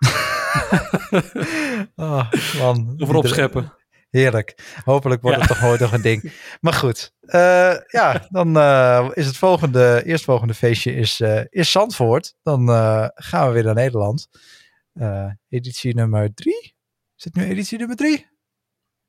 oh, 1.95 2.33
man. 2.61 2.95
over 2.99 3.15
opscheppen. 3.15 3.73
Heerlijk. 4.11 4.59
Hopelijk 4.85 5.23
wordt 5.23 5.37
Ja. 5.37 5.43
het 5.43 5.53
toch 5.53 5.63
nooit 5.63 5.81
nog 5.81 5.93
een 5.93 6.03
ding. 6.03 6.33
Maar 6.61 6.73
goed. 6.73 7.13
eh, 7.21 7.75
ja, 7.87 8.27
dan 8.29 8.57
eh, 8.57 9.09
is 9.13 9.27
het 9.27 9.37
volgende, 9.37 10.03
eerstvolgende 10.05 10.55
feestje 10.55 10.95
is, 10.95 11.21
is 11.49 11.71
Zandvoort. 11.71 12.35
Dan 12.43 12.69
gaan 13.15 13.47
we 13.49 13.53
weer 13.55 13.65
naar 13.65 13.75
Nederland. 13.75 14.29
Editie 15.49 15.95
nummer 15.95 16.35
drie. 16.35 16.75
Is 17.17 17.25
het 17.25 17.35
nu 17.35 17.45
editie 17.45 17.79
nummer 17.79 17.97
drie? 17.97 18.27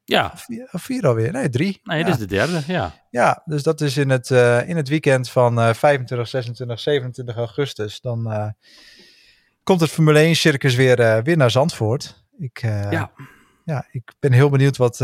Ja, 0.06 0.32
vier, 0.36 0.68
vier 0.72 1.08
alweer? 1.08 1.32
Nee, 1.32 1.50
drie. 1.50 1.82
nee, 1.84 1.98
ja. 2.00 2.04
dit 2.06 2.13
is 2.13 2.20
de 2.20 2.26
derde, 2.26 2.62
ja. 2.68 2.94
Ja, 3.10 3.42
dus 3.46 3.63
dat 3.63 3.82
is 3.82 3.98
in 3.98 4.10
het, 4.10 4.32
eh, 4.32 4.70
in 4.70 4.76
het 4.76 4.88
weekend 4.89 5.30
van 5.30 5.60
eh 5.60 5.74
25, 5.74 6.28
26, 6.28 6.80
27 6.80 7.36
augustus. 7.36 8.02
Dan 8.02 8.32
eh, 8.32 8.48
komt 9.63 9.80
het 9.80 9.89
Formule 9.89 10.20
1 10.20 10.36
circus 10.36 10.76
weer, 10.76 11.00
eh, 11.00 11.24
weer 11.24 11.38
naar 11.38 11.52
Zandvoort. 11.52 12.26
Ik, 12.38 12.62
Ja. 12.62 13.12
ja, 13.66 13.88
ik 13.92 14.13
ben 14.20 14.32
heel 14.32 14.50
benieuwd 14.50 14.78
wat, 14.78 14.98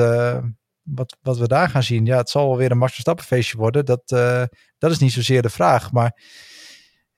wat, 0.83 1.17
wat 1.21 1.37
we 1.37 1.47
daar 1.47 1.69
gaan 1.69 1.83
zien. 1.83 2.05
Ja, 2.05 2.17
het 2.17 2.29
zal 2.29 2.47
wel 2.47 2.57
weer 2.57 2.71
een 2.71 2.77
Max 2.77 2.91
Verstappen 2.91 3.25
feestje 3.25 3.57
worden. 3.57 3.85
Dat, 3.85 4.07
dat 4.77 4.91
is 4.91 4.97
niet 4.97 5.11
zozeer 5.11 5.41
de 5.41 5.49
vraag. 5.49 5.91
Maar 5.91 6.21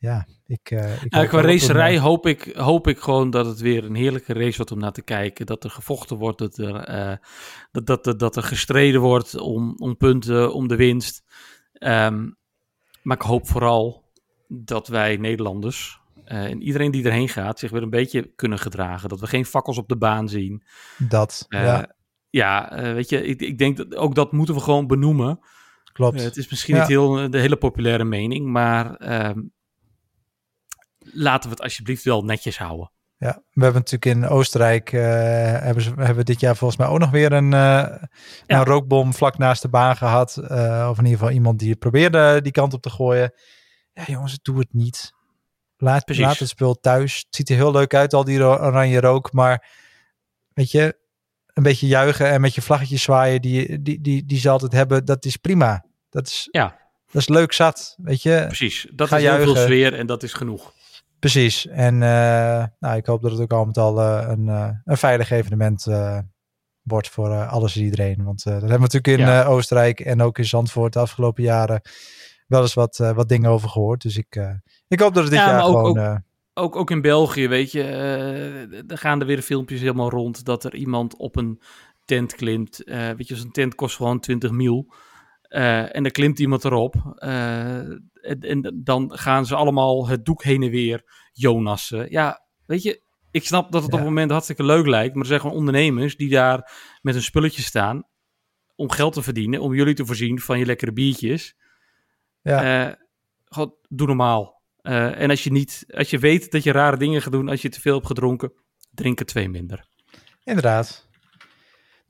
ja, 0.02 0.28
ik... 0.46 0.72
eh 0.72 1.04
ik 1.04 1.14
hoop 1.14 1.28
qua 1.28 1.40
een, 1.40 1.46
racerij 1.46 2.00
hoop 2.00 2.26
ik, 2.28 2.54
hoop 2.56 2.88
ik 2.88 3.00
gewoon 3.00 3.30
dat 3.30 3.46
het 3.46 3.60
weer 3.60 3.86
een 3.86 3.96
heerlijke 3.96 4.34
race 4.34 4.56
wordt 4.58 4.72
om 4.72 4.80
naar 4.80 4.92
te 4.92 5.02
kijken. 5.02 5.46
Dat 5.46 5.64
er 5.64 5.70
gevochten 5.70 6.18
wordt, 6.18 6.38
dat 6.38 6.58
er, 6.58 6.76
eh, 6.76 7.16
dat, 7.72 7.86
dat, 7.86 8.04
dat, 8.04 8.20
dat 8.20 8.36
er 8.36 8.44
gestreden 8.44 9.02
wordt 9.02 9.38
om, 9.40 9.76
om 9.78 9.98
punten, 9.98 10.54
om 10.54 10.68
de 10.68 10.76
winst. 10.76 11.24
Ehm, 11.74 12.30
maar 13.02 13.18
ik 13.18 13.24
hoop 13.24 13.48
vooral 13.48 14.04
dat 14.48 14.88
wij 14.88 15.18
Nederlanders 15.18 16.00
eh, 16.26 16.44
en 16.44 16.62
iedereen 16.62 16.92
die 16.92 17.06
erheen 17.06 17.30
gaat 17.30 17.60
zich 17.60 17.72
weer 17.72 17.82
een 17.84 17.90
beetje 17.90 18.32
kunnen 18.36 18.60
gedragen. 18.60 19.10
Dat 19.10 19.20
we 19.20 19.28
geen 19.28 19.46
fakkels 19.46 19.78
op 19.78 19.88
de 19.88 19.98
baan 19.98 20.30
zien. 20.30 20.64
Dat, 20.98 21.46
ja, 21.50 21.96
ja, 22.30 22.70
weet 22.94 23.10
je, 23.10 23.24
ik, 23.26 23.42
ik 23.42 23.58
denk 23.58 23.78
dat 23.78 23.96
ook 23.96 24.16
dat 24.16 24.32
moeten 24.32 24.56
we 24.56 24.62
gewoon 24.62 24.88
benoemen. 24.88 25.40
klopt. 25.94 26.24
Het 26.24 26.38
is 26.38 26.50
misschien 26.50 26.76
Ja. 26.76 26.80
niet 26.82 26.90
heel, 26.90 27.30
de 27.30 27.40
hele 27.40 27.56
populaire 27.58 28.04
mening, 28.04 28.46
maar 28.48 28.96
ehm, 28.96 29.40
laten 31.02 31.50
we 31.50 31.56
het 31.56 31.64
alsjeblieft 31.64 32.04
wel 32.04 32.24
netjes 32.24 32.58
houden. 32.58 32.92
Ja, 33.18 33.44
we 33.52 33.64
hebben 33.64 33.82
natuurlijk 33.82 34.06
in 34.06 34.28
Oostenrijk 34.28 34.92
eh, 34.94 35.02
hebben 35.62 35.84
ze 35.84 35.90
hebben 35.90 36.16
we 36.16 36.24
dit 36.24 36.40
jaar 36.40 36.56
volgens 36.56 36.80
mij 36.80 36.90
ook 36.90 37.00
nog 37.00 37.10
weer 37.10 37.32
een, 37.32 37.52
een 37.52 38.64
rookbom 38.64 39.14
vlak 39.14 39.38
naast 39.38 39.62
de 39.62 39.70
baan 39.70 39.98
gehad. 39.98 40.38
Eh, 40.38 40.88
of 40.90 40.98
in 40.98 41.04
ieder 41.04 41.20
geval 41.20 41.34
iemand 41.34 41.60
die 41.60 41.76
probeerde 41.76 42.42
die 42.42 42.52
kant 42.52 42.74
op 42.74 42.82
te 42.82 42.90
gooien. 42.90 43.34
Ja, 43.94 44.04
jongens, 44.06 44.40
doe 44.42 44.60
het 44.60 44.74
niet. 44.74 45.14
Laat, 45.78 46.06
Precies. 46.06 46.24
laat 46.24 46.40
het 46.40 46.50
spul 46.50 46.80
thuis. 46.80 47.16
Het 47.18 47.36
ziet 47.36 47.50
er 47.50 47.56
heel 47.56 47.72
leuk 47.72 47.94
uit, 47.94 48.14
al 48.14 48.24
die 48.24 48.44
oranje 48.44 49.00
rook. 49.00 49.32
Maar 49.32 49.68
weet 50.54 50.72
je, 50.72 50.98
een 51.54 51.64
beetje 51.64 51.88
juichen 51.88 52.30
en 52.30 52.42
met 52.42 52.56
je 52.56 52.62
vlaggetje 52.62 52.98
zwaaien 52.98 53.42
die, 53.42 53.82
die, 53.82 54.02
die, 54.02 54.26
die 54.26 54.40
ze 54.40 54.50
altijd 54.50 54.72
hebben, 54.72 55.06
dat 55.06 55.26
is 55.26 55.38
prima. 55.38 55.86
Dat 56.10 56.28
is, 56.28 56.48
Ja. 56.52 56.78
dat 57.12 57.22
is 57.22 57.28
leuk 57.28 57.54
zat, 57.54 57.96
weet 57.98 58.22
je. 58.22 58.44
Precies, 58.48 58.88
dat 58.94 59.08
Ga 59.08 59.18
is 59.18 59.24
heel 59.24 59.44
veel 59.44 59.56
sfeer 59.56 59.94
en 59.94 60.06
dat 60.06 60.24
is 60.24 60.34
genoeg. 60.34 60.74
Precies. 61.22 61.68
En 61.68 61.94
eh, 61.94 62.66
nou, 62.80 62.96
ik 62.98 63.06
hoop 63.06 63.22
dat 63.22 63.32
het 63.32 63.42
ook 63.42 63.52
al 63.54 63.66
met 63.66 63.78
al 63.78 64.02
eh, 64.02 64.26
een, 64.30 64.50
eh, 64.50 64.70
een 64.86 64.98
veilig 64.98 65.32
evenement 65.32 65.86
wordt 66.82 67.10
voor 67.10 67.46
alles 67.48 67.76
en 67.76 67.82
iedereen. 67.84 68.24
Want 68.24 68.44
dat 68.44 68.54
hebben 68.54 68.72
we 68.72 68.78
natuurlijk 68.80 69.08
in 69.18 69.26
Ja. 69.26 69.44
Oostenrijk 69.46 70.00
en 70.00 70.22
ook 70.22 70.38
in 70.38 70.46
Zandvoort 70.46 70.94
de 70.94 71.00
afgelopen 71.00 71.44
jaren 71.44 71.82
wel 72.48 72.62
eens 72.62 72.74
wat, 72.74 72.98
wat 72.98 73.30
dingen 73.30 73.50
over 73.50 73.70
gehoord. 73.70 74.02
Dus 74.02 74.18
ik, 74.18 74.36
ik 74.88 75.00
hoop 75.00 75.14
dat 75.14 75.24
het 75.24 75.32
dit 75.32 75.42
Ja, 75.42 75.48
jaar 75.50 75.64
ook- 75.64 75.76
gewoon... 75.76 76.00
ook- 76.00 76.20
Ook, 76.54 76.76
ook 76.76 76.92
in 76.92 77.02
België, 77.02 77.48
weet 77.48 77.72
je, 77.72 77.84
eh 77.84 78.92
er 78.92 78.98
gaan 78.98 79.20
er 79.20 79.26
weer 79.26 79.42
filmpjes 79.42 79.80
helemaal 79.80 80.10
rond 80.10 80.46
dat 80.46 80.64
er 80.64 80.76
iemand 80.76 81.16
op 81.18 81.36
een 81.36 81.62
tent 82.06 82.36
klimt. 82.36 82.84
Eh, 82.84 83.10
weet 83.10 83.28
je, 83.28 83.36
zo'n 83.36 83.52
tent 83.52 83.76
kost 83.76 83.96
gewoon 83.96 84.20
20 84.20 84.52
mil. 84.52 84.94
Eh, 85.52 85.96
en 85.96 86.04
dan 86.04 86.12
klimt 86.12 86.40
iemand 86.40 86.66
erop. 86.66 86.96
Eh, 87.16 87.76
en, 87.78 88.40
en 88.40 88.82
dan 88.84 89.18
gaan 89.18 89.46
ze 89.46 89.56
allemaal 89.56 90.08
het 90.08 90.26
doek 90.26 90.44
heen 90.44 90.64
en 90.64 90.70
weer 90.70 91.04
Jonassen. 91.34 92.12
Ja, 92.12 92.46
weet 92.66 92.84
je, 92.84 93.02
ik 93.32 93.46
snap 93.46 93.72
dat 93.72 93.82
het 93.82 93.92
Ja. 93.92 93.98
op 93.98 94.04
het 94.04 94.10
moment 94.14 94.32
hartstikke 94.32 94.64
leuk 94.64 94.86
lijkt. 94.88 95.14
Maar 95.14 95.22
er 95.22 95.28
zijn 95.28 95.40
gewoon 95.40 95.56
ondernemers 95.56 96.16
die 96.18 96.30
daar 96.30 96.72
met 97.02 97.16
een 97.16 97.22
spulletje 97.22 97.62
staan 97.62 98.04
om 98.76 98.92
geld 98.92 99.14
te 99.14 99.22
verdienen. 99.22 99.62
Om 99.62 99.74
jullie 99.74 99.94
te 99.94 100.06
voorzien 100.06 100.40
van 100.40 100.60
je 100.60 100.66
lekkere 100.66 100.94
biertjes. 100.94 101.56
ja. 102.42 102.88
Eh, 102.88 102.94
gewoon, 103.46 103.76
doe 103.90 104.08
normaal. 104.08 104.62
En 104.82 105.30
als 105.30 105.44
je, 105.44 105.52
niet, 105.52 105.86
als 105.88 106.10
je 106.10 106.20
weet 106.20 106.52
dat 106.52 106.64
je 106.64 106.72
rare 106.72 106.98
dingen 106.98 107.22
gaat 107.22 107.32
doen 107.32 107.50
als 107.50 107.62
je 107.62 107.70
te 107.70 107.82
veel 107.82 107.94
hebt 107.96 108.08
gedronken, 108.08 108.54
drink 108.92 109.20
er 109.20 109.26
twee 109.26 109.50
minder. 109.50 109.86
Inderdaad. 110.44 111.10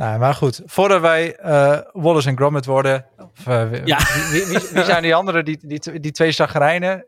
Nou, 0.01 0.19
maar 0.19 0.33
goed. 0.33 0.61
Voordat 0.65 1.01
wij 1.01 1.35
eh 1.35 1.79
Wallace 1.91 2.29
en 2.29 2.37
Gromit 2.37 2.65
worden. 2.65 3.05
Of, 3.17 3.47
eh, 3.47 3.69
wie, 3.69 3.81
Ja. 3.85 3.97
wie, 4.31 4.45
wie, 4.45 4.59
wie 4.73 4.83
zijn 4.83 5.03
die 5.03 5.15
anderen? 5.15 5.45
Die, 5.45 5.59
die, 5.61 5.99
die 5.99 6.11
twee 6.11 6.31
zagrijnen? 6.31 7.05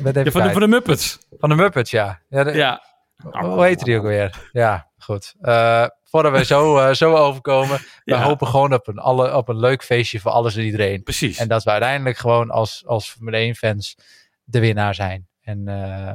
Met, 0.00 0.14
Ja, 0.14 0.30
van, 0.30 0.42
de, 0.42 0.50
van 0.50 0.60
de 0.60 0.68
Muppets. 0.68 1.18
Van 1.38 1.48
de 1.48 1.54
Muppets, 1.54 1.90
ja. 1.90 2.20
ja, 2.28 2.44
de- 2.44 2.52
Ja. 2.52 2.82
Hoe 3.30 3.64
heet 3.64 3.84
die 3.84 3.96
ook 3.96 4.02
weer? 4.04 4.48
Ja, 4.52 4.90
goed. 4.98 5.34
Eh, 5.40 5.86
voordat 6.04 6.32
wij 6.32 6.44
zo, 6.44 6.92
zo 6.92 7.14
overkomen. 7.16 7.78
We 8.04 8.16
hopen 8.16 8.46
gewoon 8.46 8.72
op 8.74 8.88
een, 8.88 8.98
alle, 8.98 9.36
op 9.36 9.48
een 9.48 9.58
leuk 9.58 9.82
feestje 9.84 10.20
voor 10.20 10.30
alles 10.30 10.56
en 10.56 10.62
iedereen. 10.64 11.02
Precies. 11.02 11.38
En 11.38 11.48
dat 11.48 11.62
we 11.64 11.70
uiteindelijk 11.70 12.16
gewoon 12.16 12.50
als, 12.50 12.82
als 12.86 13.10
Formule 13.10 13.36
1 13.36 13.54
fans 13.54 13.96
de 14.44 14.60
winnaar 14.60 14.94
zijn. 14.94 15.28
En 15.42 15.68
eh, 15.68 16.14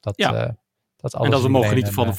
dat, 0.00 0.16
Ja. 0.16 0.34
eh, 0.34 0.48
dat 0.96 1.14
alles 1.14 1.24
en 1.26 1.30
dat 1.30 1.40
we 1.40 1.46
en 1.46 1.52
mogen 1.52 1.68
genieten 1.68 1.92
van 1.92 2.14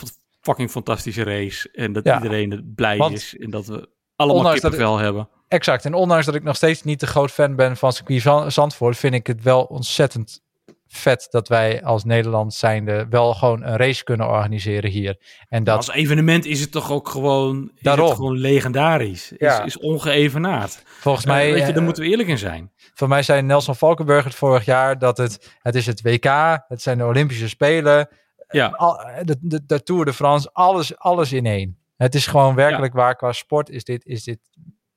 fucking 0.49 0.69
fantastische 0.71 1.23
race. 1.23 1.69
En 1.71 1.93
dat 1.93 2.03
Ja. 2.05 2.15
iedereen 2.15 2.71
blij 2.75 2.97
Want 2.97 3.13
is. 3.13 3.37
En 3.37 3.49
dat 3.49 3.65
we 3.65 3.89
allemaal 4.15 4.37
ondanks 4.37 4.61
dat 4.61 4.71
kippenvel 4.71 4.97
hebben. 4.97 5.29
Exact. 5.47 5.85
En 5.85 5.93
ondanks 5.93 6.25
dat 6.25 6.35
ik 6.35 6.43
nog 6.43 6.55
steeds 6.55 6.83
niet 6.83 6.99
de 6.99 7.07
groot 7.07 7.31
fan 7.31 7.55
ben 7.55 7.77
van 7.77 7.93
circuit 7.93 8.21
Zand- 8.21 8.53
Zandvoort, 8.53 8.97
vind 8.97 9.13
ik 9.13 9.27
het 9.27 9.43
wel 9.43 9.63
ontzettend 9.63 10.41
vet 10.87 11.27
dat 11.29 11.47
wij 11.47 11.83
als 11.83 12.03
Nederland 12.03 12.53
zijnde 12.53 13.05
wel 13.09 13.33
gewoon 13.33 13.63
een 13.63 13.75
race 13.77 14.03
kunnen 14.03 14.27
organiseren 14.27 14.89
hier. 14.89 15.17
En 15.49 15.63
dat, 15.63 15.75
Als 15.77 15.89
evenement 15.91 16.45
is 16.45 16.61
het 16.61 16.71
toch 16.71 16.91
ook 16.91 17.09
gewoon, 17.09 17.71
is 17.75 17.81
Daarom. 17.81 18.05
het 18.07 18.15
gewoon 18.15 18.37
legendarisch. 18.37 19.31
Is, 19.31 19.37
Ja. 19.37 19.63
is 19.63 19.77
ongeëvenaard. 19.79 20.83
volgens 20.85 21.25
Maar 21.25 21.35
mij, 21.35 21.45
weet 21.51 21.59
je, 21.59 21.67
daar 21.67 21.75
eh, 21.77 21.83
moeten 21.83 22.03
we 22.03 22.09
eerlijk 22.09 22.29
in 22.29 22.37
zijn. 22.37 22.71
voor 22.93 23.07
mij 23.07 23.23
zei 23.23 23.41
Nelson 23.41 23.75
Valkenburg 23.75 24.23
het 24.23 24.35
vorig 24.35 24.65
jaar 24.65 24.99
dat 24.99 25.17
het, 25.17 25.55
het 25.61 25.75
is 25.75 25.85
het 25.85 26.01
WK, 26.01 26.25
het 26.67 26.81
zijn 26.81 26.97
de 26.97 27.05
Olympische 27.05 27.49
Spelen, 27.49 28.09
Ja, 28.51 28.67
al, 28.67 28.97
de, 29.23 29.35
de, 29.41 29.65
de 29.65 29.83
Tour 29.83 30.05
de 30.05 30.13
France, 30.13 30.49
alles, 30.53 30.97
alles 30.97 31.31
in 31.31 31.45
één. 31.45 31.77
Het 31.97 32.15
is 32.15 32.27
gewoon 32.27 32.55
werkelijk 32.55 32.93
waar 32.93 33.15
qua 33.15 33.31
sport 33.31 33.69
is 33.69 33.83
dit, 33.83 34.05
is 34.05 34.23
dit 34.23 34.39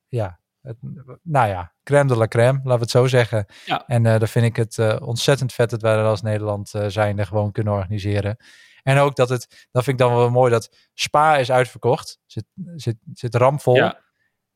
ja, 0.07 0.39
het, 0.61 0.77
nou 1.21 1.47
ja, 1.47 1.73
crème 1.83 2.07
de 2.07 2.17
la 2.17 2.27
crème, 2.27 2.57
laten 2.57 2.73
we 2.73 2.79
het 2.79 2.89
zo 2.89 3.07
zeggen. 3.07 3.45
Ja. 3.65 3.83
En 3.87 4.05
eh 4.05 4.19
dan 4.19 4.27
vind 4.27 4.45
ik 4.45 4.55
het 4.55 4.77
eh, 4.77 4.95
ontzettend 5.01 5.53
vet 5.53 5.69
dat 5.69 5.81
wij 5.81 5.95
dat 5.95 6.05
als 6.05 6.21
Nederland 6.21 6.73
eh 6.73 6.85
zijnde 6.87 7.25
gewoon 7.25 7.51
kunnen 7.51 7.73
organiseren. 7.73 8.37
En 8.83 8.97
ook 8.97 9.15
dat 9.15 9.29
het, 9.29 9.67
dat 9.71 9.83
vind 9.83 9.99
ik 9.99 10.07
dan 10.07 10.15
wel 10.17 10.29
mooi, 10.29 10.51
dat 10.51 10.75
Spa 10.93 11.37
is 11.37 11.51
uitverkocht, 11.51 12.19
zit, 12.25 12.45
zit, 12.75 12.95
zit 13.13 13.35
ramvol. 13.35 13.75
ja, 13.75 13.99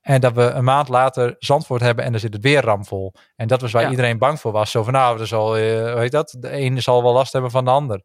En 0.02 0.22
dat 0.22 0.34
we 0.34 0.42
een 0.44 0.64
maand 0.64 0.88
later 0.88 1.36
Zandvoort 1.40 1.82
hebben 1.82 2.06
en 2.06 2.12
dan 2.12 2.20
zit 2.20 2.34
het 2.34 2.42
weer 2.44 2.62
ramvol. 2.64 3.14
En 3.36 3.48
dat 3.48 3.62
was 3.62 3.72
waar 3.72 3.82
Ja. 3.84 3.90
iedereen 3.90 4.18
bang 4.18 4.40
voor 4.40 4.52
was. 4.52 4.72
Zo 4.72 4.84
van, 4.84 4.94
nou, 4.94 5.20
er 5.20 5.28
zal, 5.28 5.58
eh, 5.58 5.92
hoe 5.92 6.00
heet 6.00 6.12
dat? 6.12 6.36
De 6.40 6.50
ene 6.50 6.80
zal 6.80 7.04
wel 7.04 7.14
last 7.14 7.34
hebben 7.34 7.52
van 7.52 7.66
de 7.66 7.72
ander. 7.72 8.02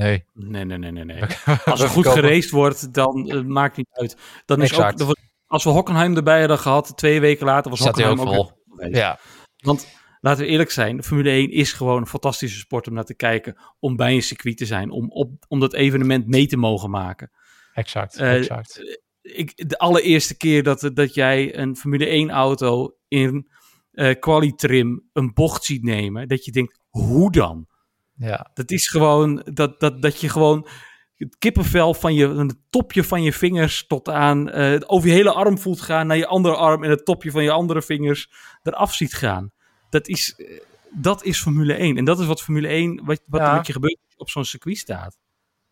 Nee. 0.00 0.24
nee, 0.34 0.64
nee, 0.64 0.78
nee, 0.78 0.90
nee. 0.90 1.04
nee. 1.04 1.22
Als 1.64 1.80
er 1.80 1.88
goed 1.88 2.06
geraced 2.08 2.50
wordt, 2.50 2.94
dan 2.94 3.30
eh, 3.30 3.42
maakt 3.42 3.76
niet 3.76 3.88
uit. 3.90 4.16
Dan 4.44 4.62
is 4.62 4.74
ook, 4.74 4.84
Exact. 4.84 5.14
als 5.46 5.64
we 5.64 5.70
Hockenheim 5.70 6.16
erbij 6.16 6.38
hadden 6.38 6.58
gehad, 6.58 6.96
twee 6.96 7.20
weken 7.20 7.46
later, 7.46 7.70
was 7.70 7.80
Zat 7.80 7.88
Hockenheim 7.88 8.20
ook 8.20 8.34
vol. 8.34 8.52
weer. 8.76 8.94
Ja, 8.96 9.18
Want 9.56 9.86
laten 10.20 10.44
we 10.44 10.50
eerlijk 10.50 10.70
zijn, 10.70 11.02
Formule 11.02 11.30
1 11.30 11.50
is 11.50 11.72
gewoon 11.72 12.00
een 12.00 12.06
fantastische 12.06 12.58
sport 12.58 12.88
om 12.88 12.94
naar 12.94 13.04
te 13.04 13.14
kijken, 13.14 13.56
om 13.78 13.96
bij 13.96 14.14
een 14.14 14.22
circuit 14.22 14.56
te 14.56 14.66
zijn, 14.66 14.90
om, 14.90 15.10
op, 15.10 15.30
om 15.48 15.60
dat 15.60 15.74
evenement 15.74 16.26
mee 16.26 16.46
te 16.46 16.56
mogen 16.56 16.90
maken. 16.90 17.30
exact. 17.74 18.16
Eh, 18.16 18.34
exact. 18.34 18.98
Ik, 19.22 19.68
de 19.68 19.78
allereerste 19.78 20.36
keer 20.36 20.62
dat, 20.62 20.90
dat 20.94 21.14
jij 21.14 21.56
een 21.58 21.76
Formule 21.76 22.06
1 22.06 22.30
auto 22.30 22.96
in 23.08 23.48
eh 23.90 24.18
qualitrim 24.18 25.08
een 25.12 25.32
bocht 25.34 25.64
ziet 25.64 25.82
nemen, 25.82 26.28
dat 26.28 26.44
je 26.44 26.52
denkt, 26.52 26.78
hoe 26.88 27.32
dan? 27.32 27.66
Ja, 28.20 28.50
Dat 28.54 28.70
is 28.70 28.88
gewoon 28.88 29.42
dat, 29.52 29.80
dat, 29.80 30.02
dat 30.02 30.20
je 30.20 30.28
gewoon 30.28 30.68
het 31.16 31.36
kippenvel 31.38 31.94
van 31.94 32.14
je, 32.14 32.26
van 32.26 32.48
het 32.48 32.58
topje 32.70 33.04
van 33.04 33.22
je 33.22 33.32
vingers 33.32 33.86
tot 33.86 34.08
aan 34.08 34.50
eh, 34.50 34.80
over 34.86 35.08
je 35.08 35.14
hele 35.14 35.32
arm 35.32 35.58
voelt 35.58 35.80
gaan 35.80 36.06
naar 36.06 36.16
je 36.16 36.26
andere 36.26 36.56
arm 36.56 36.84
en 36.84 36.90
het 36.90 37.04
topje 37.04 37.30
van 37.30 37.42
je 37.42 37.50
andere 37.50 37.82
vingers 37.82 38.30
eraf 38.62 38.94
ziet 38.94 39.14
gaan. 39.14 39.50
Dat 39.90 40.08
is, 40.08 40.34
eh, 40.36 40.60
dat 40.90 41.24
is 41.24 41.40
Formule 41.40 41.74
1. 41.74 41.96
En 41.96 42.04
dat 42.04 42.20
is 42.20 42.26
wat 42.26 42.42
Formule 42.42 42.68
1, 42.68 43.04
wat, 43.04 43.20
wat 43.26 43.40
Ja. 43.40 43.48
er 43.48 43.54
met 43.56 43.66
je 43.66 43.72
gebeurt 43.72 43.98
op 44.16 44.30
zo'n 44.30 44.44
circuit 44.44 44.76
staat. 44.78 45.18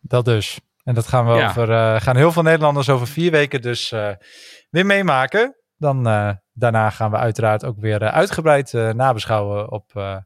dat 0.01 0.25
dus. 0.25 0.59
En 0.83 0.93
dat 0.93 1.07
gaan 1.07 1.25
we 1.27 1.33
Ja. 1.33 1.49
over, 1.49 1.71
eh, 1.71 2.01
gaan 2.01 2.15
heel 2.15 2.31
veel 2.31 2.43
Nederlanders 2.43 2.89
over 2.89 3.07
vier 3.07 3.31
weken 3.31 3.61
dus 3.61 3.89
weer 4.69 4.85
meemaken. 4.85 5.55
Dan 5.77 6.03
daarna 6.53 6.89
gaan 6.89 7.11
we 7.11 7.17
uiteraard 7.17 7.65
ook 7.65 7.79
weer 7.79 7.99
uitgebreid 7.99 8.73
nabeschouwen 8.73 9.71
op, 9.71 10.17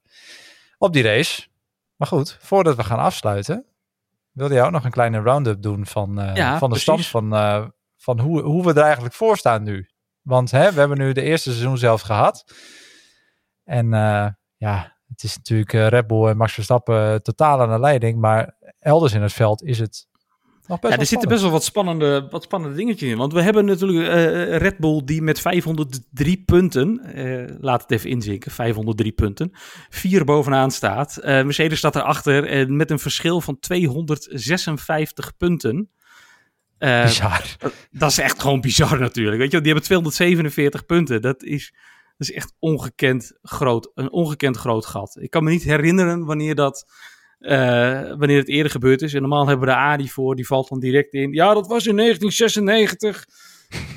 op 0.77 0.93
die 0.93 1.03
race. 1.03 1.47
Maar 1.95 2.07
goed, 2.07 2.37
voordat 2.41 2.75
we 2.75 2.83
gaan 2.83 2.99
afsluiten, 2.99 3.65
wilde 4.31 4.53
jij 4.53 4.63
ook 4.63 4.71
nog 4.71 4.83
een 4.83 4.91
kleine 4.91 5.19
round-up 5.19 5.61
doen 5.61 5.85
van, 5.85 6.21
eh, 6.21 6.35
Ja, 6.35 6.57
van 6.57 6.69
de 6.69 6.79
stand 6.79 7.07
van, 7.07 7.35
eh, 7.35 7.65
van 7.97 8.19
hoe, 8.19 8.41
hoe 8.41 8.63
we 8.63 8.73
er 8.73 8.83
eigenlijk 8.83 9.13
voor 9.13 9.37
staan 9.37 9.63
nu. 9.63 9.89
Want 10.21 10.51
hè, 10.51 10.71
we 10.71 10.79
hebben 10.79 10.97
nu 10.97 11.11
de 11.11 11.21
eerste 11.21 11.49
seizoen 11.49 11.77
zelf 11.77 12.01
gehad. 12.01 12.53
En 13.63 13.93
eh, 13.93 14.27
ja, 14.57 14.97
het 15.07 15.23
is 15.23 15.37
natuurlijk 15.37 15.71
Red 15.71 16.07
Bull 16.07 16.27
en 16.27 16.37
Max 16.37 16.53
Verstappen 16.53 17.23
totaal 17.23 17.61
aan 17.61 17.71
de 17.71 17.79
leiding. 17.79 18.19
Maar 18.19 18.57
elders 18.79 19.13
in 19.13 19.21
het 19.21 19.33
veld 19.33 19.63
is 19.63 19.79
het 19.79 20.07
Ja, 20.67 20.79
er 20.81 21.05
zitten 21.05 21.29
best 21.29 21.41
wel 21.41 21.51
wat 21.51 21.63
spannende, 21.63 22.27
wat 22.29 22.43
spannende 22.43 22.75
dingetjes 22.75 23.09
in. 23.09 23.17
Want 23.17 23.33
we 23.33 23.41
hebben 23.41 23.65
natuurlijk 23.65 24.07
eh, 24.07 24.57
Red 24.57 24.77
Bull 24.77 25.01
die 25.05 25.21
met 25.21 25.39
503 25.39 26.43
punten, 26.45 26.99
eh, 26.99 27.55
laat 27.59 27.81
het 27.81 27.91
even 27.91 28.09
inzinken, 28.09 28.51
503 28.51 29.11
punten, 29.11 29.51
vier 29.89 30.25
bovenaan 30.25 30.71
staat. 30.71 31.17
Eh, 31.17 31.43
Mercedes 31.43 31.77
staat 31.77 31.95
erachter 31.95 32.47
en 32.47 32.75
met 32.75 32.91
een 32.91 32.99
verschil 32.99 33.41
van 33.41 33.59
256 33.59 35.37
punten. 35.37 35.89
Eh, 36.77 37.03
bizar. 37.03 37.43
dat 37.91 38.11
is 38.11 38.17
echt 38.17 38.41
gewoon 38.41 38.61
bizar 38.61 38.99
natuurlijk. 38.99 39.37
Weet 39.37 39.51
je, 39.51 39.57
die 39.57 39.65
hebben 39.65 39.83
247 39.83 40.85
punten. 40.85 41.21
Dat 41.21 41.43
is, 41.43 41.73
dat 42.17 42.29
is 42.29 42.31
echt 42.31 42.53
ongekend 42.59 43.37
groot, 43.41 43.91
een 43.95 44.11
ongekend 44.11 44.57
groot 44.57 44.85
gat. 44.85 45.17
Ik 45.19 45.29
kan 45.29 45.43
me 45.43 45.49
niet 45.49 45.63
herinneren 45.63 46.25
wanneer 46.25 46.55
dat, 46.55 46.85
eh, 47.43 48.01
wanneer 48.17 48.37
het 48.37 48.47
eerder 48.47 48.71
gebeurd 48.71 49.01
is. 49.01 49.13
En 49.13 49.21
normaal 49.21 49.47
hebben 49.47 49.67
we 49.67 49.73
de 49.73 49.79
Adi 49.79 50.09
voor, 50.09 50.35
die 50.35 50.47
valt 50.47 50.69
dan 50.69 50.79
direct 50.79 51.13
in. 51.13 51.33
Ja, 51.33 51.53
dat 51.53 51.67
was 51.67 51.85
in 51.87 51.95
1996. 51.95 53.25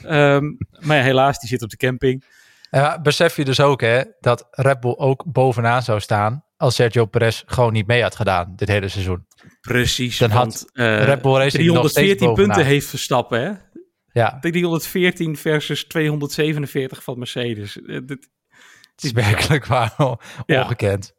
Ehm, 0.03 0.45
maar 0.81 0.97
ja, 0.97 1.03
helaas, 1.03 1.39
die 1.39 1.49
zit 1.49 1.63
op 1.63 1.71
de 1.71 1.77
camping. 1.77 2.25
En 2.71 3.03
besef 3.03 3.37
je 3.37 3.45
dus 3.45 3.61
ook 3.61 3.81
hè, 3.81 4.03
dat 4.21 4.47
Red 4.51 4.81
Bull 4.81 4.95
ook 4.97 5.25
bovenaan 5.33 5.83
zou 5.83 6.01
staan 6.01 6.45
als 6.57 6.75
Sergio 6.75 7.05
Perez 7.07 7.43
gewoon 7.47 7.73
niet 7.73 7.87
mee 7.87 8.03
had 8.03 8.17
gedaan 8.17 8.53
dit 8.57 8.69
hele 8.69 8.89
seizoen. 8.89 9.27
Precies, 9.61 10.19
Dan 10.19 10.31
had 10.31 10.39
want 10.39 10.71
eh, 10.73 11.05
Red 11.05 11.23
Bull 11.23 11.33
Racing 11.37 11.65
nog 11.67 11.91
steeds 11.91 11.93
314 11.95 12.35
punten 12.35 12.65
heeft 12.65 12.87
Verstappen, 12.89 13.41
hè? 13.43 13.53
Ja, 14.13 14.39
314 14.41 15.37
versus 15.37 15.85
247 15.85 17.03
van 17.03 17.19
Mercedes. 17.19 17.83
Eh, 17.83 17.99
dit- 18.05 18.29
het 18.95 19.05
is 19.05 19.13
werkelijk 19.13 19.67
waar 19.67 19.95
Ja. 20.47 20.63
ongekend. 20.63 21.13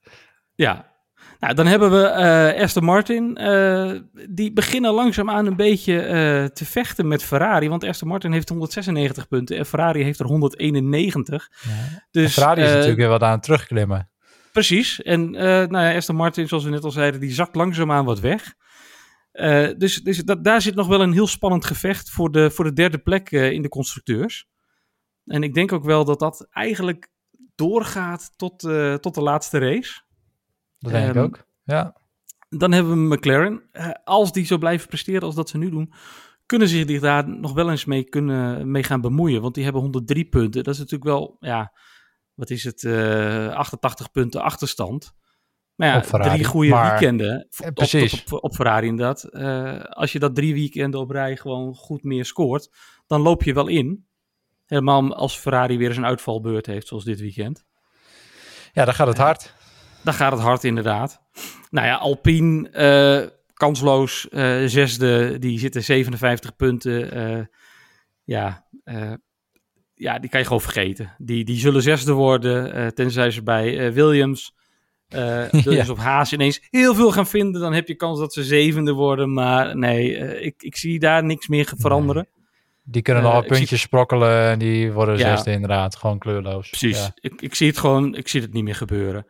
Ja. 0.56 0.96
Nou, 1.40 1.54
dan 1.54 1.66
hebben 1.66 1.92
we 1.92 2.04
eh 2.04 2.62
Aston 2.62 2.84
Martin. 2.84 3.38
eh, 3.38 3.92
die 4.30 4.54
beginnen 4.54 4.94
langzaamaan 4.94 5.46
een 5.46 5.56
beetje 5.56 6.00
eh, 6.02 6.46
te 6.46 6.66
vechten 6.66 7.08
met 7.08 7.24
Ferrari. 7.24 7.70
Want 7.70 7.84
Aston 7.84 8.08
Martin 8.08 8.32
heeft 8.32 8.50
196 8.50 9.28
punten 9.28 9.58
en 9.58 9.66
Ferrari 9.66 10.04
heeft 10.04 10.20
er 10.20 10.26
191. 10.26 11.52
Ja. 11.62 12.06
Dus, 12.12 12.34
Ferrari 12.34 12.62
is 12.62 12.70
natuurlijk 12.70 12.98
weer 12.98 13.08
wat 13.08 13.24
aan 13.24 13.32
het 13.32 13.44
terugklimmen. 13.44 14.10
precies. 14.52 15.02
En 15.02 15.34
uh, 15.34 15.42
nou 15.42 15.86
ja, 15.86 15.96
Aston 15.96 16.16
Martin, 16.16 16.48
zoals 16.48 16.64
we 16.64 16.70
net 16.70 16.84
al 16.84 16.92
zeiden, 16.92 17.20
die 17.20 17.32
zakt 17.32 17.56
langzaamaan 17.56 18.06
wat 18.06 18.20
weg. 18.20 18.54
Uh, 19.34 19.70
dus 19.78 20.04
dus 20.04 20.18
dat, 20.18 20.44
daar 20.44 20.62
zit 20.62 20.76
nog 20.76 20.88
wel 20.88 21.02
een 21.02 21.14
heel 21.14 21.28
spannend 21.28 21.66
gevecht 21.66 22.10
voor 22.10 22.32
de, 22.32 22.52
voor 22.52 22.66
de 22.66 22.74
derde 22.74 22.98
plek 22.98 23.32
uh, 23.32 23.52
in 23.52 23.62
de 23.62 23.70
constructeurs. 23.70 24.48
En 25.26 25.44
ik 25.44 25.54
denk 25.54 25.72
ook 25.72 25.84
wel 25.84 26.06
dat 26.06 26.20
dat 26.20 26.48
eigenlijk 26.50 27.08
doorgaat 27.56 28.32
tot, 28.36 28.60
tot 29.02 29.16
de 29.16 29.22
laatste 29.22 29.58
race. 29.58 30.02
Dat 30.80 30.92
denk 30.92 31.04
um, 31.04 31.10
ik 31.10 31.16
Ehm, 31.16 31.26
ook, 31.26 31.48
ja. 31.64 31.96
Dan 32.50 32.72
hebben 32.72 33.10
we 33.10 33.16
McLaren. 33.16 33.70
Uh, 33.74 33.90
als 34.04 34.32
die 34.32 34.46
zo 34.46 34.58
blijven 34.58 34.88
presteren 34.88 35.22
als 35.22 35.36
dat 35.36 35.50
ze 35.50 35.58
nu 35.58 35.70
doen, 35.70 35.94
kunnen 36.46 36.68
ze 36.68 36.86
zich 36.88 37.02
daar 37.02 37.30
nog 37.30 37.54
wel 37.54 37.70
eens 37.70 37.86
mee, 37.86 38.04
kunnen, 38.04 38.72
mee 38.72 38.84
gaan 38.84 39.02
bemoeien. 39.02 39.42
Want 39.42 39.54
die 39.56 39.64
hebben 39.64 39.82
103 39.82 40.26
punten. 40.26 40.64
Dat 40.64 40.74
is 40.74 40.80
natuurlijk 40.80 41.10
wel, 41.10 41.38
ja, 41.40 41.74
wat 42.34 42.50
is 42.50 42.64
het, 42.64 42.84
uh, 42.84 43.50
88 43.50 44.12
punten 44.12 44.42
achterstand. 44.42 45.16
Maar 45.76 45.88
ja, 45.88 46.04
Ferrari, 46.04 46.30
drie 46.30 46.46
goede 46.46 46.70
maar, 46.70 46.90
weekenden 46.90 47.48
eh, 47.50 47.68
op, 47.68 47.74
precies. 47.74 48.14
Op, 48.14 48.34
op, 48.34 48.44
op, 48.44 48.56
Ferrari 48.56 48.88
inderdaad. 48.88 49.28
Uh, 49.32 49.84
als 49.84 50.12
je 50.12 50.20
dat 50.20 50.36
drie 50.36 50.54
weekenden 50.54 51.00
op 51.00 51.10
rij 51.10 51.38
gewoon 51.38 51.76
goed 51.76 52.04
meer 52.04 52.26
scoort, 52.26 52.70
dan 53.08 53.22
loop 53.22 53.44
je 53.44 53.54
wel 53.54 53.68
in. 53.68 54.08
Helemaal 54.66 55.16
als 55.16 55.38
Ferrari 55.38 55.78
weer 55.78 55.88
eens 55.88 55.98
een 55.98 56.06
uitvalbeurt 56.06 56.66
heeft, 56.66 56.88
zoals 56.88 57.04
dit 57.04 57.20
weekend. 57.20 57.66
Ja, 58.74 58.86
dan 58.86 58.94
gaat 58.94 59.08
het 59.08 59.18
hard. 59.18 59.54
Dan 60.08 60.16
gaat 60.16 60.32
het 60.32 60.42
hard 60.42 60.64
inderdaad. 60.64 61.22
Nou 61.70 61.88
ja, 61.88 61.96
Alpine, 61.96 62.70
uh, 63.24 63.30
kansloos, 63.54 64.28
uh, 64.32 64.66
zesde, 64.66 65.40
die 65.40 65.60
zitten 65.60 65.84
57 65.84 66.56
punten. 66.56 67.18
Uh, 67.18 67.46
ja, 68.24 68.68
ja, 69.94 70.20
die 70.20 70.30
kan 70.30 70.40
je 70.40 70.46
gewoon 70.46 70.62
vergeten. 70.62 71.16
Die, 71.18 71.46
die 71.46 71.60
zullen 71.60 71.82
zesde 71.82 72.12
worden, 72.12 72.94
tenzij 72.96 73.32
ze 73.32 73.44
bij 73.44 73.94
Williams, 73.94 74.54
Williams 75.52 75.88
ja. 75.88 75.92
op 75.92 75.98
Haas 75.98 76.34
ineens 76.34 76.68
heel 76.70 76.96
veel 76.96 77.12
gaan 77.12 77.28
vinden. 77.28 77.62
Dan 77.62 77.74
heb 77.74 77.88
je 77.88 77.96
kans 77.96 78.20
dat 78.20 78.34
ze 78.34 78.44
zevende 78.44 78.92
worden. 78.92 79.34
Maar 79.34 79.78
nee, 79.78 80.18
ik, 80.40 80.64
ik 80.64 80.76
zie 80.76 81.00
daar 81.00 81.24
niks 81.24 81.48
meer 81.48 81.74
veranderen. 81.78 82.28
Nee. 82.32 82.46
Die 82.84 83.02
kunnen 83.02 83.24
uh, 83.24 83.40
puntjes 83.40 83.70
zie... 83.70 83.78
sprokkelen 83.78 84.50
en 84.50 84.60
die 84.60 84.92
worden 84.92 85.18
ja. 85.18 85.36
zesde 85.36 85.52
inderdaad. 85.52 85.96
Gewoon 85.96 86.18
kleurloos. 86.20 86.70
Precies. 86.70 86.98
Ja. 87.00 87.12
Ik, 87.20 87.42
ik 87.42 87.56
zie 87.56 87.68
het 87.68 87.78
gewoon, 87.78 88.16
ik 88.16 88.28
zie 88.28 88.42
het 88.42 88.54
niet 88.54 88.64
meer 88.64 88.76
gebeuren. 88.76 89.26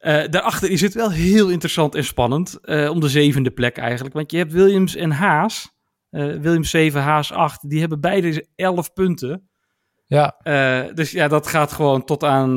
Uh, 0.00 0.24
daarachter 0.28 0.70
is 0.70 0.80
het 0.80 0.94
wel 0.94 1.10
heel 1.10 1.48
interessant 1.48 1.94
en 1.94 2.04
spannend. 2.04 2.58
Uh, 2.62 2.90
om 2.90 3.00
de 3.00 3.08
zevende 3.08 3.50
plek 3.50 3.76
eigenlijk. 3.76 4.14
Want 4.14 4.30
je 4.30 4.38
hebt 4.38 4.52
Williams 4.52 4.96
en 4.96 5.10
Haas. 5.10 5.76
Uh, 6.10 6.36
Williams 6.36 6.70
7, 6.70 7.02
Haas 7.02 7.32
8. 7.32 7.68
Die 7.70 7.80
hebben 7.80 8.00
beide 8.00 8.46
11 8.54 8.92
punten. 8.92 9.48
Ja. 10.06 10.36
dus 10.94 11.10
ja, 11.10 11.28
dat 11.28 11.46
gaat 11.46 11.72
gewoon 11.72 12.04
tot 12.04 12.24
aan, 12.24 12.56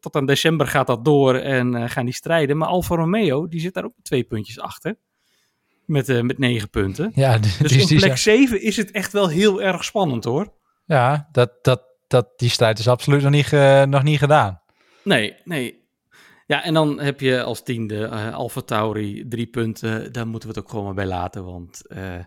tot 0.00 0.16
aan 0.16 0.26
december 0.26 0.66
gaat 0.66 0.86
dat 0.86 1.04
door. 1.04 1.34
En 1.34 1.90
gaan 1.90 2.04
die 2.04 2.14
strijden. 2.14 2.56
Maar 2.56 2.68
Alfa 2.68 2.94
Romeo, 2.94 3.48
die 3.48 3.60
zit 3.60 3.74
daar 3.74 3.84
ook 3.84 3.94
twee 4.02 4.24
puntjes 4.24 4.60
achter. 4.60 4.98
Met, 5.84 6.22
met 6.22 6.38
9 6.38 6.70
punten. 6.70 7.12
Ja, 7.14 7.38
dus 7.38 7.90
in 7.90 7.98
plek 7.98 8.16
7 8.16 8.62
is 8.62 8.76
het 8.76 8.90
echt 8.90 9.12
wel 9.12 9.28
heel 9.28 9.62
erg 9.62 9.84
spannend 9.84 10.24
hoor. 10.24 10.52
Ja, 10.84 11.28
dat, 11.32 11.52
dat, 11.62 11.82
dat, 12.06 12.28
die 12.36 12.50
strijd 12.50 12.78
is 12.78 12.88
absoluut 12.88 13.22
nog 13.22 13.30
niet, 13.30 13.50
nog 13.90 14.02
niet 14.02 14.18
gedaan. 14.18 14.60
Nee, 15.04 15.36
nee. 15.44 15.87
Ja, 16.48 16.62
en 16.62 16.74
dan 16.74 17.00
heb 17.00 17.20
je 17.20 17.42
als 17.42 17.62
tiende 17.62 17.94
uh, 17.94 18.34
Alfa 18.34 18.60
Tauri 18.60 19.28
drie 19.28 19.46
punten. 19.46 20.12
Daar 20.12 20.26
moeten 20.26 20.48
we 20.48 20.54
het 20.54 20.64
ook 20.64 20.70
gewoon 20.70 20.84
maar 20.84 20.94
bij 20.94 21.06
laten, 21.06 21.44
want 21.44 21.82
uh, 21.88 22.24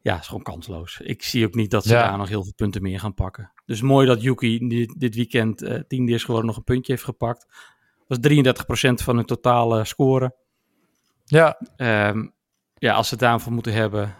ja, 0.00 0.18
is 0.18 0.26
gewoon 0.26 0.42
kansloos. 0.42 1.00
Ik 1.00 1.22
zie 1.22 1.46
ook 1.46 1.54
niet 1.54 1.70
dat 1.70 1.84
ze 1.84 1.94
ja. 1.94 2.08
daar 2.08 2.18
nog 2.18 2.28
heel 2.28 2.42
veel 2.42 2.52
punten 2.56 2.82
meer 2.82 3.00
gaan 3.00 3.14
pakken. 3.14 3.52
Dus 3.66 3.80
mooi 3.80 4.06
dat 4.06 4.22
Yuki 4.22 4.68
dit, 4.68 5.00
dit 5.00 5.14
weekend 5.14 5.62
uh, 5.62 5.80
tiende 5.88 6.12
is 6.12 6.24
geworden, 6.24 6.46
nog 6.46 6.56
een 6.56 6.64
puntje 6.64 6.92
heeft 6.92 7.04
gepakt. 7.04 7.46
Dat 8.06 8.18
was 8.22 8.54
33% 8.90 9.04
van 9.04 9.16
hun 9.16 9.24
totale 9.24 9.84
score. 9.84 10.36
Ja. 11.24 11.60
Um, 11.76 12.34
ja, 12.74 12.94
als 12.94 13.08
ze 13.08 13.14
het 13.14 13.22
daarvoor 13.22 13.52
moeten 13.52 13.72
hebben, 13.72 14.16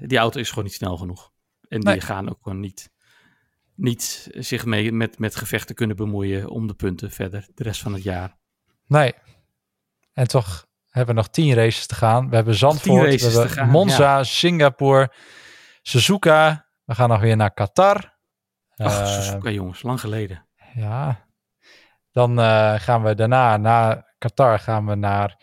die 0.00 0.18
auto 0.18 0.40
is 0.40 0.48
gewoon 0.48 0.64
niet 0.64 0.74
snel 0.74 0.96
genoeg. 0.96 1.32
En 1.68 1.80
die 1.80 1.88
nee. 1.88 2.00
gaan 2.00 2.28
ook 2.28 2.38
gewoon 2.42 2.60
niet, 2.60 2.90
niet 3.74 4.30
zich 4.32 4.64
mee 4.64 4.92
met, 4.92 5.18
met 5.18 5.36
gevechten 5.36 5.74
kunnen 5.74 5.96
bemoeien 5.96 6.48
om 6.48 6.66
de 6.66 6.74
punten 6.74 7.10
verder 7.10 7.48
de 7.54 7.62
rest 7.62 7.80
van 7.80 7.92
het 7.92 8.02
jaar. 8.02 8.38
Nee. 8.90 9.14
En 10.12 10.28
toch 10.28 10.66
hebben 10.88 11.14
we 11.14 11.20
nog 11.20 11.30
tien 11.30 11.54
races 11.54 11.86
te 11.86 11.94
gaan. 11.94 12.28
We 12.28 12.34
hebben 12.34 12.54
Zandvoort, 12.54 13.20
we 13.20 13.26
hebben 13.26 13.50
gaan, 13.50 13.68
Monza, 13.68 14.16
ja. 14.16 14.24
Singapore, 14.24 15.12
Suzuka. 15.82 16.66
We 16.84 16.94
gaan 16.94 17.08
nog 17.08 17.20
weer 17.20 17.36
naar 17.36 17.54
Qatar. 17.54 18.18
Ach, 18.76 19.00
uh, 19.00 19.06
Suzuka 19.06 19.50
jongens, 19.50 19.82
lang 19.82 20.00
geleden. 20.00 20.46
Ja. 20.74 21.26
Dan 22.12 22.38
uh, 22.38 22.74
gaan 22.78 23.02
we 23.02 23.14
daarna, 23.14 23.56
na 23.56 24.06
Qatar, 24.18 24.58
gaan 24.58 24.86
we 24.86 24.94
naar 24.94 25.36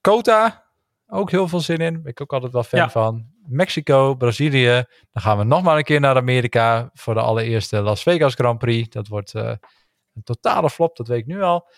Kota. 0.00 0.64
Ook 1.06 1.30
heel 1.30 1.48
veel 1.48 1.60
zin 1.60 1.78
in. 1.78 2.02
Ben 2.02 2.10
ik 2.10 2.20
ook 2.20 2.32
altijd 2.32 2.52
wel 2.52 2.64
fan 2.64 2.80
ja. 2.80 2.90
van. 2.90 3.28
Mexico, 3.46 4.14
Brazilië. 4.14 4.84
Dan 5.12 5.22
gaan 5.22 5.38
we 5.38 5.44
nog 5.44 5.62
maar 5.62 5.76
een 5.76 5.84
keer 5.84 6.00
naar 6.00 6.16
Amerika 6.16 6.90
voor 6.94 7.14
de 7.14 7.20
allereerste 7.20 7.80
Las 7.80 8.02
Vegas 8.02 8.34
Grand 8.34 8.58
Prix. 8.58 8.88
Dat 8.88 9.08
wordt 9.08 9.34
uh, 9.34 9.54
een 10.14 10.22
totale 10.22 10.70
flop, 10.70 10.96
dat 10.96 11.08
weet 11.08 11.18
ik 11.18 11.26
nu 11.26 11.42
al. 11.42 11.68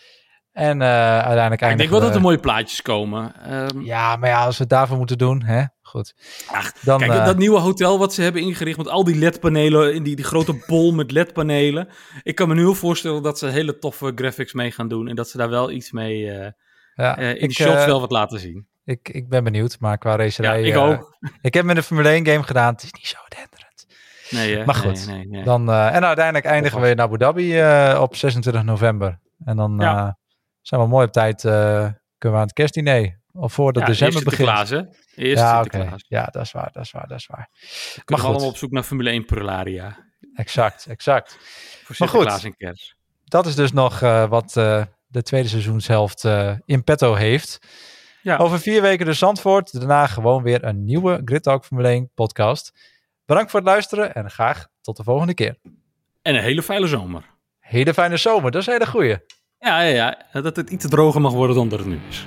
En 0.53 0.81
uh, 0.81 0.87
uiteindelijk 1.19 1.61
Ik 1.61 1.77
denk 1.77 1.89
wel 1.89 1.99
dat 1.99 2.15
er 2.15 2.21
mooie 2.21 2.39
plaatjes 2.39 2.81
komen. 2.81 3.33
Um, 3.53 3.81
ja, 3.81 4.15
maar 4.15 4.29
ja, 4.29 4.45
als 4.45 4.57
we 4.57 4.61
het 4.61 4.71
daarvoor 4.71 4.97
moeten 4.97 5.17
doen, 5.17 5.43
hè, 5.43 5.63
goed. 5.81 6.15
Ach, 6.47 6.71
dan, 6.71 6.99
kijk, 6.99 7.11
uh, 7.11 7.25
dat 7.25 7.37
nieuwe 7.37 7.59
hotel 7.59 7.99
wat 7.99 8.13
ze 8.13 8.21
hebben 8.21 8.41
ingericht 8.41 8.77
met 8.77 8.87
al 8.87 9.03
die 9.03 9.15
LED-panelen, 9.15 9.93
in 9.93 10.03
die, 10.03 10.15
die 10.15 10.25
grote 10.25 10.63
bol 10.67 10.91
met 10.91 11.11
LED-panelen. 11.11 11.87
Ik 12.23 12.35
kan 12.35 12.47
me 12.47 12.53
nu 12.53 12.61
heel 12.61 12.75
voorstellen 12.75 13.23
dat 13.23 13.37
ze 13.37 13.47
hele 13.47 13.79
toffe 13.79 14.11
graphics 14.15 14.53
mee 14.53 14.71
gaan 14.71 14.87
doen 14.87 15.07
en 15.07 15.15
dat 15.15 15.29
ze 15.29 15.37
daar 15.37 15.49
wel 15.49 15.71
iets 15.71 15.91
mee 15.91 16.23
uh, 16.23 16.47
ja, 16.95 17.17
in 17.17 17.41
ik, 17.41 17.51
shots 17.51 17.85
wel 17.85 17.99
wat 17.99 18.11
laten 18.11 18.39
zien. 18.39 18.67
Ik, 18.85 19.09
ik 19.09 19.29
ben 19.29 19.43
benieuwd, 19.43 19.77
maar 19.79 19.97
qua 19.97 20.15
racerij... 20.15 20.61
Ja, 20.61 20.67
ik 20.67 20.77
ook. 20.77 21.17
ik 21.41 21.53
heb 21.53 21.65
met 21.65 21.75
de 21.75 21.83
Formule 21.83 22.09
1 22.09 22.25
game 22.25 22.43
gedaan, 22.43 22.73
het 22.73 22.83
is 22.83 22.93
niet 22.93 23.07
zo 23.07 23.17
denderend. 23.27 23.85
Nee, 24.29 24.57
hè? 24.57 24.65
Maar 24.65 24.75
goed, 24.75 25.07
nee, 25.07 25.17
nee, 25.17 25.27
nee. 25.27 25.43
Dan, 25.43 25.71
en 25.71 26.05
uiteindelijk 26.05 26.45
eindigen 26.45 26.81
we 26.81 26.89
in 26.89 27.01
Abu 27.01 27.17
Dhabi 27.17 27.61
op 27.97 28.15
26 28.15 28.63
november. 28.63 29.19
En 29.45 29.55
dan... 29.55 29.77
Ja 29.79 30.17
zijn 30.63 30.81
we 30.81 30.87
mooi 30.87 31.05
op 31.05 31.11
tijd, 31.11 31.43
uh, 31.43 31.51
kunnen 31.51 31.95
we 32.17 32.29
aan 32.29 32.41
het 32.41 32.53
kerstdiner. 32.53 33.21
Of 33.33 33.53
voordat 33.53 33.81
ja, 33.81 33.87
december 33.87 34.23
begint. 34.23 34.49
Eerst 34.49 34.71
Eerst 35.15 35.41
ja, 35.43 35.61
okay. 35.61 35.93
ja, 36.07 36.25
dat 36.25 36.41
is 36.41 36.51
waar, 36.51 36.69
dat 36.71 36.83
is 36.83 36.91
waar, 36.91 37.07
dat 37.07 37.17
is 37.17 37.27
waar. 37.27 37.49
We 37.51 38.01
maar 38.05 38.19
goed. 38.19 38.29
allemaal 38.29 38.47
op 38.47 38.57
zoek 38.57 38.71
naar 38.71 38.83
Formule 38.83 39.09
1 39.09 39.25
Prularia. 39.25 39.97
Exact, 40.35 40.85
exact. 40.85 41.37
Voor 41.83 41.95
maar 41.99 42.07
goed, 42.07 42.43
en 42.43 42.55
kerst. 42.57 42.95
dat 43.23 43.45
is 43.45 43.55
dus 43.55 43.71
nog 43.71 44.01
uh, 44.01 44.29
wat 44.29 44.55
uh, 44.57 44.83
de 45.07 45.21
tweede 45.21 45.47
seizoenshelft 45.47 46.23
in 46.65 46.83
petto 46.83 47.13
heeft. 47.13 47.59
Ja. 48.21 48.37
Over 48.37 48.59
vier 48.59 48.81
weken 48.81 49.05
de 49.05 49.13
Zandvoort. 49.13 49.73
Daarna 49.79 50.07
gewoon 50.07 50.43
weer 50.43 50.63
een 50.63 50.85
nieuwe 50.85 51.21
Grid 51.25 51.43
Talk 51.43 51.65
Formule 51.65 51.87
1 51.87 52.11
podcast. 52.13 52.71
Bedankt 53.25 53.51
voor 53.51 53.59
het 53.59 53.69
luisteren 53.69 54.13
en 54.13 54.31
graag 54.31 54.67
tot 54.81 54.97
de 54.97 55.03
volgende 55.03 55.33
keer. 55.33 55.57
En 56.21 56.35
een 56.35 56.41
hele 56.41 56.63
fijne 56.63 56.87
zomer. 56.87 57.23
Hele 57.59 57.93
fijne 57.93 58.17
zomer, 58.17 58.51
dat 58.51 58.61
is 58.61 58.67
een 58.67 58.73
hele 58.73 58.87
goeie. 58.87 59.17
Ja, 59.63 59.81
ja, 59.81 60.17
dat 60.31 60.55
het 60.55 60.69
iets 60.69 60.87
droger 60.87 61.21
mag 61.21 61.31
worden 61.33 61.55
dan 61.55 61.69
dat 61.69 61.79
het 61.79 61.87
nu 61.87 61.99
is. 62.09 62.25